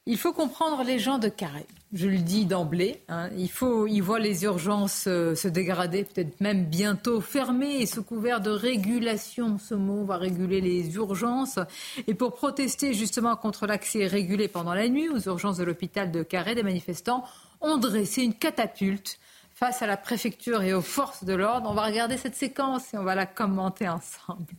[0.10, 1.66] Il faut comprendre les gens de Carré.
[1.92, 3.02] Je le dis d'emblée.
[3.10, 3.30] hein.
[3.38, 8.04] Il faut, ils voient les urgences euh, se dégrader, peut-être même bientôt fermées, et sous
[8.04, 9.58] couvert de régulation.
[9.58, 11.60] Ce mot va réguler les urgences.
[12.08, 16.24] Et pour protester justement contre l'accès régulé pendant la nuit aux urgences de l'hôpital de
[16.24, 17.26] Carré, des manifestants
[17.60, 19.20] ont dressé une catapulte
[19.54, 21.70] face à la préfecture et aux forces de l'ordre.
[21.70, 24.54] On va regarder cette séquence et on va la commenter ensemble.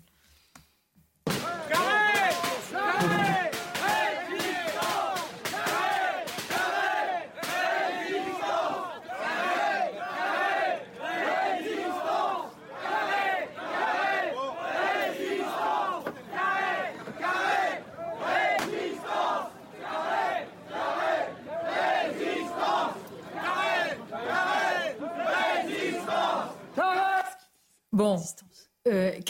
[1.26, 1.32] Bon.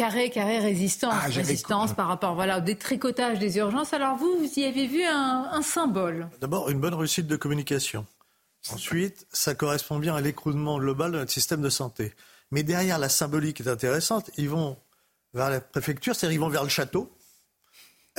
[0.09, 3.93] Carré, carré, résistance, Ah, j'avais résistance par rapport voilà, au détricotage des urgences.
[3.93, 6.28] Alors vous, vous y avez vu un, un symbole.
[6.40, 8.06] D'abord, une bonne réussite de communication.
[8.70, 12.14] Ensuite, ça correspond bien à l'écroulement global de notre système de santé.
[12.51, 14.30] Mais derrière, la symbolique est intéressante.
[14.39, 14.78] Ils vont
[15.35, 17.12] vers la préfecture, c'est-à-dire ils vont vers le château.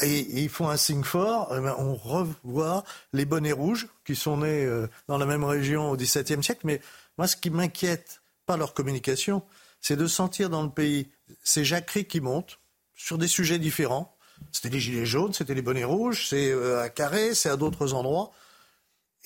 [0.02, 1.54] Et, ils font un signe fort.
[1.58, 2.84] Eh ben, on revoit
[3.14, 6.62] les bonnets rouges qui sont nés euh, dans la même région au XVIIe siècle.
[6.66, 6.82] Mais
[7.18, 9.42] moi, ce qui m'inquiète, pas leur communication,
[9.82, 11.10] c'est de sentir dans le pays
[11.44, 12.60] ces jacqueries qui montent
[12.96, 14.16] sur des sujets différents.
[14.52, 17.94] C'était les gilets jaunes, c'était les bonnets rouges, c'est euh, à Carré, c'est à d'autres
[17.94, 18.32] endroits.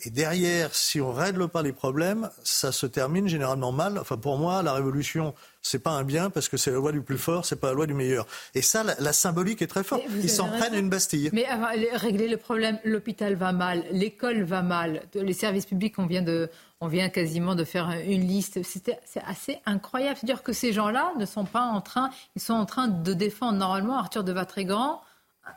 [0.05, 3.97] Et derrière, si on ne règle pas les problèmes, ça se termine généralement mal.
[3.97, 7.01] Enfin, pour moi, la révolution, c'est pas un bien parce que c'est la loi du
[7.01, 8.27] plus fort, c'est pas la loi du meilleur.
[8.53, 10.03] Et ça, la, symbolique est très forte.
[10.21, 11.29] Ils s'en prennent une Bastille.
[11.31, 11.45] Mais
[11.93, 16.49] régler le problème, l'hôpital va mal, l'école va mal, les services publics, on vient de,
[16.81, 18.59] on vient quasiment de faire une liste.
[18.63, 20.17] C'est assez incroyable.
[20.17, 23.57] C'est-à-dire que ces gens-là ne sont pas en train, ils sont en train de défendre
[23.57, 25.01] normalement Arthur de Vatrigan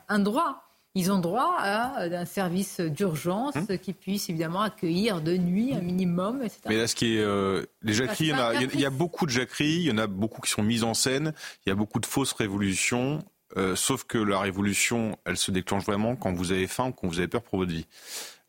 [0.09, 0.66] un droit
[0.97, 3.77] ils ont droit à un service d'urgence hum.
[3.77, 6.61] qui puisse évidemment accueillir de nuit un minimum, etc.
[6.69, 8.31] Mais là, ce qui est euh, les jacqueries,
[8.73, 10.95] il y, a, beaucoup de jacqueries, il y en a beaucoup qui sont mises en
[10.95, 11.33] scène,
[11.65, 13.19] il y a beaucoup de fausses révolutions.
[13.55, 17.07] Euh, sauf que la révolution, elle se déclenche vraiment quand vous avez faim ou quand
[17.07, 17.85] vous avez peur pour votre vie.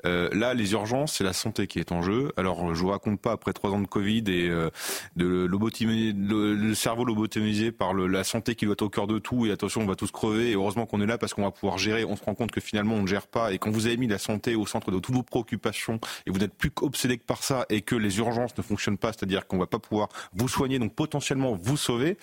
[0.06, 2.32] Euh, là, les urgences, c'est la santé qui est en jeu.
[2.36, 4.70] Alors, je vous raconte pas après trois ans de Covid et euh,
[5.16, 9.46] de le, cerveau lobotomisé par le, la santé qui doit être au cœur de tout.
[9.46, 10.50] Et attention, on va tous crever.
[10.50, 12.04] Et heureusement qu'on est là parce qu'on va pouvoir gérer.
[12.04, 13.52] On se rend compte que finalement, on ne gère pas.
[13.52, 16.38] Et quand vous avez mis la santé au centre de toutes vos préoccupations et vous
[16.38, 19.58] n'êtes plus obsédé que par ça et que les urgences ne fonctionnent pas, c'est-à-dire qu'on
[19.58, 22.18] va pas pouvoir vous soigner, donc potentiellement vous sauver,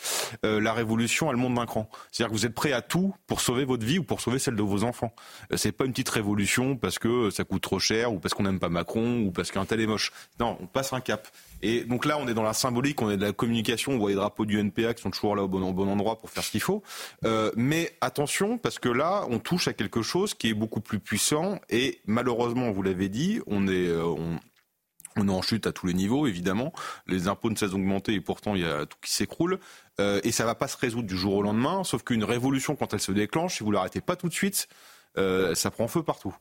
[0.46, 1.90] euh, la révolution, elle monte d'un cran.
[2.12, 4.56] C'est-à-dire que vous êtes prêt à tout pour sauver votre vie ou pour sauver celle
[4.56, 5.14] de vos enfants.
[5.56, 8.60] C'est pas une petite révolution parce que ça coûte trop cher ou parce qu'on n'aime
[8.60, 10.14] pas Macron ou parce qu'un tel est moche.
[10.40, 11.28] Non, on passe un cap.
[11.62, 14.10] Et donc là, on est dans la symbolique, on est de la communication, on voit
[14.10, 16.62] les drapeaux du NPA qui sont toujours là au bon, endroit pour faire ce qu'il
[16.62, 16.84] faut.
[17.26, 21.00] Euh, mais attention, parce que là, on touche à quelque chose qui est beaucoup plus
[21.00, 23.88] puissant et malheureusement, vous l'avez dit, on est...
[23.88, 24.06] Euh,
[25.18, 26.74] on, est en chute à tous les niveaux, évidemment.
[27.08, 29.60] Les impôts ne cessent d'augmenter et pourtant il y a tout qui s'écroule.
[30.02, 31.86] Euh, et ça va pas se résoudre du jour au lendemain.
[31.86, 34.68] Sauf qu'une révolution, quand elle se déclenche, si vous l'arrêtez pas tout de suite,
[35.16, 36.36] ça prend feu partout.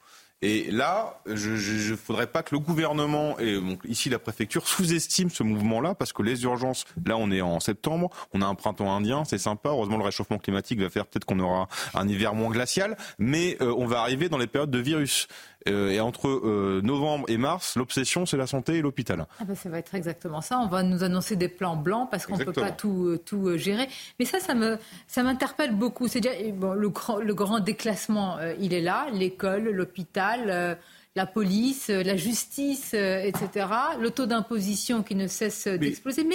[0.46, 1.52] Et là, je
[1.90, 3.58] ne faudrait pas que le gouvernement et
[3.88, 8.10] ici la préfecture sous-estiment ce mouvement-là, parce que les urgences, là on est en septembre,
[8.34, 9.70] on a un printemps indien, c'est sympa.
[9.70, 13.74] Heureusement, le réchauffement climatique va faire peut-être qu'on aura un hiver moins glacial, mais euh,
[13.78, 15.28] on va arriver dans les périodes de virus.
[15.66, 19.26] Euh, et entre euh, novembre et mars, l'obsession, c'est la santé et l'hôpital.
[19.40, 20.58] Ah ben, ça va être exactement ça.
[20.58, 23.56] On va nous annoncer des plans blancs parce qu'on ne peut pas tout, euh, tout
[23.56, 23.88] gérer.
[24.18, 26.06] Mais ça, ça me, ça m'interpelle beaucoup.
[26.06, 26.92] C'est dire, bon, le,
[27.22, 29.06] le grand déclassement, il est là.
[29.12, 30.78] L'école, l'hôpital
[31.16, 33.68] la police, la justice, etc.
[34.00, 36.24] Le taux d'imposition qui ne cesse d'exploser.
[36.24, 36.34] Mais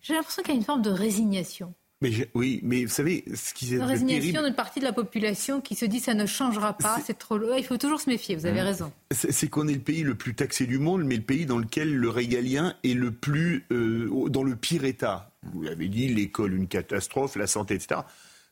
[0.00, 1.74] j'ai l'impression qu'il y a une forme de résignation.
[2.02, 5.60] Mais oui, mais vous savez, ce qui est La résignation d'une partie de la population
[5.60, 7.56] qui se dit ça ne changera pas, c'est trop loin.
[7.56, 8.34] Il faut toujours se méfier.
[8.34, 8.64] Vous avez mmh.
[8.64, 8.92] raison.
[9.12, 11.94] C'est qu'on est le pays le plus taxé du monde, mais le pays dans lequel
[11.94, 15.30] le régalien est le plus euh, dans le pire état.
[15.52, 18.00] Vous l'avez dit, l'école une catastrophe, la santé, etc.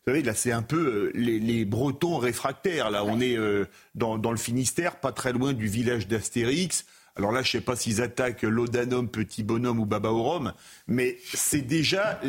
[0.06, 2.90] Vous savez, là, c'est un peu euh, les, Bretons réfractaires.
[2.90, 3.64] Là, on est euh,
[3.96, 6.86] dans, dans, le Finistère, pas très loin du village d'Astérix.
[7.16, 10.52] Alors là, je ne sais pas s'ils attaquent l'Odanum, Petit Bonhomme ou Baba au Rhum,
[10.88, 12.20] mais c'est déjà.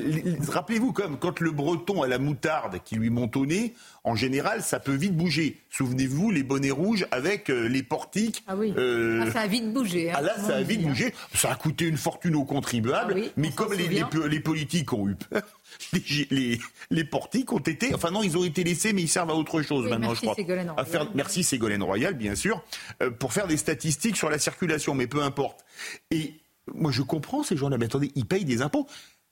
[0.48, 4.64] Rappelez-vous, comme quand le breton a la moutarde qui lui monte au nez, en général,
[4.64, 5.62] ça peut vite bouger.
[5.70, 8.44] Souvenez-vous, les bonnets rouges avec euh, les portiques.
[8.48, 8.74] Ah oui.
[8.76, 10.10] Euh, ah, ça a vite bougé.
[10.10, 11.14] Hein, ah là, ça a vite bougé.
[11.36, 13.16] Ça a coûté une fortune aux contribuables.
[13.18, 15.44] Ah mais comme les, les, politiques ont eu peur,
[16.31, 17.93] les, les, portiques ont été.
[17.93, 20.22] Enfin, non, ils ont été laissés, mais ils servent à autre chose maintenant, merci, je
[20.22, 20.35] crois.
[20.35, 22.64] Ségolène à faire, merci Ségolène Royal, bien sûr,
[23.02, 25.65] euh, pour faire des statistiques sur la circulation, mais peu importe.
[26.11, 26.35] Et
[26.73, 28.88] moi, je comprends ces gens-là, mais attendez, ils payent des impôts.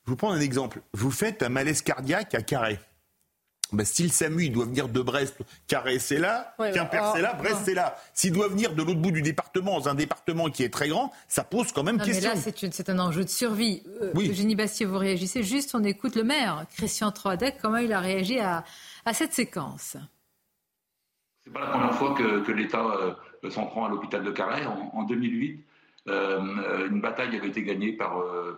[0.06, 0.80] Je vous prends un exemple.
[0.94, 2.78] Vous faites un malaise cardiaque à Carré.
[3.72, 5.36] Ben, s'il SAMU, il doit venir de Brest,
[5.66, 7.96] Carré c'est là, Quimper c'est là, Brest c'est là.
[8.14, 11.12] S'il doit venir de l'autre bout du département, dans un département qui est très grand,
[11.28, 12.30] ça pose quand même question.
[12.34, 13.82] Mais là, c'est un enjeu de survie.
[14.02, 18.00] Euh, Eugénie Bastier, vous réagissez juste, on écoute le maire, Christian Troadec, comment il a
[18.00, 18.64] réagi à,
[19.12, 19.96] cette séquence.
[21.44, 24.66] C'est pas la première fois que, l'État euh, s'en prend à l'hôpital de Carré.
[24.66, 25.64] En, 2008,
[26.08, 28.14] euh, une bataille avait été gagnée par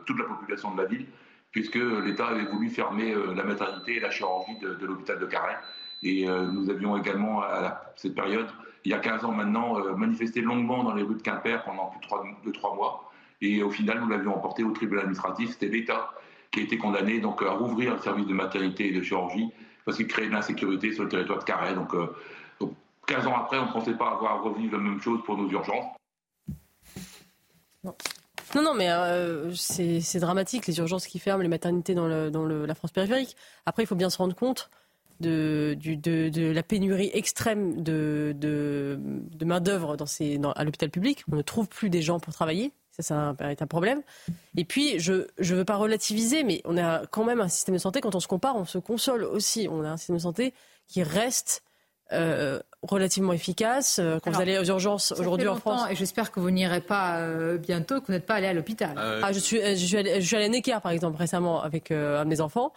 [0.07, 1.07] toute la population de la ville
[1.53, 5.59] puisque l'État avait voulu fermer euh, la maternité et la chirurgie de, l'hôpital de Carhaix.
[6.03, 8.49] Et euh, nous avions également, à cette période,
[8.85, 11.87] il y a 15 ans maintenant, euh, manifesté longuement dans les rues de Quimper pendant
[11.87, 13.13] plus de trois, mois.
[13.41, 15.51] Et au final, nous l'avions emporté au tribunal administratif.
[15.51, 16.13] C'était l'État
[16.51, 19.53] qui a été condamné donc, à rouvrir le service de maternité et de chirurgie
[19.85, 21.75] parce qu'il créait de l'insécurité sur le territoire de Carhaix.
[21.75, 21.93] Donc,
[23.07, 25.49] 15 ans après, on ne pensait pas avoir à revivre la même chose pour nos
[25.51, 25.87] urgences.
[27.83, 27.97] Non,
[28.61, 33.37] non, mais euh, c'est dramatique, les urgences qui ferment, les maternités dans, la France périphérique.
[33.65, 34.69] Après, il faut bien se rendre compte
[35.21, 38.99] de, la pénurie extrême de,
[39.45, 39.97] main-d'œuvre
[40.55, 41.25] à l'hôpital public.
[41.31, 42.73] On ne trouve plus des gens pour travailler.
[42.91, 44.03] Ça, c'est un problème.
[44.57, 47.81] Et puis, je ne veux pas relativiser, mais on a quand même un système de
[47.81, 49.67] santé, quand on se compare, on se console aussi.
[49.71, 50.53] On a un système de santé
[50.89, 51.63] qui reste
[52.13, 53.99] euh, relativement efficace.
[53.99, 55.83] Euh, quand vous allez aux urgences aujourd'hui en France.
[55.91, 58.95] Et j'espère que vous n'irez pas euh, bientôt, que vous n'êtes pas allé à l'hôpital.
[58.97, 61.91] Ah, je, suis, je, suis allée, je suis allée à Necker, par exemple, récemment, avec
[61.91, 62.73] un de mes enfants.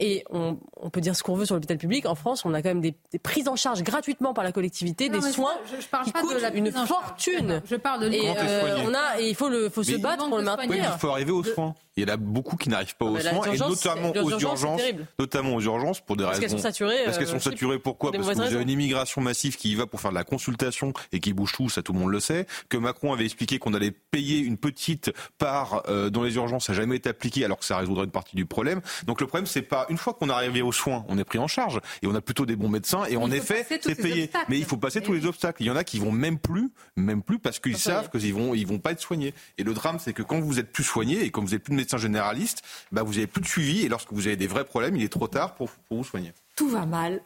[0.00, 2.06] Et on, on, peut dire ce qu'on veut sur l'hôpital public.
[2.06, 5.10] En France, on a quand même des, des, prises en charge gratuitement par la collectivité,
[5.10, 7.62] des soins je, je parle qui pas coûtent de la une fortune.
[7.68, 10.38] Je parle de et, euh, on a, et il faut, le, faut se battre pour
[10.38, 10.70] le maintenir.
[10.70, 11.74] Oui, il faut arriver aux soins.
[11.96, 14.80] Il y en a beaucoup qui n'arrivent pas aux soins, et notamment aux urgences,
[15.18, 16.52] notamment aux urgences pour des parce raisons.
[16.56, 17.04] Parce qu'elles sont saturées.
[17.04, 17.78] Parce qu'elles sont saturées.
[17.78, 20.24] Pourquoi Parce que vous avez une immigration massive qui y va pour faire de la
[20.24, 22.46] consultation et qui bouge tout, ça tout le monde le sait.
[22.68, 26.72] Que Macron avait expliqué qu'on allait payer une petite part euh, dans les urgences, ça
[26.72, 28.80] n'a jamais été appliqué, alors que ça résoudrait une partie du problème.
[29.04, 31.38] Donc le problème, c'est pas une fois qu'on est arrivé aux soins, on est pris
[31.38, 34.30] en charge et on a plutôt des bons médecins et en effet, c'est payé.
[34.48, 35.62] Mais il faut passer tous les obstacles.
[35.62, 38.54] Il y en a qui vont même plus, même plus parce qu'ils savent qu'ils vont,
[38.54, 39.34] ils vont pas être soignés.
[39.58, 41.72] Et le drame, c'est que quand vous êtes plus soigné et quand vous n'êtes plus
[41.72, 42.62] de médecin généraliste,
[42.92, 45.08] bah vous avez plus de suivi et lorsque vous avez des vrais problèmes, il est
[45.08, 46.32] trop tard pour, pour vous soigner.
[46.56, 47.20] Tout va mal.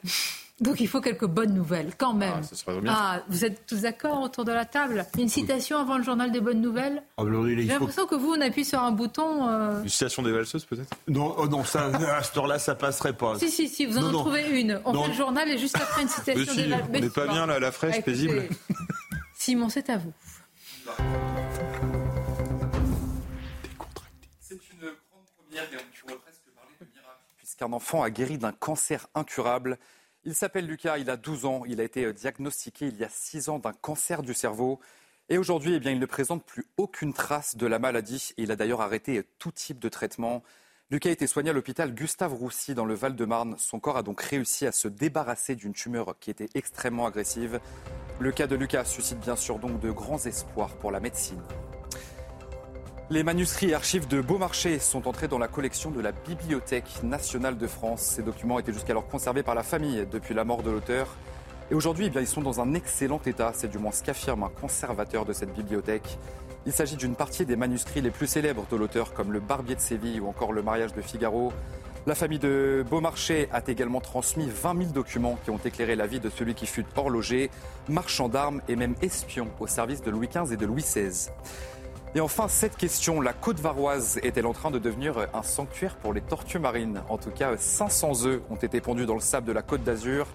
[0.60, 2.34] Donc il faut quelques bonnes nouvelles quand même.
[2.38, 2.94] Ah, ça serait bien.
[2.96, 5.04] Ah, vous êtes tous d'accord autour de la table?
[5.18, 7.02] Une citation avant le journal des bonnes nouvelles?
[7.18, 9.48] Ah, il J'ai faut- l'impression que vous, on appuie sur un bouton.
[9.48, 10.94] euh, Une citation des valseuses peut-être?
[11.08, 13.36] Non, oh non, ça, à cette heure-là, ça passerait pas.
[13.40, 14.20] Si, si, si, vous en Non, non.
[14.20, 14.80] trouvez une.
[14.84, 15.02] On Non.
[15.02, 17.26] fait le journal et juste après une citation Mais si, des Val- on n'est pas
[17.26, 18.48] bien là, la fraîche, Écoutez, paisible.
[19.36, 20.12] Simon, c'est à vous.
[24.40, 27.18] C'est une grande première et on pourrait presque parler de miracle.
[27.38, 29.78] Puisqu'un enfant a guéri d'un cancer incurable.
[30.26, 31.64] Il s'appelle Lucas, il a 12 ans.
[31.66, 34.80] Il a été euh, diagnostiqué il y a 6 ans d'un cancer du cerveau.
[35.28, 38.32] Et aujourd'hui, eh bien, il ne présente plus aucune trace de la maladie.
[38.38, 40.42] Il a d'ailleurs arrêté euh, tout type de traitement.
[40.90, 43.56] Lucas a été soigné à l'hôpital Gustave Roussy dans le Val-de-Marne.
[43.58, 47.60] Son corps a donc réussi à se débarrasser d'une tumeur qui était extrêmement agressive.
[48.18, 51.42] Le cas de Lucas suscite bien sûr donc de grands espoirs pour la médecine.
[53.10, 57.58] Les manuscrits et archives de Beaumarchais sont entrés dans la collection de la Bibliothèque nationale
[57.58, 58.00] de France.
[58.00, 61.14] Ces documents étaient jusqu'alors conservés par la famille depuis la mort de l'auteur.
[61.70, 63.52] Et aujourd'hui, eh ils sont dans un excellent état.
[63.54, 66.18] C'est du moins ce qu'affirme un conservateur de cette bibliothèque.
[66.64, 69.82] Il s'agit d'une partie des manuscrits les plus célèbres de l'auteur, comme le Barbier de
[69.82, 71.52] Séville ou encore le mariage de Figaro.
[72.06, 76.20] La famille de Beaumarchais a également transmis 20 000 documents qui ont éclairé la vie
[76.20, 77.50] de celui qui fut horloger,
[77.88, 81.30] marchand d'armes et même espion au service de Louis XV et de Louis XVI.
[82.16, 86.12] Et enfin, cette question, la côte varoise est-elle en train de devenir un sanctuaire pour
[86.12, 87.02] les tortues marines?
[87.08, 90.28] En tout cas, 500 œufs ont été pondus dans le sable de la côte d'Azur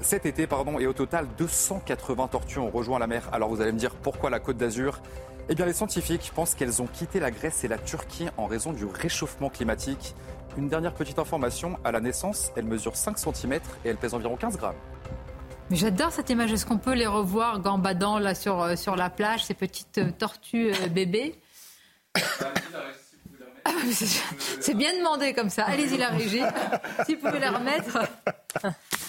[0.00, 3.28] cet été, pardon, et au total, 280 tortues ont rejoint la mer.
[3.32, 5.00] Alors vous allez me dire pourquoi la côte d'Azur?
[5.48, 8.72] Eh bien, les scientifiques pensent qu'elles ont quitté la Grèce et la Turquie en raison
[8.72, 10.14] du réchauffement climatique.
[10.58, 13.54] Une dernière petite information, à la naissance, elles mesurent 5 cm
[13.84, 14.74] et elles pèsent environ 15 grammes.
[15.70, 16.52] Mais j'adore cette image.
[16.52, 20.10] Est-ce qu'on peut les revoir gambadant là sur, euh, sur la plage, ces petites euh,
[20.10, 21.40] tortues euh, bébés
[23.64, 23.70] Ah,
[24.60, 25.64] c'est- bien demandé comme ça.
[25.64, 26.42] Allez-y la régie.
[27.06, 27.98] Si vous pouvez la remettre.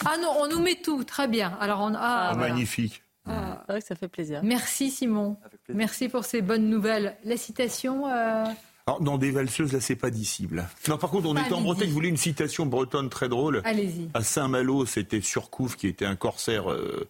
[0.06, 1.04] Ah non, on nous met tout.
[1.04, 1.58] Très bien.
[1.60, 2.54] Alors on ah, voilà.
[2.54, 3.02] Magnifique.
[3.28, 3.64] Ah.
[3.66, 4.40] C'est vrai que ça fait plaisir.
[4.44, 5.38] Merci Simon.
[5.70, 7.18] Merci pour ces bonnes nouvelles.
[7.26, 8.08] La citation.
[8.08, 8.46] euh,
[8.88, 10.68] Alors, dans des valseuses, là, c'est pas dissible.
[10.88, 11.62] Non, par contre, on était en.
[11.62, 13.64] Bretagne, je voulais une citation bretonne très drôle.
[13.66, 14.10] Allez-y.
[14.14, 17.10] À Saint-Malo, c'était Surcouf, qui était un corsaire euh,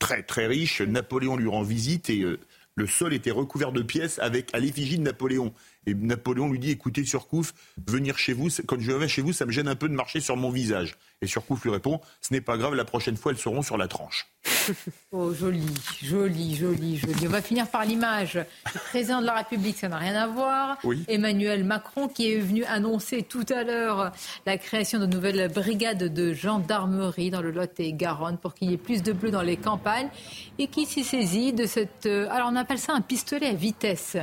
[0.00, 0.80] très très riche.
[0.80, 2.40] Napoléon lui rend visite et euh,
[2.74, 5.52] le sol était recouvert de pièces avec à l'effigie de Napoléon.
[5.86, 7.54] Et Napoléon lui dit écoutez, Surcouf,
[7.86, 10.18] venir chez vous, quand je vais chez vous, ça me gêne un peu de marcher
[10.18, 10.96] sur mon visage.
[11.22, 13.88] Et Surcouf lui répond ce n'est pas grave, la prochaine fois, elles seront sur la
[13.88, 14.26] tranche.
[15.14, 15.66] Oh, joli,
[16.02, 17.26] joli, joli, joli.
[17.26, 18.34] On va finir par l'image
[18.72, 20.78] du président de la République, ça n'a rien à voir.
[20.84, 21.04] Oui.
[21.08, 24.10] Emmanuel Macron qui est venu annoncer tout à l'heure
[24.46, 28.74] la création de nouvelles brigades de gendarmerie dans le Lot et Garonne pour qu'il y
[28.74, 30.08] ait plus de bleus dans les campagnes
[30.58, 32.06] et qui s'est saisi de cette...
[32.06, 34.16] euh, Alors on appelle ça un pistolet à vitesse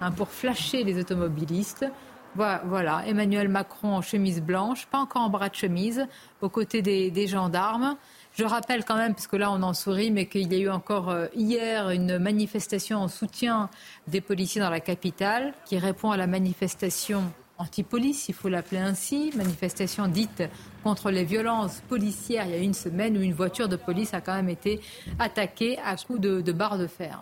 [0.00, 1.86] hein, pour flasher les automobilistes.
[2.34, 6.06] Voi- Voilà, Emmanuel Macron en chemise blanche, pas encore en bras de chemise,
[6.40, 7.96] aux côtés des, des gendarmes.
[8.36, 10.68] Je rappelle quand même, parce que là on en sourit, mais qu'il y a eu
[10.68, 13.70] encore euh, hier une manifestation en soutien
[14.08, 17.22] des policiers dans la capitale, qui répond à la manifestation
[17.58, 20.42] anti-police, il faut l'appeler ainsi, manifestation dite
[20.82, 24.20] contre les violences policières il y a une semaine où une voiture de police a
[24.20, 24.80] quand même été
[25.20, 27.20] attaquée à coups de, de barre de fer.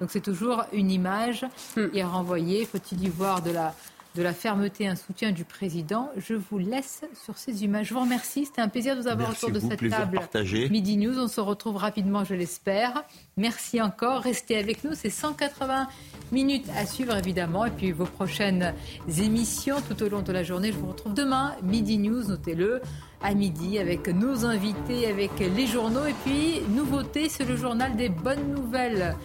[0.00, 2.64] Donc c'est toujours une image qui est renvoyée.
[2.64, 3.74] Faut-il y voir de la,
[4.14, 7.88] de la fermeté, un soutien du président Je vous laisse sur ces images.
[7.88, 8.44] Je vous remercie.
[8.44, 10.16] C'était un plaisir de vous avoir Merci autour de cette table.
[10.18, 10.68] partagé.
[10.68, 13.04] Midi News, on se retrouve rapidement, je l'espère.
[13.36, 14.22] Merci encore.
[14.22, 14.92] Restez avec nous.
[14.94, 15.88] C'est 180
[16.30, 17.66] minutes à suivre, évidemment.
[17.66, 18.72] Et puis vos prochaines
[19.18, 20.70] émissions tout au long de la journée.
[20.70, 22.82] Je vous retrouve demain, Midi News, notez-le,
[23.22, 26.06] à midi, avec nos invités, avec les journaux.
[26.06, 29.16] Et puis, nouveauté, c'est le journal des bonnes nouvelles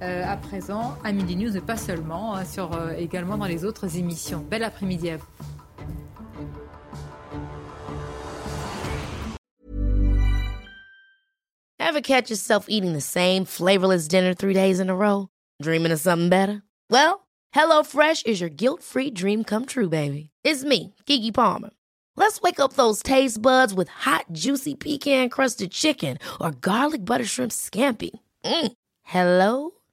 [0.00, 4.44] à présent à Midi News, mais pas seulement, hein, sur, également dans les autres émissions.
[4.48, 5.26] Bel après-midi à vous.
[11.80, 15.28] Ever catch yourself eating the same flavorless dinner three days in a row?
[15.62, 16.62] Dreaming of something better?
[16.90, 20.30] Well, HelloFresh is your guilt-free dream come true, baby.
[20.44, 21.70] It's me, Kiki Palmer.
[22.14, 27.24] Let's wake up those taste buds with hot, juicy pecan crusted chicken or garlic butter
[27.24, 28.10] shrimp scampi.
[28.44, 28.72] Mm.
[29.04, 29.70] Hello?